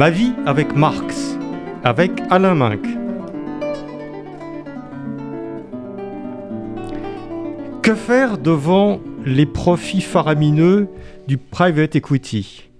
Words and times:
Ma 0.00 0.08
vie 0.08 0.32
avec 0.46 0.74
Marx, 0.74 1.36
avec 1.84 2.22
Alain 2.30 2.54
Minck. 2.54 2.80
Que 7.82 7.94
faire 7.94 8.38
devant 8.38 9.02
les 9.26 9.44
profits 9.44 10.00
faramineux 10.00 10.88
du 11.28 11.36
private 11.36 11.96
equity? 11.96 12.70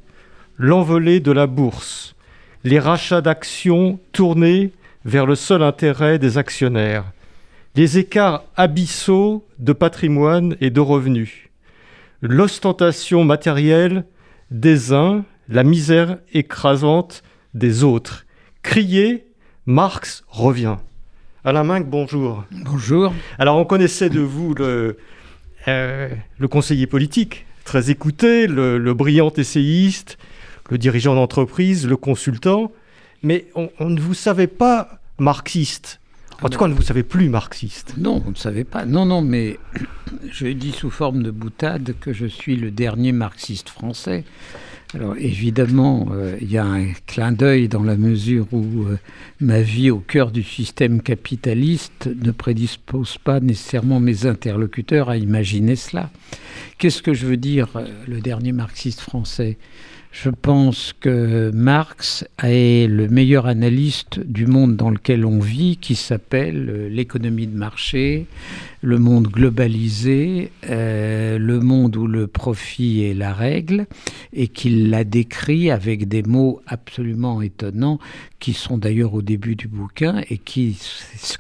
L'envolée 0.57 1.21
de 1.21 1.31
la 1.31 1.47
bourse, 1.47 2.17
les 2.65 2.79
rachats 2.79 3.21
d'actions 3.21 4.01
tournés 4.13 4.73
vers 5.05 5.27
le 5.27 5.35
seul 5.35 5.63
intérêt 5.63 6.19
des 6.19 6.39
actionnaires, 6.39 7.05
les 7.77 7.99
écarts 7.99 8.45
abyssaux 8.57 9.47
de 9.59 9.75
patrimoine 9.75 10.57
et 10.63 10.71
de 10.71 10.81
revenus, 10.81 11.51
l'ostentation 12.23 13.25
matérielle 13.25 14.07
des 14.51 14.95
uns, 14.95 15.23
la 15.51 15.65
misère 15.65 16.19
écrasante 16.33 17.23
des 17.55 17.83
autres. 17.83 18.25
Crier, 18.63 19.27
Marx 19.67 20.23
revient. 20.29 20.77
Alain 21.45 21.65
Minck, 21.65 21.87
bonjour. 21.89 22.45
Bonjour. 22.53 23.13
Alors 23.39 23.57
on 23.57 23.65
connaissait 23.65 24.11
de 24.11 24.21
vous 24.21 24.55
le, 24.55 24.99
euh, 25.67 26.09
le 26.39 26.49
conseiller 26.49 26.87
politique, 26.87 27.47
très 27.65 27.91
écouté, 27.91 28.47
le, 28.47 28.79
le 28.79 28.95
brillant 28.95 29.33
essayiste, 29.37 30.19
le 30.71 30.79
dirigeant 30.79 31.17
d'entreprise, 31.17 31.89
le 31.89 31.97
consultant, 31.97 32.71
mais 33.25 33.47
on, 33.57 33.71
on, 33.81 33.91
ne 33.91 34.01
vous 34.01 34.15
savait 34.15 34.47
pas 34.47 35.01
marxiste. 35.19 36.01
En 36.43 36.49
tout 36.49 36.59
cas, 36.59 36.67
on 36.67 36.69
ne 36.69 36.75
vous 36.75 36.83
savait 36.83 37.03
plus 37.03 37.29
marxiste. 37.29 37.95
Non, 37.99 38.23
on 38.25 38.31
ne 38.31 38.37
savait 38.37 38.65
pas. 38.65 38.87
Non, 38.87 39.05
non, 39.05 39.21
mais 39.21 39.59
je 40.31 40.47
dis 40.47 40.73
sous 40.73 40.91
forme 40.91 41.23
de 41.23 41.31
boutade 41.31 41.95
que 42.01 42.13
je 42.13 42.27
suis 42.27 42.57
le 42.57 42.71
dernier 42.71 43.13
marxiste 43.13 43.69
français. 43.69 44.25
Alors 44.93 45.15
évidemment, 45.17 46.09
euh, 46.11 46.37
il 46.41 46.51
y 46.51 46.59
a 46.59 46.65
un 46.65 46.87
clin 47.07 47.31
d'œil 47.31 47.69
dans 47.69 47.85
la 47.85 47.97
mesure 47.97 48.47
où 48.51 48.87
euh, 48.87 48.99
ma 49.39 49.61
vie 49.61 49.89
au 49.89 49.99
cœur 49.99 50.33
du 50.33 50.43
système 50.43 51.01
capitaliste 51.01 52.11
ne 52.21 52.33
prédispose 52.33 53.17
pas 53.19 53.39
nécessairement 53.39 54.01
mes 54.01 54.27
interlocuteurs 54.27 55.09
à 55.09 55.17
imaginer 55.17 55.77
cela. 55.77 56.11
Qu'est-ce 56.79 57.03
que 57.03 57.15
je 57.15 57.27
veux 57.27 57.37
dire, 57.37 57.69
euh, 57.77 57.87
le 58.09 58.21
dernier 58.21 58.51
marxiste 58.51 59.01
français? 59.01 59.59
Je 60.11 60.29
pense 60.29 60.93
que 60.99 61.53
Marx 61.55 62.25
est 62.43 62.91
le 62.91 63.07
meilleur 63.07 63.47
analyste 63.47 64.19
du 64.19 64.47
monde 64.47 64.75
dans 64.75 64.91
lequel 64.91 65.25
on 65.25 65.39
vit, 65.39 65.77
qui 65.77 65.95
s'appelle 65.95 66.89
l'économie 66.89 67.47
de 67.47 67.57
marché, 67.57 68.27
le 68.83 68.99
monde 68.99 69.29
globalisé, 69.29 70.53
euh, 70.69 71.39
le 71.39 71.61
monde 71.61 71.97
où 71.97 72.07
le 72.07 72.27
profit 72.27 73.05
est 73.05 73.15
la 73.15 73.35
règle, 73.35 73.87
et 74.33 74.49
qu'il 74.49 74.91
l'a 74.91 75.05
décrit 75.05 75.71
avec 75.71 76.09
des 76.09 76.23
mots 76.23 76.63
absolument 76.67 77.43
étonnants, 77.43 77.99
qui 78.39 78.53
sont 78.55 78.79
d'ailleurs 78.79 79.15
au 79.15 79.23
début 79.23 79.57
du 79.57 79.69
bouquin, 79.69 80.23
et 80.31 80.39
qui 80.39 80.79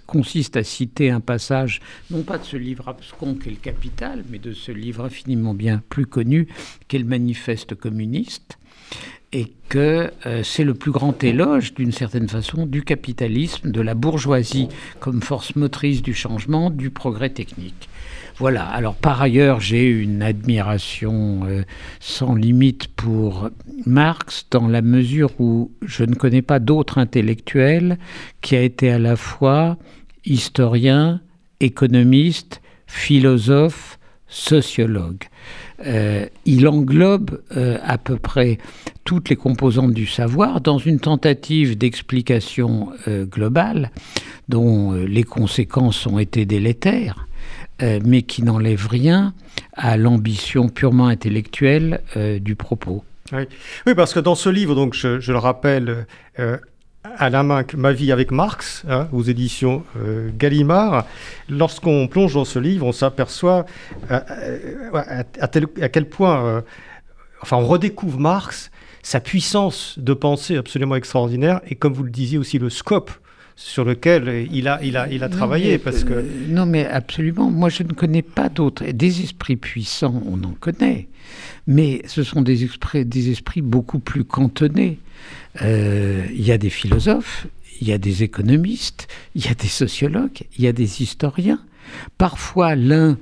consistent 0.06 0.56
à 0.56 0.64
citer 0.64 1.10
un 1.10 1.20
passage, 1.20 1.80
non 2.10 2.22
pas 2.22 2.38
de 2.38 2.44
ce 2.44 2.56
livre 2.56 2.88
abscon 2.88 3.34
qu'est 3.34 3.50
le 3.50 3.56
Capital, 3.56 4.24
mais 4.30 4.38
de 4.38 4.52
ce 4.52 4.72
livre 4.72 5.04
infiniment 5.04 5.54
bien 5.54 5.82
plus 5.88 6.06
connu 6.06 6.48
qu'est 6.88 6.98
le 6.98 7.04
Manifeste 7.04 7.74
communiste 7.74 8.58
et 9.32 9.52
que 9.68 10.10
euh, 10.26 10.42
c'est 10.42 10.64
le 10.64 10.74
plus 10.74 10.91
grand 10.91 11.22
éloge, 11.22 11.74
d'une 11.74 11.92
certaine 11.92 12.28
façon, 12.28 12.66
du 12.66 12.82
capitalisme, 12.82 13.70
de 13.70 13.80
la 13.80 13.94
bourgeoisie 13.94 14.68
comme 14.98 15.22
force 15.22 15.54
motrice 15.54 16.02
du 16.02 16.14
changement, 16.14 16.70
du 16.70 16.91
progrès 16.91 17.30
technique. 17.30 17.88
Voilà. 18.38 18.64
Alors 18.64 18.94
par 18.94 19.22
ailleurs, 19.22 19.60
j'ai 19.60 19.88
une 19.88 20.22
admiration 20.22 21.42
euh, 21.44 21.62
sans 22.00 22.34
limite 22.34 22.88
pour 22.88 23.50
Marx 23.86 24.46
dans 24.50 24.66
la 24.66 24.82
mesure 24.82 25.30
où 25.38 25.70
je 25.82 26.04
ne 26.04 26.14
connais 26.14 26.42
pas 26.42 26.58
d'autre 26.58 26.98
intellectuel 26.98 27.98
qui 28.41 28.56
a 28.56 28.62
été 28.62 28.91
à 28.91 28.98
la 28.98 29.16
fois 29.16 29.76
historien, 30.24 31.20
économiste, 31.60 32.62
philosophe, 32.86 33.98
sociologue. 34.26 35.24
Euh, 35.86 36.26
il 36.44 36.68
englobe 36.68 37.41
euh, 37.56 37.78
à 37.82 37.96
peu 37.96 38.16
près 38.16 38.58
toutes 39.04 39.30
les 39.30 39.36
composantes 39.36 39.92
du 39.92 40.06
savoir 40.06 40.60
dans 40.60 40.78
une 40.78 41.00
tentative 41.00 41.78
d'explication 41.78 42.91
euh, 43.08 43.24
globale 43.24 43.91
dont 44.48 44.92
les 44.92 45.22
conséquences 45.22 46.06
ont 46.06 46.18
été 46.18 46.44
délétères, 46.44 47.28
mais 48.04 48.22
qui 48.22 48.42
n'enlève 48.42 48.88
rien 48.88 49.32
à 49.74 49.96
l'ambition 49.96 50.68
purement 50.68 51.06
intellectuelle 51.06 52.00
du 52.41 52.56
propos. 52.56 53.04
Oui. 53.32 53.44
oui. 53.86 53.94
parce 53.94 54.12
que 54.12 54.18
dans 54.18 54.34
ce 54.34 54.48
livre, 54.48 54.74
donc 54.74 54.94
je, 54.94 55.30
le 55.30 55.38
rappelle, 55.38 56.04
la 57.04 57.42
main 57.42 57.64
Ma 57.76 57.92
vie 57.92 58.12
avec 58.12 58.30
Marx, 58.30 58.84
hein, 58.88 59.08
aux 59.12 59.22
éditions 59.22 59.84
euh, 59.96 60.30
Gallimard. 60.36 61.06
Lorsqu'on 61.48 62.08
plonge 62.08 62.34
dans 62.34 62.44
ce 62.44 62.58
livre, 62.58 62.86
on 62.86 62.92
s'aperçoit 62.92 63.64
euh, 64.10 64.20
euh, 64.30 65.22
à, 65.40 65.88
quel 65.88 66.08
point, 66.08 66.62
enfin, 67.42 67.56
on 67.56 67.66
redécouvre 67.66 68.18
Marx, 68.18 68.70
sa 69.02 69.20
puissance 69.20 69.98
de 69.98 70.12
pensée 70.12 70.56
absolument 70.56 70.96
extraordinaire, 70.96 71.60
et 71.66 71.74
comme 71.74 71.94
vous 71.94 72.02
le 72.02 72.10
disiez 72.10 72.38
aussi, 72.38 72.58
le 72.58 72.68
scope 72.68 73.10
sur 73.62 73.84
lequel 73.84 74.48
il 74.50 74.69
a, 74.69 74.82
il 74.82 74.97
a, 74.97 75.06
il 75.12 75.22
a 75.22 75.28
travaillé. 75.28 75.76
parce 75.76 76.03
que... 76.03 76.25
non, 76.48 76.65
mais 76.65 76.87
absolument. 76.87 77.50
Moi, 77.50 77.69
je 77.69 77.82
ne 77.82 77.93
connais 77.93 78.22
pas 78.22 78.48
d'autres. 78.48 78.87
Des 78.87 79.21
esprits 79.21 79.56
puissants, 79.56 80.22
on 80.26 80.43
en 80.44 80.53
connaît. 80.53 81.09
Mais 81.66 82.00
ce 82.06 82.22
sont 82.22 82.41
des 82.41 82.65
esprits, 82.65 83.04
des 83.04 83.31
esprits 83.31 83.60
beaucoup 83.60 83.98
plus 83.98 84.25
cantonnés. 84.25 84.98
Euh, 85.60 86.25
il 86.32 86.43
y 86.43 86.53
a 86.53 86.59
des 86.59 86.71
philosophes, 86.71 87.48
il 87.82 87.88
y 87.88 87.93
a 87.93 87.98
des 87.98 88.22
économistes, 88.22 89.09
il 89.34 89.44
y 89.44 89.48
a 89.48 89.54
des 89.54 89.69
sociologues, 89.69 90.41
il 90.56 90.65
y 90.65 90.66
a 90.66 90.72
des 90.72 91.03
historiens. 91.03 91.60
Parfois, 92.16 92.75
l'un 92.77 93.19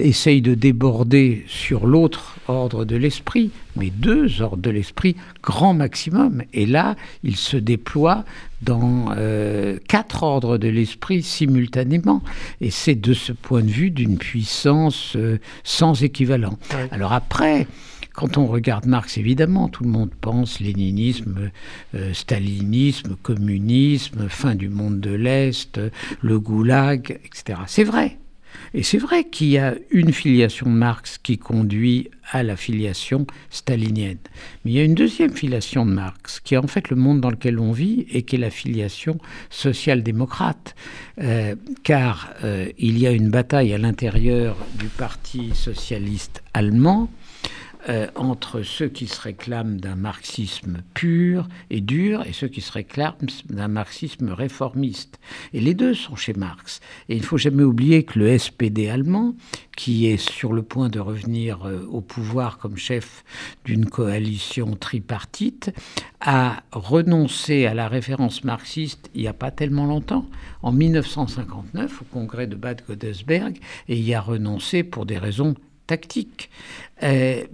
essaye 0.00 0.42
de 0.42 0.54
déborder 0.54 1.44
sur 1.46 1.86
l'autre 1.86 2.36
ordre 2.48 2.84
de 2.84 2.96
l'esprit, 2.96 3.50
mais 3.76 3.90
deux 3.90 4.42
ordres 4.42 4.62
de 4.62 4.70
l'esprit, 4.70 5.16
grand 5.42 5.74
maximum. 5.74 6.42
Et 6.52 6.66
là, 6.66 6.96
il 7.22 7.36
se 7.36 7.56
déploie 7.56 8.24
dans 8.62 9.06
euh, 9.16 9.78
quatre 9.88 10.22
ordres 10.22 10.58
de 10.58 10.68
l'esprit 10.68 11.22
simultanément. 11.22 12.22
Et 12.60 12.70
c'est 12.70 12.94
de 12.94 13.14
ce 13.14 13.32
point 13.32 13.62
de 13.62 13.70
vue 13.70 13.90
d'une 13.90 14.18
puissance 14.18 15.14
euh, 15.16 15.38
sans 15.64 16.02
équivalent. 16.02 16.58
Alors 16.90 17.12
après, 17.12 17.66
quand 18.12 18.36
on 18.36 18.46
regarde 18.46 18.86
Marx, 18.86 19.18
évidemment, 19.18 19.68
tout 19.68 19.84
le 19.84 19.90
monde 19.90 20.10
pense 20.20 20.60
léninisme, 20.60 21.50
euh, 21.94 22.12
stalinisme, 22.12 23.16
communisme, 23.22 24.28
fin 24.28 24.54
du 24.54 24.68
monde 24.68 25.00
de 25.00 25.12
l'Est, 25.12 25.80
le 26.20 26.38
goulag, 26.38 27.18
etc. 27.24 27.60
C'est 27.66 27.84
vrai. 27.84 28.19
Et 28.74 28.82
c'est 28.82 28.98
vrai 28.98 29.24
qu'il 29.24 29.48
y 29.48 29.58
a 29.58 29.74
une 29.90 30.12
filiation 30.12 30.66
de 30.66 30.74
Marx 30.74 31.18
qui 31.18 31.38
conduit 31.38 32.10
à 32.30 32.42
la 32.42 32.56
filiation 32.56 33.26
stalinienne. 33.50 34.18
Mais 34.64 34.70
il 34.70 34.76
y 34.76 34.80
a 34.80 34.84
une 34.84 34.94
deuxième 34.94 35.32
filiation 35.32 35.84
de 35.84 35.92
Marx, 35.92 36.40
qui 36.40 36.54
est 36.54 36.58
en 36.58 36.66
fait 36.66 36.88
le 36.90 36.96
monde 36.96 37.20
dans 37.20 37.30
lequel 37.30 37.58
on 37.58 37.72
vit 37.72 38.06
et 38.10 38.22
qui 38.22 38.36
est 38.36 38.38
la 38.38 38.50
filiation 38.50 39.18
social-démocrate. 39.50 40.74
Euh, 41.20 41.56
car 41.82 42.32
euh, 42.44 42.68
il 42.78 42.98
y 42.98 43.06
a 43.06 43.10
une 43.10 43.30
bataille 43.30 43.72
à 43.72 43.78
l'intérieur 43.78 44.56
du 44.78 44.86
Parti 44.86 45.50
socialiste 45.54 46.42
allemand 46.54 47.10
euh, 47.88 48.08
entre 48.14 48.62
ceux 48.62 48.88
qui 48.88 49.06
se 49.06 49.20
réclament 49.20 49.80
d'un 49.80 49.96
marxisme 49.96 50.82
pur 50.94 51.48
et 51.70 51.80
dur 51.80 52.24
et 52.26 52.32
ceux 52.32 52.48
qui 52.48 52.60
se 52.60 52.72
réclament 52.72 53.28
d'un 53.48 53.68
marxisme 53.68 54.30
réformiste. 54.30 55.18
Et 55.52 55.60
les 55.60 55.74
deux 55.74 55.94
sont 55.94 56.16
chez 56.16 56.34
Marx. 56.34 56.80
Et 57.08 57.16
il 57.16 57.20
ne 57.20 57.26
faut 57.26 57.38
jamais 57.38 57.62
oublier 57.62 58.04
que 58.04 58.18
le 58.18 58.36
SPD 58.36 58.88
allemand, 58.88 59.34
qui 59.76 60.06
est 60.06 60.18
sur 60.18 60.52
le 60.52 60.62
point 60.62 60.88
de 60.88 61.00
revenir 61.00 61.66
euh, 61.66 61.86
au 61.90 62.00
pouvoir 62.00 62.58
comme 62.58 62.76
chef 62.76 63.24
d'une 63.64 63.86
coalition 63.86 64.76
tripartite, 64.76 65.72
a 66.20 66.62
renoncé 66.72 67.66
à 67.66 67.74
la 67.74 67.88
référence 67.88 68.44
marxiste 68.44 69.10
il 69.14 69.22
n'y 69.22 69.28
a 69.28 69.32
pas 69.32 69.50
tellement 69.50 69.86
longtemps, 69.86 70.26
en 70.62 70.72
1959, 70.72 72.02
au 72.02 72.04
congrès 72.04 72.46
de 72.46 72.56
Bad 72.56 72.82
Godesberg, 72.86 73.58
et 73.88 73.96
y 73.98 74.14
a 74.14 74.20
renoncé 74.20 74.82
pour 74.82 75.06
des 75.06 75.18
raisons 75.18 75.54
tactiques. 75.86 76.50
Euh, 77.02 77.44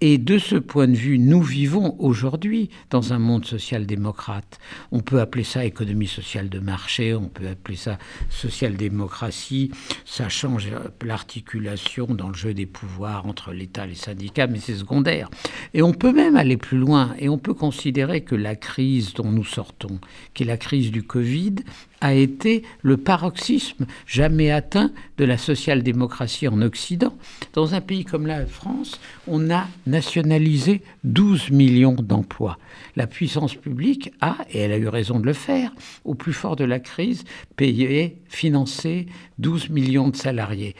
Et 0.00 0.18
de 0.18 0.38
ce 0.38 0.56
point 0.56 0.88
de 0.88 0.96
vue, 0.96 1.18
nous 1.18 1.40
vivons 1.40 1.96
aujourd'hui 1.98 2.68
dans 2.90 3.12
un 3.12 3.18
monde 3.18 3.46
social-démocrate. 3.46 4.58
On 4.92 5.00
peut 5.00 5.20
appeler 5.20 5.44
ça 5.44 5.64
économie 5.64 6.08
sociale 6.08 6.48
de 6.48 6.58
marché, 6.58 7.14
on 7.14 7.28
peut 7.28 7.48
appeler 7.48 7.76
ça 7.76 7.98
social-démocratie. 8.28 9.70
Ça 10.04 10.28
change 10.28 10.68
l'articulation 11.02 12.06
dans 12.06 12.28
le 12.28 12.34
jeu 12.34 12.54
des 12.54 12.66
pouvoirs 12.66 13.26
entre 13.26 13.52
l'État 13.52 13.84
et 13.84 13.90
les 13.90 13.94
syndicats, 13.94 14.46
mais 14.46 14.58
c'est 14.58 14.74
secondaire. 14.74 15.30
Et 15.72 15.82
on 15.82 15.92
peut 15.92 16.12
même 16.12 16.36
aller 16.36 16.56
plus 16.56 16.78
loin 16.78 17.14
et 17.18 17.28
on 17.28 17.38
peut 17.38 17.54
considérer 17.54 18.22
que 18.22 18.34
la 18.34 18.56
crise 18.56 19.14
dont 19.14 19.30
nous 19.30 19.44
sortons, 19.44 20.00
qui 20.34 20.42
est 20.42 20.46
la 20.46 20.56
crise 20.56 20.90
du 20.90 21.04
Covid, 21.04 21.54
a 22.04 22.12
été 22.12 22.64
le 22.82 22.98
paroxysme 22.98 23.86
jamais 24.06 24.50
atteint 24.50 24.92
de 25.16 25.24
la 25.24 25.38
social-démocratie 25.38 26.46
en 26.48 26.60
Occident. 26.60 27.14
Dans 27.54 27.74
un 27.74 27.80
pays 27.80 28.04
comme 28.04 28.26
la 28.26 28.44
France, 28.44 29.00
on 29.26 29.50
a 29.50 29.66
nationalisé 29.86 30.82
12 31.04 31.50
millions 31.50 31.94
d'emplois. 31.94 32.58
La 32.94 33.06
puissance 33.06 33.54
publique 33.54 34.12
a, 34.20 34.36
et 34.50 34.58
elle 34.58 34.72
a 34.72 34.76
eu 34.76 34.88
raison 34.88 35.18
de 35.18 35.24
le 35.24 35.32
faire, 35.32 35.72
au 36.04 36.14
plus 36.14 36.34
fort 36.34 36.56
de 36.56 36.64
la 36.64 36.78
crise, 36.78 37.24
payé, 37.56 38.18
financé 38.28 39.06
12 39.38 39.70
millions 39.70 40.08
de 40.08 40.16
salariés. 40.16 40.76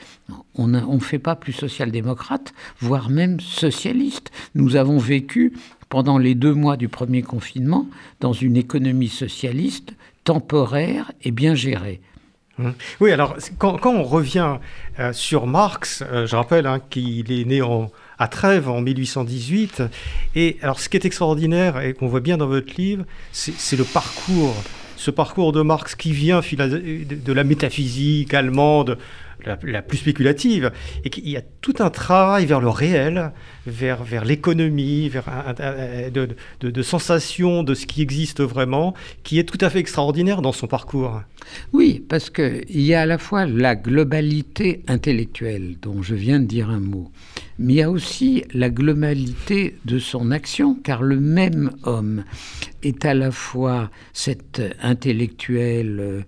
On 0.57 0.69
ne 0.69 0.99
fait 0.99 1.19
pas 1.19 1.37
plus 1.37 1.55
social-démocrate, 1.55 2.53
voire 2.81 3.09
même 3.09 3.41
socialiste. 3.41 4.31
Nous 4.55 4.77
avons 4.77 4.99
vécu 4.99 5.55
pendant 5.89 6.19
les 6.19 6.35
deux 6.35 6.53
mois 6.53 6.77
du 6.77 6.89
premier 6.89 7.23
confinement 7.23 7.89
dans 8.21 8.35
une 8.35 8.59
économie 8.59 9.09
socialiste 9.09 9.95
temporaire 10.25 11.13
et 11.23 11.31
bien 11.31 11.55
géré. 11.55 12.01
Hum. 12.59 12.73
Oui, 13.01 13.11
alors 13.11 13.37
quand, 13.59 13.85
on 13.85 14.05
revient 14.05 14.59
euh, 15.01 15.13
sur 15.13 15.47
Marx, 15.47 16.03
euh, 16.03 16.27
je 16.27 16.37
rappelle 16.37 16.67
hein, 16.67 16.81
qu'il 16.89 17.33
est 17.33 17.45
né 17.45 17.61
à 18.19 18.29
Trèves 18.29 18.69
en 18.69 18.81
1818, 18.81 19.83
et 20.37 20.59
alors 20.63 20.79
ce 20.79 20.89
qui 20.89 20.97
est 20.97 21.05
extraordinaire 21.05 21.81
et 21.81 21.95
qu'on 21.95 22.07
voit 22.07 22.21
bien 22.21 22.37
dans 22.37 22.47
votre 22.47 22.75
livre, 22.77 23.05
c'est 23.33 23.77
le 23.77 23.85
parcours, 23.85 24.55
ce 24.97 25.11
parcours 25.11 25.53
de 25.53 25.63
Marx 25.63 25.95
qui 25.95 26.13
vient 26.13 26.41
de 26.41 27.33
la 27.33 27.45
métaphysique 27.45 28.35
allemande, 28.35 28.99
la, 29.45 29.83
plus 29.83 29.99
spéculative, 29.99 30.73
et 31.05 31.11
qu'il 31.11 31.29
y 31.29 31.37
a 31.37 31.43
tout 31.61 31.75
un 31.81 31.91
travail 31.91 32.47
vers 32.47 32.61
le 32.61 32.69
réel, 32.69 33.33
vers, 33.67 34.03
vers 34.03 34.25
l'économie, 34.25 35.09
vers 35.09 35.25
de, 36.13 36.29
de, 36.61 36.71
de 36.71 36.83
sensation 36.83 37.63
de 37.63 37.75
ce 37.75 37.87
qui 37.87 38.03
existe 38.03 38.43
vraiment, 38.43 38.95
qui 39.23 39.39
est 39.39 39.45
tout 39.45 39.59
à 39.61 39.71
fait 39.71 39.81
extraordinaire 39.81 40.43
dans 40.43 40.53
son 40.53 40.67
parcours. 40.67 41.21
Oui, 41.73 42.03
parce 42.09 42.31
qu'il 42.31 42.81
y 42.81 42.95
a 42.95 43.03
à 43.03 43.07
la 43.07 43.19
fois 43.19 43.47
la 43.47 43.77
globalité 43.77 44.83
intellectuelle, 44.89 45.77
dont 45.81 46.03
je 46.03 46.15
viens 46.15 46.41
de 46.41 46.47
dire 46.47 46.71
un 46.71 46.81
mot, 46.81 47.11
mais 47.59 47.75
il 47.75 47.77
y 47.77 47.83
a 47.83 47.91
aussi 47.91 48.45
la 48.53 48.71
globalité 48.71 49.77
de 49.85 49.99
son 49.99 50.31
action, 50.31 50.75
car 50.75 51.03
le 51.03 51.21
même 51.21 51.71
homme 51.85 52.25
est 52.83 53.05
à 53.05 53.15
la 53.15 53.31
fois 53.31 53.91
cet 54.13 54.63
intellectuel 54.83 56.25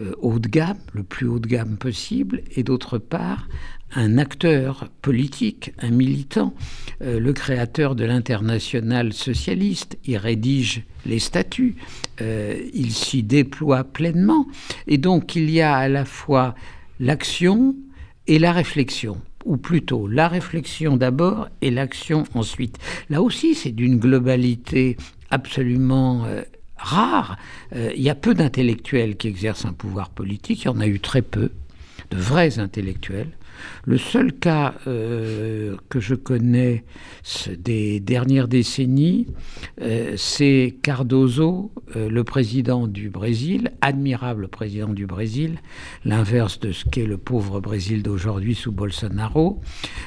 euh, 0.00 0.12
haut 0.20 0.38
de 0.38 0.48
gamme, 0.48 0.78
le 0.92 1.02
plus 1.02 1.26
haut 1.26 1.40
de 1.40 1.48
gamme 1.48 1.76
possible, 1.76 2.42
et 2.54 2.62
d'autre 2.62 2.98
part 2.98 3.48
un 3.94 4.18
acteur 4.18 4.88
politique, 5.00 5.72
un 5.78 5.90
militant, 5.90 6.54
euh, 7.02 7.18
le 7.18 7.32
créateur 7.32 7.94
de 7.94 8.04
l'international 8.04 9.12
socialiste. 9.12 9.96
Il 10.04 10.18
rédige 10.18 10.82
les 11.06 11.18
statuts, 11.18 11.76
euh, 12.20 12.60
il 12.74 12.92
s'y 12.92 13.22
déploie 13.22 13.84
pleinement. 13.84 14.46
Et 14.86 14.98
donc 14.98 15.36
il 15.36 15.50
y 15.50 15.60
a 15.60 15.74
à 15.74 15.88
la 15.88 16.04
fois 16.04 16.54
l'action 17.00 17.74
et 18.26 18.38
la 18.38 18.52
réflexion 18.52 19.20
ou 19.48 19.56
plutôt 19.56 20.06
la 20.06 20.28
réflexion 20.28 20.96
d'abord 20.96 21.48
et 21.62 21.70
l'action 21.70 22.24
ensuite. 22.34 22.78
Là 23.10 23.22
aussi, 23.22 23.54
c'est 23.54 23.72
d'une 23.72 23.98
globalité 23.98 24.96
absolument 25.30 26.26
rare. 26.78 27.36
Euh, 27.74 27.92
il 27.94 28.02
y 28.02 28.10
a 28.10 28.14
peu 28.14 28.34
d'intellectuels 28.34 29.16
qui 29.16 29.28
exercent 29.28 29.66
un 29.66 29.72
pouvoir 29.72 30.10
politique, 30.10 30.62
il 30.62 30.66
y 30.66 30.68
en 30.68 30.80
a 30.80 30.86
eu 30.86 31.00
très 31.00 31.22
peu, 31.22 31.50
de 32.10 32.16
vrais 32.16 32.58
intellectuels. 32.58 33.30
Le 33.84 33.98
seul 33.98 34.32
cas 34.32 34.74
euh, 34.86 35.76
que 35.88 36.00
je 36.00 36.14
connais 36.14 36.84
des 37.58 38.00
dernières 38.00 38.48
décennies, 38.48 39.26
euh, 39.80 40.14
c'est 40.16 40.76
Cardoso, 40.82 41.72
euh, 41.96 42.08
le 42.08 42.24
président 42.24 42.86
du 42.86 43.10
Brésil, 43.10 43.72
admirable 43.80 44.48
président 44.48 44.92
du 44.92 45.06
Brésil, 45.06 45.58
l'inverse 46.04 46.60
de 46.60 46.72
ce 46.72 46.84
qu'est 46.84 47.06
le 47.06 47.18
pauvre 47.18 47.60
Brésil 47.60 48.02
d'aujourd'hui 48.02 48.54
sous 48.54 48.72
Bolsonaro, 48.72 49.60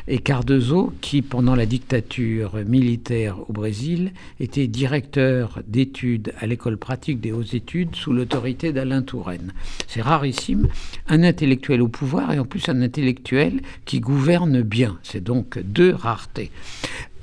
et 0.08 0.20
Cardoso 0.20 0.94
qui, 1.02 1.22
pendant 1.22 1.56
la 1.56 1.66
dictature 1.66 2.56
militaire 2.66 3.38
au 3.50 3.54
Brésil, 3.54 4.12
était 4.40 4.68
directeur 4.68 5.62
d'études 5.68 6.34
à 6.40 6.48
l'école 6.48 6.78
pratique 6.78 7.20
des 7.20 7.32
hautes 7.32 7.54
études 7.54 7.96
sous 7.96 8.14
l'autorité 8.14 8.74
d'Alain 8.74 9.02
Touraine. 9.02 9.54
C'est 9.88 10.02
rarissime, 10.02 10.68
un 11.08 11.24
intellectuel 11.24 11.82
au 11.82 11.88
pouvoir 11.88 12.34
et 12.34 12.40
en 12.40 12.46
plus 12.46 12.70
un 12.70 12.82
intellectuel 12.82 13.41
qui 13.86 14.00
gouverne 14.00 14.62
bien. 14.62 14.98
C'est 15.04 15.24
donc 15.24 15.60
deux 15.60 15.94
raretés. 15.94 16.52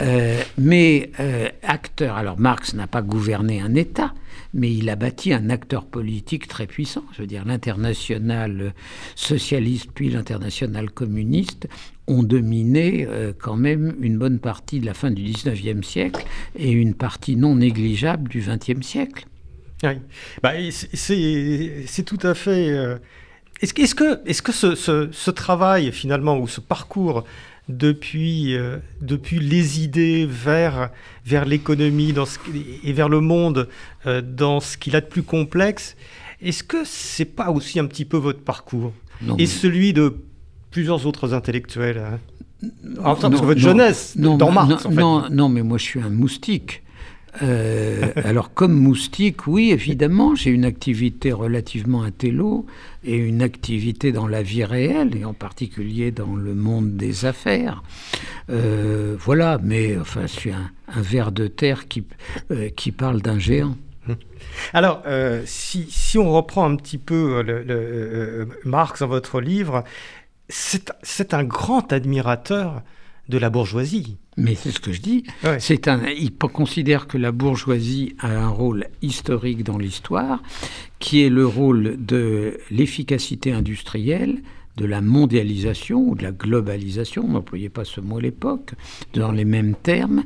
Euh, 0.01 0.41
mais 0.57 1.11
euh, 1.19 1.49
acteur, 1.63 2.17
alors 2.17 2.39
Marx 2.39 2.75
n'a 2.75 2.87
pas 2.87 3.03
gouverné 3.03 3.61
un 3.61 3.75
État, 3.75 4.15
mais 4.55 4.73
il 4.73 4.89
a 4.91 4.97
bâti 4.97 5.33
un 5.33 5.51
acteur 5.51 5.87
politique 5.87 6.47
très 6.47 6.67
puissant. 6.67 7.05
Je 7.15 7.23
veux 7.23 7.27
dire, 7.27 7.45
l'international 7.45 8.75
socialiste 9.17 9.91
puis 9.93 10.09
l'international 10.09 10.91
communiste 10.91 11.69
ont 12.07 12.23
dominé 12.23 13.07
euh, 13.09 13.33
quand 13.37 13.57
même 13.57 13.97
une 14.01 14.19
bonne 14.19 14.39
partie 14.39 14.81
de 14.81 14.87
la 14.87 14.95
fin 14.95 15.11
du 15.11 15.23
19e 15.23 15.83
siècle 15.83 16.25
et 16.57 16.71
une 16.71 16.95
partie 16.95 17.37
non 17.37 17.57
négligeable 17.57 18.29
du 18.29 18.41
20e 18.41 18.83
siècle. 18.83 19.27
Oui, 19.85 19.93
bah, 20.43 20.53
c'est 20.73 22.03
tout 22.05 22.19
à 22.23 22.35
fait 22.35 22.99
est-ce 23.61 23.75
que, 23.75 23.83
est 23.83 23.95
que, 23.95 24.29
est 24.29 24.43
que 24.43 24.53
ce, 24.53 24.75
ce, 25.11 25.31
travail, 25.31 25.93
finalement, 25.93 26.39
ou 26.39 26.47
ce 26.49 26.61
parcours 26.61 27.25
depuis, 27.69 28.57
euh, 28.57 28.79
depuis 29.03 29.41
les 29.41 29.83
idées 29.83 30.27
vers, 30.27 30.91
vers 31.27 31.45
l'économie 31.45 32.15
et 32.85 32.93
vers 32.93 33.09
le 33.09 33.21
monde 33.21 33.69
euh, 34.07 34.23
dans 34.23 34.61
ce 34.61 34.77
qu'il 34.79 34.97
a 34.97 35.01
de 35.01 35.07
plus 35.07 35.23
complexe, 35.23 35.97
est-ce 36.41 36.63
que 36.63 36.79
c'est 36.85 37.25
pas 37.25 37.51
aussi 37.51 37.79
un 37.79 37.87
petit 37.87 38.05
peu 38.05 38.17
votre 38.17 38.41
parcours? 38.41 38.93
Et 39.39 39.47
celui 39.47 39.93
de 39.93 40.15
plusieurs 40.71 41.07
autres 41.07 41.35
intellectuels 41.35 41.99
hein? 41.99 42.19
En 43.05 43.15
tant 43.15 43.31
que 43.31 43.37
votre 43.37 43.61
jeunesse, 43.61 44.17
dans 44.17 44.51
Marx. 44.51 44.85
en 44.85 44.91
fait. 44.91 44.97
non, 44.97 45.31
non, 45.31 45.49
mais 45.49 45.63
moi 45.63 45.79
je 45.79 45.85
suis 45.85 46.01
un 46.01 46.11
moustique. 46.11 46.83
Euh, 47.43 48.13
alors, 48.17 48.53
comme 48.55 48.73
moustique, 48.73 49.47
oui, 49.47 49.71
évidemment, 49.71 50.35
j'ai 50.35 50.51
une 50.51 50.65
activité 50.65 51.33
relativement 51.33 52.03
intello 52.03 52.67
et 53.05 53.17
une 53.17 53.43
activité 53.43 54.13
dans 54.13 54.27
la 54.27 54.43
vie 54.43 54.65
réelle, 54.65 55.17
et 55.17 55.25
en 55.25 55.35
particulier 55.35 56.11
dans 56.11 56.35
le 56.35 56.55
monde 56.55 56.97
des 56.97 57.25
affaires. 57.25 57.83
Euh, 58.51 59.17
voilà, 59.19 59.59
mais 59.63 59.99
enfin, 59.99 60.23
je 60.23 60.33
suis 60.33 60.53
un, 60.53 60.71
ver 60.97 61.33
de 61.33 61.47
terre 61.47 61.87
qui, 61.89 62.05
euh, 62.51 62.71
qui 62.71 62.93
parle 62.93 63.21
d'un 63.21 63.39
géant. 63.39 63.77
Alors, 64.73 65.03
si, 65.45 65.87
si, 65.91 66.17
on 66.17 66.33
reprend 66.33 66.65
un 66.65 66.77
petit 66.77 66.97
peu 66.97 67.45
Marx 68.65 69.01
dans 69.01 69.07
votre 69.07 69.39
livre, 69.39 69.85
c'est 70.49 71.35
un 71.35 71.45
grand 71.45 71.93
admirateur 71.93 72.83
de 73.29 73.39
la 73.39 73.51
bourgeoisie. 73.51 74.17
Mais 74.37 74.55
c'est 74.55 74.71
ce 74.71 74.81
que 74.81 74.93
je 74.93 75.01
dis. 75.01 75.25
C'est 75.59 75.89
un, 75.89 76.07
il 76.07 76.33
considère 76.33 77.07
que 77.07 77.19
la 77.19 77.33
bourgeoisie 77.33 78.15
a 78.21 78.29
un 78.29 78.49
rôle 78.49 78.87
historique 79.03 79.65
dans 79.65 79.79
l'histoire, 79.79 80.43
qui 80.99 81.23
est 81.23 81.29
le 81.29 81.47
rôle 81.47 81.97
de 81.99 82.59
l'efficacité 82.71 83.53
industrielle, 83.53 84.43
de 84.77 84.87
la 84.87 85.01
mondialisation 85.01 86.09
ou 86.09 86.15
de 86.15 86.23
la 86.23 86.31
globalisation, 86.31 87.25
on 87.27 87.33
n'employait 87.33 87.69
pas 87.69 87.85
ce 87.85 88.01
mot 88.01 88.19
à 88.19 88.23
l'époque, 88.23 88.75
dans 89.13 89.33
les 89.33 89.45
mêmes 89.45 89.75
termes, 89.75 90.25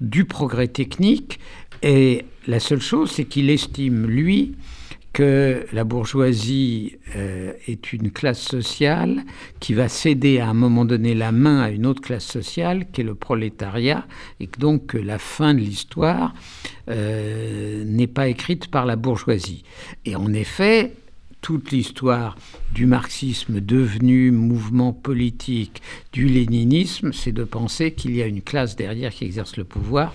du 0.00 0.24
progrès 0.24 0.68
technique. 0.68 1.38
Et 1.82 2.24
la 2.46 2.58
seule 2.58 2.80
chose, 2.80 3.10
c'est 3.10 3.26
qu'il 3.26 3.50
estime, 3.50 4.06
lui, 4.06 4.54
que 5.12 5.66
la 5.72 5.84
bourgeoisie 5.84 6.96
euh, 7.16 7.52
est 7.66 7.92
une 7.92 8.10
classe 8.10 8.40
sociale 8.40 9.24
qui 9.60 9.74
va 9.74 9.88
céder 9.88 10.38
à 10.38 10.48
un 10.48 10.54
moment 10.54 10.84
donné 10.84 11.14
la 11.14 11.32
main 11.32 11.60
à 11.60 11.70
une 11.70 11.86
autre 11.86 12.00
classe 12.00 12.24
sociale 12.24 12.90
qui 12.90 13.02
est 13.02 13.04
le 13.04 13.14
prolétariat 13.14 14.06
et 14.40 14.46
que 14.46 14.58
donc 14.58 14.94
la 14.94 15.18
fin 15.18 15.52
de 15.52 15.60
l'histoire 15.60 16.34
euh, 16.88 17.84
n'est 17.84 18.06
pas 18.06 18.28
écrite 18.28 18.68
par 18.68 18.86
la 18.86 18.96
bourgeoisie. 18.96 19.64
Et 20.06 20.16
en 20.16 20.32
effet, 20.32 20.92
toute 21.42 21.72
l'histoire 21.72 22.36
du 22.72 22.86
marxisme 22.86 23.60
devenu 23.60 24.30
mouvement 24.30 24.92
politique, 24.92 25.82
du 26.12 26.26
léninisme, 26.26 27.12
c'est 27.12 27.32
de 27.32 27.44
penser 27.44 27.92
qu'il 27.92 28.16
y 28.16 28.22
a 28.22 28.26
une 28.26 28.42
classe 28.42 28.76
derrière 28.76 29.12
qui 29.12 29.24
exerce 29.24 29.56
le 29.56 29.64
pouvoir, 29.64 30.14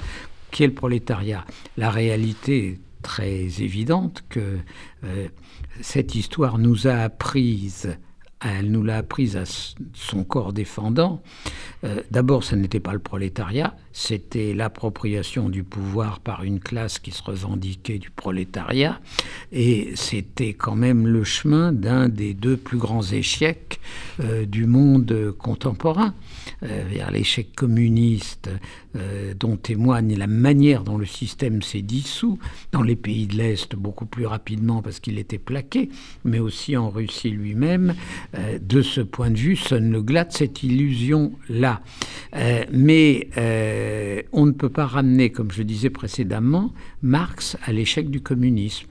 qui 0.50 0.64
est 0.64 0.68
le 0.68 0.74
prolétariat. 0.74 1.46
La 1.78 1.92
réalité 1.92 2.80
très 3.02 3.62
évidente 3.62 4.24
que 4.30 4.58
euh, 5.04 5.28
cette 5.82 6.16
histoire 6.16 6.58
nous 6.58 6.88
a 6.88 6.94
apprises 6.94 7.98
elle 8.40 8.72
nous 8.72 8.84
l'a 8.84 8.98
apprise 8.98 9.36
à 9.36 9.44
son 9.94 10.24
corps 10.24 10.54
défendant. 10.54 11.22
Euh, 11.84 12.02
d'abord, 12.12 12.44
ce 12.44 12.56
n'était 12.56 12.80
pas 12.80 12.94
le 12.94 13.00
prolétariat, 13.00 13.76
c'était 13.92 14.54
l'appropriation 14.54 15.50
du 15.50 15.64
pouvoir 15.64 16.20
par 16.20 16.44
une 16.44 16.60
classe 16.60 17.00
qui 17.00 17.12
se 17.12 17.24
revendiquait 17.24 17.98
du 17.98 18.12
prolétariat, 18.12 19.00
et 19.52 19.92
c'était 19.96 20.54
quand 20.54 20.76
même 20.76 21.08
le 21.08 21.24
chemin 21.24 21.72
d'un 21.72 22.10
des 22.10 22.34
deux 22.34 22.58
plus 22.58 22.78
grands 22.78 23.04
échecs 23.04 23.80
euh, 24.20 24.46
du 24.46 24.68
monde 24.68 25.34
contemporain, 25.40 26.14
vers 26.62 27.12
l'échec 27.12 27.56
communiste 27.56 28.50
dont 29.40 29.58
témoigne 29.58 30.16
la 30.16 30.26
manière 30.26 30.84
dont 30.84 30.98
le 30.98 31.06
système 31.06 31.62
s'est 31.62 31.84
dissous, 31.84 32.40
dans 32.72 32.82
les 32.82 32.96
pays 32.96 33.28
de 33.28 33.36
l'Est 33.36 33.76
beaucoup 33.76 34.08
plus 34.08 34.26
rapidement 34.26 34.82
parce 34.82 35.00
qu'il 35.00 35.20
était 35.20 35.38
plaqué, 35.38 35.90
mais 36.26 36.40
aussi 36.40 36.76
en 36.76 36.90
Russie 36.90 37.30
lui-même. 37.30 37.94
de 38.60 38.82
ce 38.82 39.02
point 39.02 39.30
de 39.30 39.38
vue, 39.38 39.56
sonne 39.56 39.92
le 39.92 40.02
glas 40.02 40.26
de 40.26 40.34
cette 40.34 40.64
illusion-là. 40.64 41.82
mais 42.72 43.30
euh, 43.38 44.22
on 44.32 44.46
ne 44.46 44.52
peut 44.52 44.70
pas 44.70 44.86
ramener, 44.86 45.30
comme 45.30 45.52
je 45.52 45.64
disais 45.64 45.90
précédemment, 45.90 46.74
Marx 47.02 47.58
à 47.64 47.72
l'échec 47.72 48.10
du 48.10 48.22
communisme. 48.22 48.88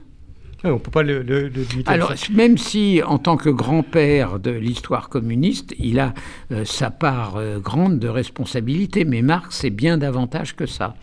On 0.63 0.73
ne 0.73 0.77
peut 0.77 0.91
pas 0.91 1.03
le, 1.03 1.21
le, 1.21 1.51
Alors, 1.85 2.13
même 2.33 2.57
si, 2.57 3.01
en 3.05 3.19
tant 3.19 3.37
que 3.37 3.49
grand-père 3.49 4.39
de 4.39 4.51
l'histoire 4.51 5.09
communiste, 5.09 5.75
il 5.77 5.99
a 5.99 6.13
euh, 6.51 6.65
sa 6.65 6.89
part 6.89 7.37
euh, 7.37 7.59
grande 7.59 7.99
de 7.99 8.07
responsabilité, 8.07 9.05
mais 9.05 9.21
Marx, 9.21 9.57
c'est 9.59 9.69
bien 9.69 9.97
davantage 9.97 10.55
que 10.55 10.65
ça. 10.65 10.95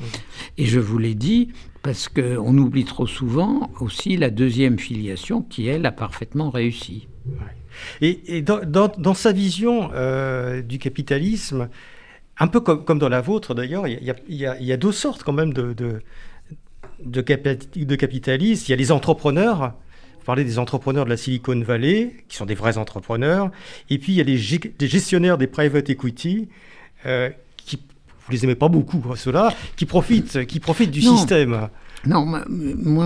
Et 0.58 0.66
je 0.66 0.80
vous 0.80 0.98
l'ai 0.98 1.14
dit, 1.14 1.50
parce 1.82 2.08
qu'on 2.08 2.56
oublie 2.58 2.84
trop 2.84 3.06
souvent 3.06 3.70
aussi 3.80 4.16
la 4.16 4.30
deuxième 4.30 4.78
filiation 4.78 5.42
qui, 5.42 5.68
elle, 5.68 5.86
a 5.86 5.92
parfaitement 5.92 6.50
réussi. 6.50 7.06
Et, 8.00 8.42
dans, 8.42 9.14
sa 9.14 9.32
vision 9.32 9.90
du 10.66 10.78
capitalisme, 10.78 11.68
un 12.38 12.46
peu 12.48 12.60
comme, 12.60 12.98
dans 12.98 13.08
la 13.08 13.20
vôtre 13.20 13.54
d'ailleurs, 13.54 13.86
il 13.86 14.14
y, 14.28 14.72
a, 14.72 14.76
deux 14.76 14.92
sortes 14.92 15.22
quand 15.22 15.32
même 15.32 15.52
de, 15.52 15.72
de, 15.72 16.00
de, 17.04 17.20
capitalistes. 17.96 18.68
Il 18.68 18.70
y 18.70 18.74
a 18.74 18.76
les 18.76 18.92
entrepreneurs, 18.92 19.74
vous 20.18 20.24
parlez 20.24 20.44
des 20.44 20.58
entrepreneurs 20.58 21.04
de 21.04 21.10
la 21.10 21.16
Silicon 21.16 21.60
Valley, 21.60 22.14
qui 22.28 22.36
sont 22.36 22.46
des 22.46 22.54
vrais 22.54 22.78
entrepreneurs, 22.78 23.50
et 23.90 23.98
puis 23.98 24.12
il 24.12 24.16
y 24.16 24.20
a 24.20 24.24
les, 24.24 24.38
gestionnaires 24.88 25.38
des 25.38 25.46
private 25.46 25.90
equity, 25.90 26.48
euh, 27.06 27.30
qui, 27.56 27.76
vous 27.76 28.32
les 28.32 28.44
aimez 28.44 28.54
pas 28.54 28.68
beaucoup, 28.68 29.02
ceux-là, 29.16 29.54
qui 29.76 29.86
profitent, 29.86 30.46
qui 30.46 30.60
profitent 30.60 30.90
du 30.90 31.02
système. 31.02 31.68
Non, 32.06 32.26
moi, 32.26 32.44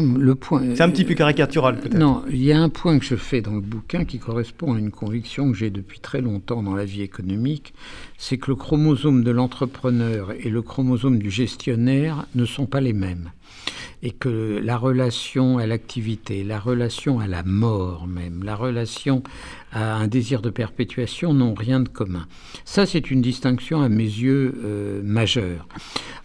le 0.02 0.34
point. 0.34 0.60
C'est 0.74 0.82
un 0.82 0.90
petit 0.90 1.04
peu 1.04 1.14
caricatural, 1.14 1.78
peut-être. 1.78 1.94
Non, 1.94 2.24
il 2.30 2.42
y 2.42 2.50
a 2.50 2.60
un 2.60 2.68
point 2.68 2.98
que 2.98 3.04
je 3.04 3.14
fais 3.14 3.40
dans 3.40 3.54
le 3.54 3.60
bouquin 3.60 4.04
qui 4.04 4.18
correspond 4.18 4.74
à 4.74 4.78
une 4.78 4.90
conviction 4.90 5.52
que 5.52 5.56
j'ai 5.56 5.70
depuis 5.70 6.00
très 6.00 6.20
longtemps 6.20 6.64
dans 6.64 6.74
la 6.74 6.84
vie 6.84 7.02
économique 7.02 7.74
c'est 8.18 8.36
que 8.36 8.50
le 8.50 8.56
chromosome 8.56 9.22
de 9.22 9.30
l'entrepreneur 9.30 10.32
et 10.32 10.50
le 10.50 10.60
chromosome 10.60 11.20
du 11.20 11.30
gestionnaire 11.30 12.26
ne 12.34 12.44
sont 12.44 12.66
pas 12.66 12.80
les 12.80 12.92
mêmes 12.92 13.30
et 14.02 14.10
que 14.10 14.60
la 14.62 14.76
relation 14.76 15.58
à 15.58 15.66
l'activité, 15.66 16.44
la 16.44 16.58
relation 16.58 17.20
à 17.20 17.26
la 17.26 17.42
mort 17.42 18.06
même, 18.06 18.42
la 18.44 18.56
relation 18.56 19.22
à 19.72 19.96
un 19.96 20.06
désir 20.06 20.40
de 20.40 20.50
perpétuation 20.50 21.34
n'ont 21.34 21.54
rien 21.54 21.80
de 21.80 21.88
commun. 21.88 22.26
Ça, 22.64 22.86
c'est 22.86 23.10
une 23.10 23.20
distinction 23.20 23.82
à 23.82 23.88
mes 23.88 24.04
yeux 24.04 24.60
euh, 24.64 25.02
majeure. 25.02 25.68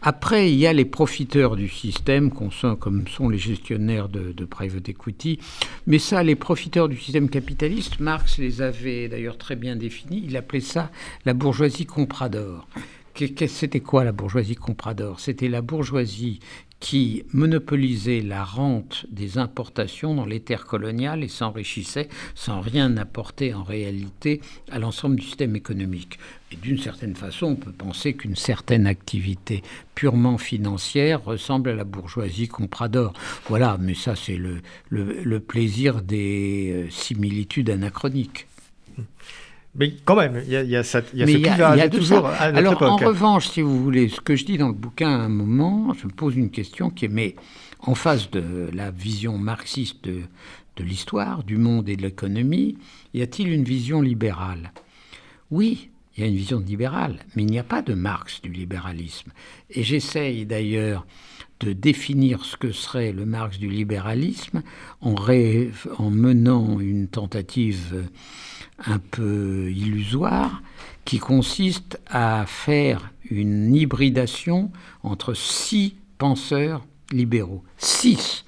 Après, 0.01 0.51
il 0.51 0.57
y 0.57 0.67
a 0.67 0.73
les 0.73 0.85
profiteurs 0.85 1.55
du 1.55 1.69
système, 1.69 2.29
comme 2.31 3.07
sont 3.07 3.29
les 3.29 3.37
gestionnaires 3.37 4.09
de, 4.09 4.31
de 4.31 4.45
private 4.45 4.89
equity, 4.89 5.39
mais 5.87 5.99
ça, 5.99 6.23
les 6.23 6.35
profiteurs 6.35 6.89
du 6.89 6.97
système 6.97 7.29
capitaliste, 7.29 7.99
Marx 7.99 8.37
les 8.37 8.61
avait 8.61 9.07
d'ailleurs 9.07 9.37
très 9.37 9.55
bien 9.55 9.75
définis, 9.75 10.23
il 10.25 10.37
appelait 10.37 10.59
ça 10.59 10.91
la 11.25 11.33
bourgeoisie 11.33 11.85
comprador. 11.85 12.67
C'était 13.47 13.79
quoi 13.79 14.03
la 14.03 14.11
bourgeoisie 14.11 14.55
comprador? 14.55 15.19
C'était 15.19 15.47
la 15.47 15.61
bourgeoisie 15.61 16.39
qui 16.83 17.23
monopolisait 17.31 18.19
la 18.19 18.43
rente 18.43 19.05
des 19.09 19.37
importations 19.37 20.13
dans 20.13 20.25
les 20.25 20.41
terres 20.41 20.65
coloniales 20.65 21.23
et 21.23 21.29
s'enrichissait 21.29 22.09
sans 22.35 22.59
rien 22.59 22.97
apporter 22.97 23.53
en 23.53 23.63
réalité 23.63 24.41
à 24.69 24.79
l'ensemble 24.79 25.15
du 25.15 25.25
système 25.25 25.55
économique. 25.55 26.19
Et 26.51 26.57
d'une 26.57 26.77
certaine 26.77 27.15
façon, 27.15 27.45
on 27.45 27.55
peut 27.55 27.71
penser 27.71 28.15
qu'une 28.15 28.35
certaine 28.35 28.85
activité 28.85 29.63
purement 29.95 30.37
financière 30.37 31.23
ressemble 31.23 31.69
à 31.69 31.75
la 31.75 31.85
bourgeoisie 31.85 32.49
comprador. 32.49 33.13
Voilà, 33.47 33.77
mais 33.79 33.93
ça 33.93 34.17
c'est 34.17 34.35
le, 34.35 34.61
le, 34.89 35.39
plaisir 35.39 36.01
des 36.01 36.73
euh, 36.73 36.89
similitudes 36.89 37.69
anachroniques. 37.69 38.47
Mais 39.75 39.93
quand 40.05 40.15
même, 40.15 40.41
il 40.45 40.51
y 40.51 40.55
a, 40.55 40.63
y 40.63 40.75
a, 40.75 40.83
cette, 40.83 41.11
y 41.15 41.23
a 41.23 41.27
ce 41.27 41.87
toujours 41.87 42.27
à 42.27 42.51
notre 42.51 42.83
Alors, 42.83 42.83
en 42.83 42.95
revanche, 42.97 43.47
si 43.47 43.61
vous 43.61 43.83
voulez, 43.83 44.07
ce 44.07 44.21
que 44.21 44.35
je 44.35 44.45
dis 44.45 44.57
dans 44.57 44.67
le 44.67 44.73
bouquin 44.73 45.09
à 45.09 45.23
un 45.23 45.29
moment, 45.29 45.93
je 45.93 46.05
me 46.05 46.11
pose 46.11 46.35
une 46.35 46.51
question 46.51 46.91
qui 46.91 47.05
est, 47.05 47.09
mais 47.09 47.35
en 47.79 47.95
face 47.95 48.29
de 48.29 48.69
la 48.71 48.91
vision 48.91 49.37
marxiste 49.37 50.03
de, 50.05 50.21
de 50.77 50.83
l'histoire, 50.83 51.43
du 51.43 51.57
monde 51.57 51.89
et 51.89 51.95
de 51.95 52.03
l'économie, 52.03 52.77
y 53.15 53.21
a-t-il 53.23 53.51
une 53.51 53.63
vision 53.63 54.01
libérale? 54.01 54.71
Oui, 55.49 55.89
il 56.15 56.21
y 56.21 56.23
a 56.23 56.29
une 56.29 56.35
vision 56.35 56.59
libérale, 56.59 57.17
mais 57.35 57.41
il 57.41 57.49
n'y 57.49 57.59
a 57.59 57.63
pas 57.63 57.81
de 57.81 57.95
Marx 57.95 58.41
du 58.43 58.51
libéralisme. 58.51 59.31
Et 59.71 59.81
j'essaye 59.81 60.45
d'ailleurs 60.45 61.07
de 61.59 61.73
définir 61.73 62.45
ce 62.45 62.57
que 62.57 62.71
serait 62.71 63.11
le 63.11 63.25
Marx 63.25 63.57
du 63.57 63.69
libéralisme 63.69 64.61
en, 65.01 65.15
en 65.97 66.09
menant 66.11 66.79
une 66.79 67.07
tentative 67.07 68.05
un 68.85 68.99
peu 68.99 69.71
illusoire 69.71 70.61
qui 71.05 71.19
consiste 71.19 71.99
à 72.07 72.45
faire 72.47 73.11
une 73.29 73.75
hybridation 73.75 74.71
entre 75.03 75.33
six 75.33 75.95
penseurs 76.17 76.85
libéraux. 77.11 77.63
Six, 77.77 78.45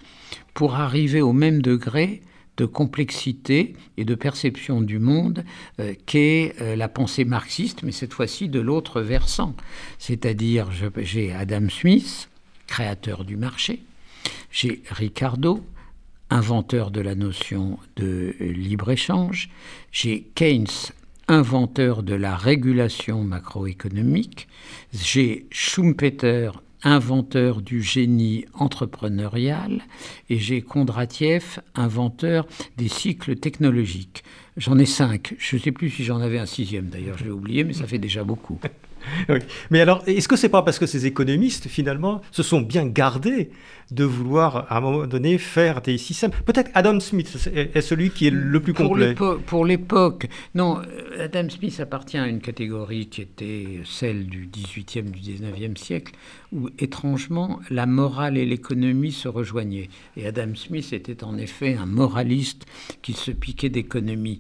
pour 0.53 0.75
arriver 0.75 1.22
au 1.22 1.34
même 1.34 1.62
degré 1.62 2.22
de 2.58 2.65
complexité 2.65 3.75
et 3.98 4.05
de 4.05 4.15
perception 4.15 4.82
du 4.82 5.00
monde 5.00 5.44
euh, 5.79 5.94
qu'est 6.05 6.55
euh, 6.62 6.75
la 6.75 6.88
pensée 6.88 7.25
marxiste, 7.25 7.84
mais 7.84 7.91
cette 7.91 8.13
fois-ci 8.13 8.48
de 8.48 8.60
l'autre 8.60 9.01
versant. 9.01 9.55
C'est-à-dire, 10.00 10.70
j'ai 10.98 11.34
Adam 11.34 11.70
Smith, 11.70 12.29
créateur 12.67 13.25
du 13.25 13.36
marché, 13.36 13.84
j'ai 14.51 14.82
Ricardo, 14.89 15.65
inventeur 16.29 16.91
de 16.91 17.01
la 17.01 17.15
notion 17.15 17.77
de 17.96 18.36
libre-échange, 18.39 19.50
j'ai 19.91 20.27
Keynes, 20.36 20.67
inventeur 21.27 22.03
de 22.03 22.15
la 22.15 22.36
régulation 22.36 23.24
macroéconomique, 23.24 24.48
j'ai 24.94 25.48
Schumpeter, 25.51 26.51
inventeur 26.84 27.62
du 27.62 27.82
génie 27.82 28.46
entrepreneurial, 28.53 29.82
et 30.29 30.38
j'ai 30.38 30.62
Kondratiev, 30.62 31.60
inventeur 31.74 32.48
des 32.77 32.88
cycles 32.88 33.36
technologiques. 33.36 34.24
J'en 34.58 34.77
ai 34.77 34.86
cinq. 34.86 35.36
Je 35.38 35.55
ne 35.55 35.62
sais 35.62 35.72
plus 35.72 35.89
si 35.89 36.03
j'en 36.03 36.22
avais 36.22 36.38
un 36.38 36.46
sixième 36.46 36.89
d'ailleurs, 36.89 37.17
je 37.17 37.25
l'ai 37.25 37.32
oublié, 37.32 37.63
mais 37.63 37.74
ça 37.74 37.88
fait 37.88 37.98
déjà 37.98 38.24
beaucoup. 38.24 38.60
Mais 39.69 39.81
alors, 39.81 40.03
est-ce 40.07 40.27
que 40.27 40.35
c'est 40.35 40.50
pas 40.50 40.62
parce 40.62 40.79
que 40.79 40.85
ces 40.85 41.05
économistes, 41.05 41.67
finalement, 41.67 42.21
se 42.31 42.43
sont 42.43 42.62
bien 42.62 42.85
gardés 42.85 43.50
de 43.91 44.03
vouloir, 44.03 44.65
à 44.69 44.77
un 44.77 44.81
moment 44.81 45.05
donné, 45.05 45.38
faire 45.38 45.81
des 45.81 45.97
systèmes 45.97 46.31
Peut-être 46.45 46.71
Adam 46.74 47.00
Smith 47.00 47.50
est 47.53 47.81
celui 47.81 48.09
qui 48.09 48.27
est 48.27 48.31
le 48.31 48.59
plus 48.59 48.74
complet. 48.74 49.15
Pour 49.45 49.65
l'époque, 49.65 50.27
non, 50.55 50.81
Adam 51.19 51.50
Smith 51.50 51.79
appartient 51.79 52.17
à 52.17 52.27
une 52.27 52.41
catégorie 52.41 53.07
qui 53.07 53.21
était 53.21 53.81
celle 53.85 54.25
du 54.25 54.47
18e, 54.47 55.12
du 55.12 55.19
19e 55.19 55.77
siècle, 55.77 56.13
où 56.51 56.69
étrangement, 56.79 57.59
la 57.69 57.85
morale 57.85 58.38
et 58.38 58.45
l'économie 58.45 59.12
se 59.12 59.27
rejoignaient. 59.27 59.89
Et 60.17 60.25
Adam 60.25 60.55
Smith 60.55 60.93
était 60.93 61.24
en 61.24 61.38
effet 61.38 61.75
un 61.75 61.85
moraliste 61.85 62.65
qui 63.01 63.13
se 63.13 63.31
piquait 63.31 63.69
d'économie. 63.69 64.39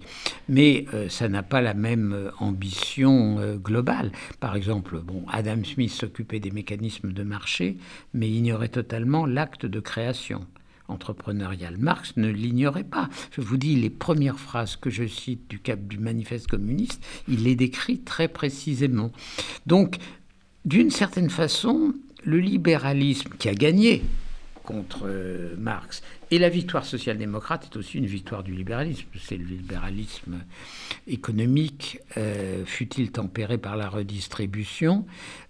Mais 0.49 0.85
euh, 0.93 1.09
ça 1.09 1.27
n'a 1.27 1.43
pas 1.43 1.61
la 1.61 1.73
même 1.73 2.13
euh, 2.13 2.31
ambition 2.39 3.37
euh, 3.39 3.57
globale. 3.57 4.11
Par 4.39 4.54
exemple, 4.55 4.99
bon, 4.99 5.23
Adam 5.31 5.63
Smith 5.63 5.91
s'occupait 5.91 6.39
des 6.39 6.51
mécanismes 6.51 7.11
de 7.11 7.23
marché, 7.23 7.77
mais 8.13 8.29
ignorait 8.29 8.69
totalement 8.69 9.25
l'acte 9.25 9.65
de 9.65 9.79
création 9.79 10.45
entrepreneurial. 10.87 11.77
Marx 11.77 12.15
ne 12.17 12.29
l'ignorait 12.29 12.83
pas. 12.83 13.09
Je 13.31 13.41
vous 13.41 13.57
dis, 13.57 13.75
les 13.75 13.89
premières 13.89 14.39
phrases 14.39 14.75
que 14.75 14.89
je 14.89 15.05
cite 15.05 15.49
du 15.49 15.59
cap 15.59 15.79
du 15.87 15.97
manifeste 15.97 16.47
communiste, 16.47 17.03
il 17.27 17.43
les 17.43 17.55
décrit 17.55 17.99
très 17.99 18.27
précisément. 18.27 19.11
Donc, 19.65 19.97
d'une 20.63 20.91
certaine 20.91 21.29
façon, 21.29 21.93
le 22.23 22.39
libéralisme 22.39 23.31
qui 23.37 23.49
a 23.49 23.53
gagné 23.53 24.03
contre 24.63 25.03
euh, 25.05 25.55
Marx 25.57 26.01
et 26.31 26.39
la 26.39 26.49
victoire 26.49 26.85
social-démocrate 26.85 27.69
est 27.71 27.77
aussi 27.77 27.97
une 27.97 28.05
victoire 28.05 28.43
du 28.43 28.53
libéralisme. 28.53 29.07
C'est 29.19 29.37
le 29.37 29.45
libéralisme 29.45 30.43
économique, 31.07 31.99
euh, 32.17 32.63
fut-il 32.65 33.11
tempéré 33.11 33.57
par 33.57 33.77
la 33.77 33.89
redistribution. 33.89 35.05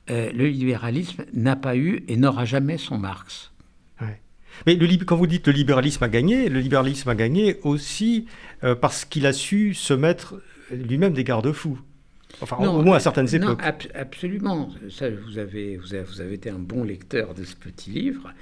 Euh, 0.09 0.31
le 0.31 0.47
libéralisme 0.47 1.25
n'a 1.33 1.55
pas 1.55 1.75
eu 1.75 2.03
et 2.07 2.17
n'aura 2.17 2.45
jamais 2.45 2.77
son 2.77 2.97
Marx. 2.97 3.51
Mais 4.65 4.75
le, 4.75 5.03
quand 5.03 5.17
vous 5.17 5.27
dites 5.27 5.47
le 5.47 5.53
libéralisme 5.53 6.01
a 6.05 6.07
gagné, 6.07 6.47
le 6.47 6.61
libéralisme 6.61 7.09
a 7.09 7.15
gagné 7.15 7.59
aussi 7.63 8.25
parce 8.79 9.03
qu'il 9.03 9.25
a 9.25 9.33
su 9.33 9.73
se 9.73 9.93
mettre 9.93 10.41
lui-même 10.71 11.11
des 11.11 11.25
garde-fous. 11.25 11.77
Enfin, 12.41 12.57
au 12.57 12.81
moins 12.81 12.97
à 12.97 12.99
certaines 12.99 13.33
époques. 13.33 13.61
Non, 13.61 13.67
absolument. 13.93 14.69
Ça, 14.89 15.09
vous 15.09 15.37
avez, 15.37 15.77
vous, 15.77 15.93
avez, 15.93 16.33
été 16.33 16.49
un 16.49 16.59
bon 16.59 16.83
lecteur 16.83 17.33
de 17.33 17.43
ce 17.43 17.55
petit 17.55 17.91
livre. 17.91 18.33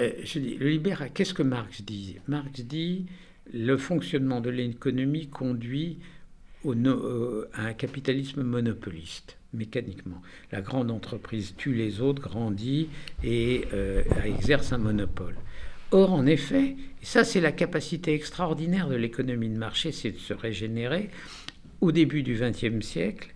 Euh, 0.00 0.12
je 0.24 0.38
dis, 0.38 0.56
le 0.56 0.68
libéral, 0.68 1.10
qu'est-ce 1.12 1.34
que 1.34 1.42
Marx 1.42 1.82
dit? 1.82 2.16
Marx 2.28 2.60
dit 2.60 3.06
le 3.52 3.76
fonctionnement 3.76 4.40
de 4.40 4.50
l'économie 4.50 5.28
conduit 5.28 5.98
au, 6.64 6.74
à 7.52 7.66
un 7.66 7.72
capitalisme 7.74 8.42
monopoliste 8.42 9.36
mécaniquement. 9.52 10.22
La 10.50 10.60
grande 10.60 10.90
entreprise 10.90 11.54
tue 11.56 11.74
les 11.74 12.00
autres, 12.00 12.22
grandit 12.22 12.88
et 13.22 13.64
euh, 13.74 14.02
exerce 14.24 14.72
un 14.72 14.78
monopole. 14.78 15.34
Or, 15.90 16.12
en 16.14 16.24
effet, 16.24 16.76
et 17.02 17.04
ça 17.04 17.22
c'est 17.22 17.40
la 17.40 17.52
capacité 17.52 18.14
extraordinaire 18.14 18.88
de 18.88 18.94
l'économie 18.94 19.50
de 19.50 19.58
marché, 19.58 19.92
c'est 19.92 20.12
de 20.12 20.18
se 20.18 20.32
régénérer. 20.32 21.10
Au 21.82 21.92
début 21.92 22.22
du 22.22 22.34
XXe 22.34 22.84
siècle, 22.84 23.34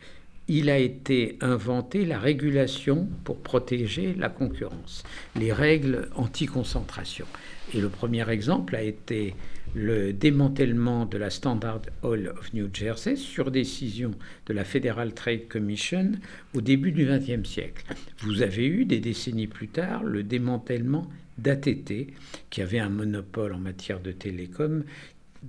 il 0.49 0.71
a 0.71 0.79
été 0.79 1.37
inventé 1.41 2.05
la 2.05 2.19
régulation 2.19 3.09
pour 3.25 3.39
protéger 3.39 4.15
la 4.15 4.29
concurrence, 4.29 5.03
les 5.35 5.53
règles 5.53 6.09
anti-concentration. 6.15 7.27
Et 7.75 7.81
le 7.81 7.89
premier 7.89 8.29
exemple 8.31 8.77
a 8.77 8.83
été 8.83 9.35
le 9.75 10.13
démantèlement 10.13 11.05
de 11.05 11.19
la 11.19 11.31
Standard 11.31 11.83
Oil 12.03 12.29
of 12.29 12.55
New 12.55 12.71
Jersey 12.73 13.17
sur 13.17 13.51
décision 13.51 14.13
de 14.47 14.55
la 14.55 14.65
Federal 14.65 15.13
Trade 15.13 15.49
Commission 15.49 16.13
au 16.55 16.61
début 16.61 16.93
du 16.93 17.07
XXe 17.07 17.49
siècle. 17.49 17.85
Vous 18.21 18.43
avez 18.43 18.67
eu 18.67 18.85
des 18.85 19.01
décennies 19.01 19.49
plus 19.49 19.69
tard 19.69 20.05
le 20.05 20.23
démantèlement 20.23 21.09
d'ATT, 21.39 22.07
qui 22.49 22.63
avait 22.63 22.79
un 22.79 22.89
monopole 22.89 23.53
en 23.53 23.59
matière 23.59 24.01
de 24.01 24.13
télécom 24.13 24.85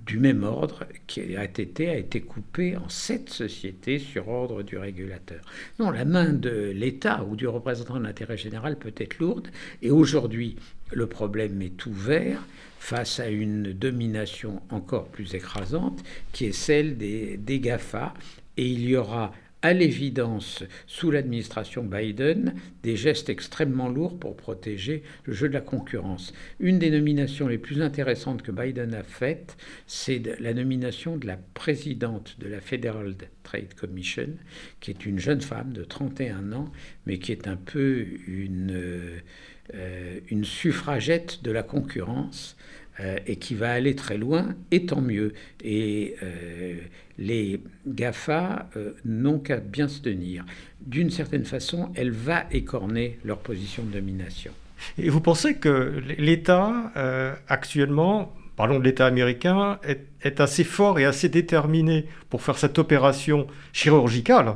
du 0.06 0.18
même 0.18 0.44
ordre, 0.44 0.84
qui 1.06 1.36
ATT 1.36 1.80
a 1.80 1.96
été 1.96 2.20
coupé 2.20 2.76
en 2.76 2.88
sept 2.88 3.30
sociétés 3.30 3.98
sur 3.98 4.28
ordre 4.28 4.62
du 4.62 4.76
régulateur. 4.78 5.40
Non, 5.78 5.90
la 5.90 6.04
main 6.04 6.32
de 6.32 6.72
l'État 6.74 7.24
ou 7.24 7.36
du 7.36 7.46
représentant 7.46 7.98
de 7.98 8.04
l'intérêt 8.04 8.36
général 8.36 8.78
peut 8.78 8.94
être 8.96 9.18
lourde, 9.18 9.48
et 9.82 9.90
aujourd'hui, 9.90 10.56
le 10.92 11.06
problème 11.06 11.60
est 11.62 11.86
ouvert 11.86 12.42
face 12.78 13.20
à 13.20 13.28
une 13.28 13.72
domination 13.72 14.62
encore 14.70 15.08
plus 15.08 15.34
écrasante, 15.34 16.02
qui 16.32 16.46
est 16.46 16.52
celle 16.52 16.96
des, 16.96 17.36
des 17.36 17.60
GAFA, 17.60 18.14
et 18.56 18.66
il 18.66 18.88
y 18.88 18.96
aura 18.96 19.32
à 19.62 19.72
l'évidence, 19.72 20.62
sous 20.86 21.10
l'administration 21.10 21.82
Biden, 21.82 22.54
des 22.84 22.96
gestes 22.96 23.28
extrêmement 23.28 23.88
lourds 23.88 24.18
pour 24.18 24.36
protéger 24.36 25.02
le 25.24 25.32
jeu 25.32 25.48
de 25.48 25.54
la 25.54 25.60
concurrence. 25.60 26.32
Une 26.60 26.78
des 26.78 26.90
nominations 26.90 27.48
les 27.48 27.58
plus 27.58 27.82
intéressantes 27.82 28.42
que 28.42 28.52
Biden 28.52 28.94
a 28.94 29.02
faites, 29.02 29.56
c'est 29.86 30.22
la 30.38 30.54
nomination 30.54 31.16
de 31.16 31.26
la 31.26 31.36
présidente 31.54 32.36
de 32.38 32.48
la 32.48 32.60
Federal 32.60 33.14
Trade 33.42 33.74
Commission, 33.74 34.28
qui 34.80 34.92
est 34.92 35.04
une 35.04 35.18
jeune 35.18 35.40
femme 35.40 35.72
de 35.72 35.82
31 35.82 36.52
ans, 36.52 36.70
mais 37.06 37.18
qui 37.18 37.32
est 37.32 37.48
un 37.48 37.56
peu 37.56 38.06
une, 38.28 39.20
euh, 39.74 40.20
une 40.28 40.44
suffragette 40.44 41.42
de 41.42 41.50
la 41.50 41.64
concurrence 41.64 42.56
euh, 43.00 43.16
et 43.28 43.36
qui 43.36 43.54
va 43.54 43.70
aller 43.70 43.94
très 43.94 44.18
loin, 44.18 44.56
et 44.72 44.86
tant 44.86 45.00
mieux. 45.00 45.32
Et 45.62 46.16
euh, 46.22 46.74
les 47.16 47.60
GAFA 47.86 48.68
euh, 48.76 48.94
n'ont 49.04 49.38
qu'à 49.38 49.58
bien 49.58 49.86
se 49.86 50.00
tenir. 50.00 50.44
D'une 50.80 51.10
certaine 51.10 51.44
façon, 51.44 51.92
elle 51.94 52.10
va 52.10 52.46
écorner 52.50 53.18
leur 53.24 53.38
position 53.38 53.84
de 53.84 53.92
domination. 53.92 54.50
Et 54.96 55.10
vous 55.10 55.20
pensez 55.20 55.56
que 55.56 56.02
l'État, 56.18 56.92
actuellement, 57.48 58.32
parlons 58.56 58.78
de 58.78 58.84
l'État 58.84 59.06
américain, 59.06 59.80
est, 59.82 60.06
est, 60.22 60.40
assez 60.40 60.62
fort 60.62 61.00
et 61.00 61.04
assez 61.04 61.28
déterminé 61.28 62.06
pour 62.30 62.42
faire 62.42 62.58
cette 62.58 62.78
opération 62.78 63.48
chirurgicale? 63.72 64.54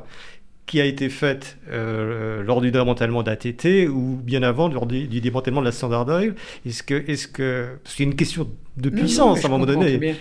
Qui 0.73 0.81
a 0.81 0.87
été 0.87 1.11
faite 1.11 1.59
euh, 1.69 2.43
lors 2.43 2.63
du 2.63 2.71
démantèlement 2.71 3.23
d'ATT 3.23 3.91
ou 3.91 4.19
bien 4.25 4.43
avant, 4.43 4.69
lors 4.69 4.87
du, 4.87 5.07
démantèlement 5.07 5.61
de 5.61 5.67
la 5.67 5.73
Standard 5.73 6.09
Oil 6.09 6.35
Est-ce 6.65 6.83
que, 6.83 6.95
est-ce 7.11 7.29
que, 7.29 7.77
c'est 7.85 8.05
une 8.05 8.17
question 8.17 8.49
de 8.79 8.89
puissance 8.89 9.45
à 9.45 9.49
un 9.49 9.51
moment 9.51 9.67
donné. 9.67 10.15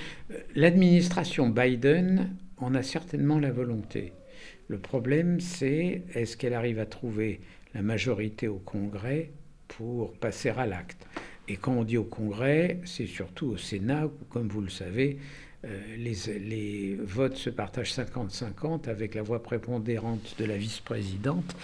L'administration 0.54 1.48
Biden 1.48 2.36
en 2.58 2.76
a 2.76 2.84
certainement 2.84 3.40
la 3.40 3.50
volonté. 3.50 4.12
Le 4.68 4.78
problème, 4.78 5.40
c'est 5.40 6.02
est-ce 6.16 6.36
qu'elle 6.36 6.54
arrive 6.54 6.80
à 6.80 6.86
trouver 6.86 7.40
la 7.74 7.82
majorité 7.82 8.50
au 8.50 8.58
Congrès 8.58 9.32
pour 9.70 10.12
passer 10.16 10.50
à 10.50 10.66
l'acte? 10.66 11.08
Et 11.48 11.56
quand 11.56 11.72
on 11.72 11.86
dit 11.86 11.98
au 11.98 12.04
Congrès, 12.04 12.82
c'est 12.84 13.08
surtout 13.08 13.52
au 13.52 13.58
Sénat, 13.58 14.08
où, 14.08 14.12
comme 14.30 14.50
vous 14.50 14.60
le 14.60 14.70
savez, 14.70 15.18
euh, 15.64 15.96
les, 15.96 16.98
votes 17.04 17.36
se 17.36 17.52
partagent 17.52 17.94
50-50 17.94 18.90
avec 18.90 19.14
la 19.14 19.22
voix 19.22 19.44
prépondérante 19.44 20.36
de 20.40 20.46
la 20.46 20.58
vice-présidente 20.58 21.56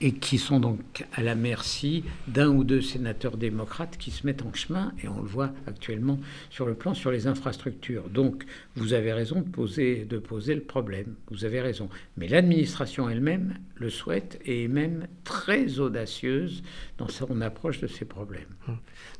et 0.00 0.12
qui 0.12 0.38
sont 0.38 0.58
donc 0.58 1.04
à 1.12 1.22
la 1.22 1.36
merci 1.36 2.02
d'un 2.26 2.48
ou 2.48 2.64
deux 2.64 2.80
sénateurs 2.80 3.36
démocrates 3.36 3.96
qui 3.96 4.10
se 4.10 4.26
mettent 4.26 4.42
en 4.42 4.52
chemin 4.52 4.92
et 5.02 5.08
on 5.08 5.20
le 5.20 5.28
voit 5.28 5.52
actuellement 5.68 6.18
sur 6.50 6.66
le 6.66 6.74
plan 6.74 6.94
sur 6.94 7.12
les 7.12 7.28
infrastructures. 7.28 8.08
Donc 8.08 8.44
vous 8.74 8.92
avez 8.92 9.12
raison 9.12 9.40
de 9.40 9.48
poser, 9.48 10.04
de 10.04 10.18
poser 10.18 10.56
le 10.56 10.62
problème, 10.62 11.14
vous 11.30 11.44
avez 11.44 11.60
raison. 11.60 11.88
Mais 12.16 12.26
l'administration 12.26 13.08
elle-même 13.08 13.58
le 13.76 13.88
souhaite 13.88 14.40
et 14.44 14.64
est 14.64 14.68
même 14.68 15.06
très 15.22 15.78
audacieuse 15.78 16.64
dans 16.98 17.08
son 17.08 17.40
approche 17.40 17.80
de 17.80 17.86
ces 17.86 18.04
problèmes. 18.04 18.42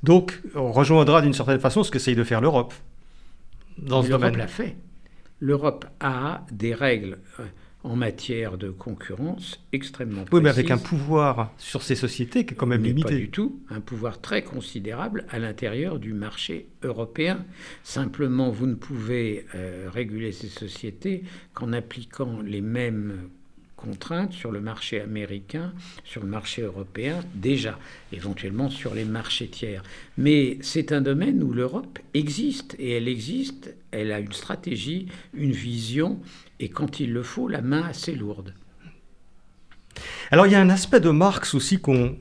Donc 0.02 0.40
on 0.56 0.72
rejoindra 0.72 1.22
d'une 1.22 1.34
certaine 1.34 1.60
façon 1.60 1.84
ce 1.84 1.92
qu'essaye 1.92 2.16
de 2.16 2.24
faire 2.24 2.40
l'Europe 2.40 2.74
dans 3.78 4.02
ce 4.02 4.08
domaine. 4.08 4.34
L'Europe 4.34 4.38
l'a 4.38 4.46
fait. 4.46 4.76
L'Europe 5.40 5.86
a 6.00 6.46
des 6.52 6.74
règles 6.74 7.18
euh, 7.40 7.44
en 7.82 7.96
matière 7.96 8.56
de 8.56 8.70
concurrence 8.70 9.60
extrêmement 9.72 10.24
précises. 10.24 10.32
Oui, 10.32 10.42
mais 10.42 10.48
avec 10.48 10.70
un 10.70 10.78
pouvoir 10.78 11.52
sur 11.58 11.82
ces 11.82 11.94
sociétés 11.94 12.46
qui 12.46 12.54
est 12.54 12.56
quand 12.56 12.66
même 12.66 12.82
limité. 12.82 13.08
Pas 13.08 13.14
du 13.14 13.30
tout. 13.30 13.60
Un 13.68 13.80
pouvoir 13.80 14.20
très 14.20 14.42
considérable 14.42 15.26
à 15.28 15.38
l'intérieur 15.38 15.98
du 15.98 16.14
marché 16.14 16.68
européen. 16.82 17.44
Simplement, 17.82 18.50
vous 18.50 18.66
ne 18.66 18.74
pouvez 18.74 19.46
euh, 19.54 19.88
réguler 19.92 20.32
ces 20.32 20.48
sociétés 20.48 21.24
qu'en 21.52 21.72
appliquant 21.72 22.40
les 22.40 22.62
mêmes 22.62 23.28
contraintes 23.84 24.32
sur 24.32 24.50
le 24.50 24.60
marché 24.60 25.00
américain, 25.00 25.72
sur 26.04 26.22
le 26.22 26.28
marché 26.28 26.62
européen, 26.62 27.20
déjà, 27.34 27.78
éventuellement 28.12 28.70
sur 28.70 28.94
les 28.94 29.04
marchés 29.04 29.48
tiers. 29.48 29.82
Mais 30.16 30.58
c'est 30.62 30.92
un 30.92 31.00
domaine 31.00 31.42
où 31.42 31.52
l'Europe 31.52 31.98
existe, 32.14 32.74
et 32.78 32.92
elle 32.92 33.08
existe, 33.08 33.74
elle 33.90 34.10
a 34.12 34.20
une 34.20 34.32
stratégie, 34.32 35.06
une 35.34 35.52
vision, 35.52 36.18
et 36.60 36.68
quand 36.70 37.00
il 37.00 37.12
le 37.12 37.22
faut, 37.22 37.48
la 37.48 37.60
main 37.60 37.82
assez 37.82 38.14
lourde. 38.14 38.54
Alors 40.30 40.46
il 40.46 40.52
y 40.52 40.56
a 40.56 40.60
un 40.60 40.70
aspect 40.70 41.00
de 41.00 41.10
Marx 41.10 41.54
aussi 41.54 41.78
qu'on 41.78 42.16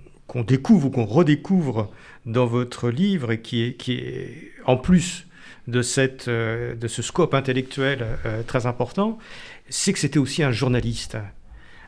découvre 0.46 0.88
ou 0.88 0.92
qu'on 0.92 1.06
redécouvre 1.06 1.92
dans 2.26 2.46
votre 2.46 2.90
livre, 2.90 3.32
et 3.32 3.42
qui 3.42 3.64
est, 3.64 3.74
qui 3.74 3.94
est 3.94 4.52
en 4.66 4.78
plus 4.78 5.26
de, 5.68 5.82
cette, 5.82 6.28
euh, 6.28 6.76
de 6.76 6.88
ce 6.88 7.02
scope 7.02 7.34
intellectuel 7.34 8.06
euh, 8.26 8.44
très 8.44 8.66
important, 8.66 9.18
c'est 9.70 9.94
que 9.94 10.00
c'était 10.00 10.20
aussi 10.20 10.44
un 10.44 10.52
journaliste 10.52 11.18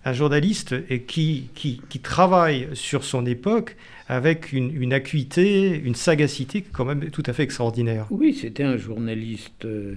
un 0.06 0.13
journaliste 0.13 0.76
qui, 1.08 1.50
qui, 1.56 2.00
travaille 2.00 2.70
sur 2.74 3.04
son 3.04 3.26
époque 3.26 3.76
avec 4.08 4.54
une, 4.54 4.94
acuité, 4.94 5.76
une 5.76 5.96
sagacité 5.96 6.62
quand 6.62 6.86
même 6.86 7.10
tout 7.10 7.24
à 7.26 7.34
fait 7.34 7.41
extraordinaire. 7.41 8.06
Oui, 8.12 8.36
c'était 8.39 8.63
un 8.63 8.78
journaliste 8.78 9.65
euh, 9.65 9.96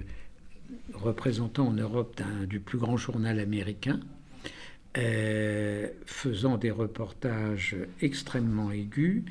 représentant 0.95 1.67
en 1.67 1.73
Europe 1.73 2.19
du 2.47 2.59
plus 2.59 2.79
grand 2.79 2.97
journal 2.97 3.39
américain, 3.39 3.99
euh, 4.97 5.87
faisant 6.07 6.57
des 6.57 6.71
reportages 6.71 7.75
extrêmement 8.01 8.71
aigus 8.71 9.23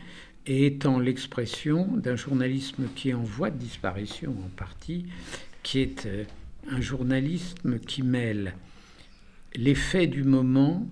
et 0.46 0.66
étant 0.66 1.00
l'expression 1.00 1.88
d'un 1.96 2.14
journalisme 2.14 2.84
qui 2.94 3.10
est 3.10 3.14
en 3.14 3.24
voie 3.24 3.50
de 3.50 3.58
disparition 3.58 4.30
en 4.30 4.48
partie, 4.56 5.06
qui 5.64 5.80
est 5.80 6.06
euh, 6.06 6.22
un 6.70 6.80
journalisme 6.80 7.80
qui 7.80 8.04
mêle 8.04 8.54
les 9.58 9.74
faits 9.74 10.08
du 10.08 10.22
moment, 10.22 10.86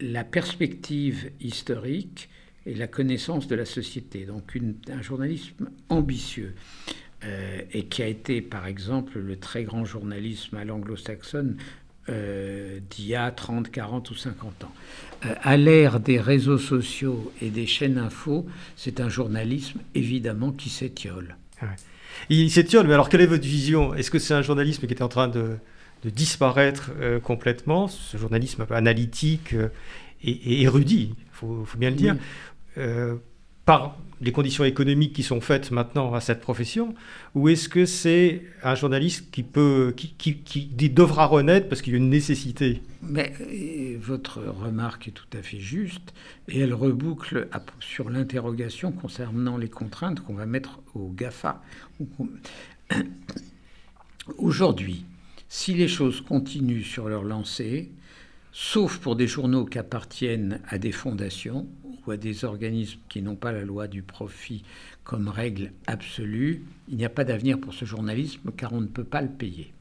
la 0.00 0.22
perspective 0.22 1.30
historique 1.40 2.28
et 2.66 2.74
la 2.74 2.86
connaissance 2.86 3.48
de 3.48 3.56
la 3.56 3.64
société. 3.64 4.26
Donc 4.26 4.56
un 4.88 5.02
journalisme 5.02 5.70
ambitieux. 5.88 6.54
Euh, 7.24 7.60
et 7.72 7.84
qui 7.84 8.02
a 8.02 8.08
été, 8.08 8.42
par 8.42 8.66
exemple, 8.66 9.20
le 9.20 9.36
très 9.36 9.62
grand 9.62 9.84
journalisme 9.84 10.56
à 10.56 10.64
l'anglo-saxonne 10.64 11.56
euh, 12.08 12.80
d'il 12.90 13.06
y 13.06 13.14
a 13.14 13.30
30, 13.30 13.70
40 13.70 14.10
ou 14.10 14.14
50 14.16 14.64
ans. 14.64 14.72
Euh, 15.24 15.34
à 15.40 15.56
l'ère 15.56 16.00
des 16.00 16.18
réseaux 16.18 16.58
sociaux 16.58 17.32
et 17.40 17.50
des 17.50 17.66
chaînes 17.68 17.96
info, 17.96 18.44
c'est 18.74 18.98
un 18.98 19.08
journalisme 19.08 19.78
évidemment 19.94 20.50
qui 20.50 20.68
s'étiole. 20.68 21.36
Ah 21.60 21.66
Il 22.28 22.50
s'étiole, 22.50 22.88
mais 22.88 22.94
alors 22.94 23.08
quelle 23.08 23.20
est 23.20 23.26
votre 23.26 23.46
vision? 23.46 23.94
Est-ce 23.94 24.10
que 24.10 24.18
c'est 24.18 24.34
un 24.34 24.42
journalisme 24.42 24.88
qui 24.88 24.92
est 24.92 25.02
en 25.02 25.08
train 25.08 25.28
de, 25.28 25.58
de 26.02 26.10
disparaître 26.10 26.90
euh, 27.00 27.20
complètement, 27.20 27.88
ce 27.88 28.16
journalisme 28.16 28.66
analytique 28.70 29.54
euh, 29.54 29.68
et, 30.22 30.62
érudit, 30.62 31.14
il 31.16 31.24
faut, 31.32 31.66
bien 31.76 31.90
le 31.90 31.96
dire. 31.96 32.16
Euh, 32.78 33.16
par 33.64 33.96
les 34.20 34.32
conditions 34.32 34.64
économiques 34.64 35.12
qui 35.12 35.22
sont 35.22 35.40
faites 35.40 35.70
maintenant 35.70 36.14
à 36.14 36.20
cette 36.20 36.40
profession, 36.40 36.94
ou 37.34 37.48
est-ce 37.48 37.68
que 37.68 37.86
c'est 37.86 38.42
un 38.62 38.74
journaliste 38.74 39.30
qui, 39.30 39.42
peut, 39.42 39.92
qui, 39.96 40.14
qui, 40.14 40.38
qui 40.38 40.66
devra 40.90 41.26
renaître 41.26 41.68
parce 41.68 41.82
qu'il 41.82 41.92
y 41.92 41.96
a 41.96 41.98
une 41.98 42.10
nécessité? 42.10 42.82
Mais 43.02 43.32
votre 44.00 44.40
remarque 44.40 45.08
est 45.08 45.12
tout 45.12 45.26
à 45.36 45.42
fait 45.42 45.58
juste, 45.58 46.12
et 46.48 46.60
elle 46.60 46.74
reboucle 46.74 47.48
sur 47.80 48.10
l'interrogation 48.10 48.92
concernant 48.92 49.56
les 49.56 49.68
contraintes 49.68 50.20
qu'on 50.20 50.34
va 50.34 50.46
mettre 50.46 50.80
au 50.94 51.08
GAFA. 51.10 51.62
Aujourd'hui, 54.38 55.04
si 55.54 55.74
les 55.74 55.86
choses 55.86 56.22
continuent 56.22 56.82
sur 56.82 57.10
leur 57.10 57.24
lancée, 57.24 57.92
sauf 58.52 58.96
pour 58.96 59.16
des 59.16 59.26
journaux 59.26 59.66
qui 59.66 59.78
appartiennent 59.78 60.62
à 60.66 60.78
des 60.78 60.92
fondations 60.92 61.68
ou 61.84 62.10
à 62.10 62.16
des 62.16 62.46
organismes 62.46 62.98
qui 63.10 63.20
n'ont 63.20 63.36
pas 63.36 63.52
la 63.52 63.62
loi 63.62 63.86
du 63.86 64.02
profit 64.02 64.62
comme 65.04 65.28
règle 65.28 65.72
absolue, 65.86 66.64
il 66.88 66.96
n'y 66.96 67.04
a 67.04 67.10
pas 67.10 67.24
d'avenir 67.24 67.60
pour 67.60 67.74
ce 67.74 67.84
journalisme 67.84 68.50
car 68.56 68.72
on 68.72 68.80
ne 68.80 68.86
peut 68.86 69.04
pas 69.04 69.20
le 69.20 69.28
payer. 69.28 69.74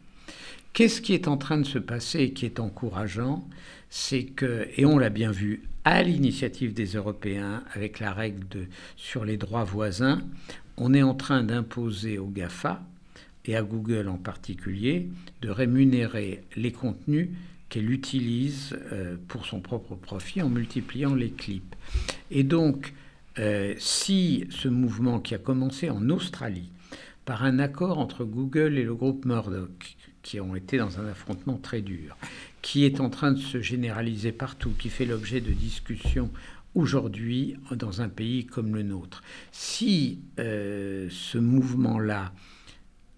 Qu'est-ce 0.73 0.99
qui 0.99 1.13
est 1.13 1.29
en 1.29 1.37
train 1.37 1.57
de 1.57 1.65
se 1.65 1.79
passer 1.79 2.19
et 2.19 2.33
qui 2.33 2.45
est 2.45 2.59
encourageant 2.59 3.47
C'est 3.89 4.25
que, 4.25 4.67
et 4.75 4.83
on 4.83 4.97
l'a 4.97 5.09
bien 5.09 5.31
vu 5.31 5.63
à 5.85 6.03
l'initiative 6.03 6.73
des 6.73 6.97
Européens 6.97 7.63
avec 7.73 8.01
la 8.01 8.11
règle 8.11 8.67
sur 8.97 9.23
les 9.23 9.37
droits 9.37 9.63
voisins, 9.63 10.21
on 10.75 10.93
est 10.93 11.01
en 11.01 11.15
train 11.15 11.43
d'imposer 11.43 12.17
au 12.17 12.27
GAFA, 12.27 12.83
et 13.45 13.55
à 13.55 13.63
Google 13.63 14.07
en 14.07 14.17
particulier, 14.17 15.09
de 15.41 15.49
rémunérer 15.49 16.43
les 16.55 16.71
contenus 16.71 17.29
qu'elle 17.69 17.89
utilise 17.89 18.77
euh, 18.91 19.15
pour 19.27 19.45
son 19.45 19.61
propre 19.61 19.95
profit 19.95 20.41
en 20.41 20.49
multipliant 20.49 21.15
les 21.15 21.31
clips. 21.31 21.75
Et 22.29 22.43
donc, 22.43 22.93
euh, 23.39 23.73
si 23.77 24.45
ce 24.49 24.67
mouvement 24.67 25.19
qui 25.19 25.33
a 25.35 25.37
commencé 25.37 25.89
en 25.89 26.09
Australie 26.09 26.69
par 27.23 27.43
un 27.43 27.59
accord 27.59 27.97
entre 27.97 28.25
Google 28.25 28.77
et 28.77 28.83
le 28.83 28.93
groupe 28.93 29.25
Murdoch, 29.25 29.95
qui 30.21 30.39
ont 30.39 30.55
été 30.55 30.77
dans 30.77 30.99
un 30.99 31.07
affrontement 31.07 31.57
très 31.57 31.81
dur, 31.81 32.17
qui 32.61 32.83
est 32.85 32.99
en 32.99 33.09
train 33.09 33.31
de 33.31 33.39
se 33.39 33.61
généraliser 33.61 34.31
partout, 34.31 34.71
qui 34.77 34.89
fait 34.89 35.05
l'objet 35.05 35.41
de 35.41 35.51
discussions 35.51 36.29
aujourd'hui 36.75 37.55
dans 37.71 38.01
un 38.01 38.09
pays 38.09 38.45
comme 38.45 38.75
le 38.75 38.83
nôtre, 38.83 39.23
si 39.51 40.19
euh, 40.39 41.07
ce 41.09 41.37
mouvement-là 41.37 42.33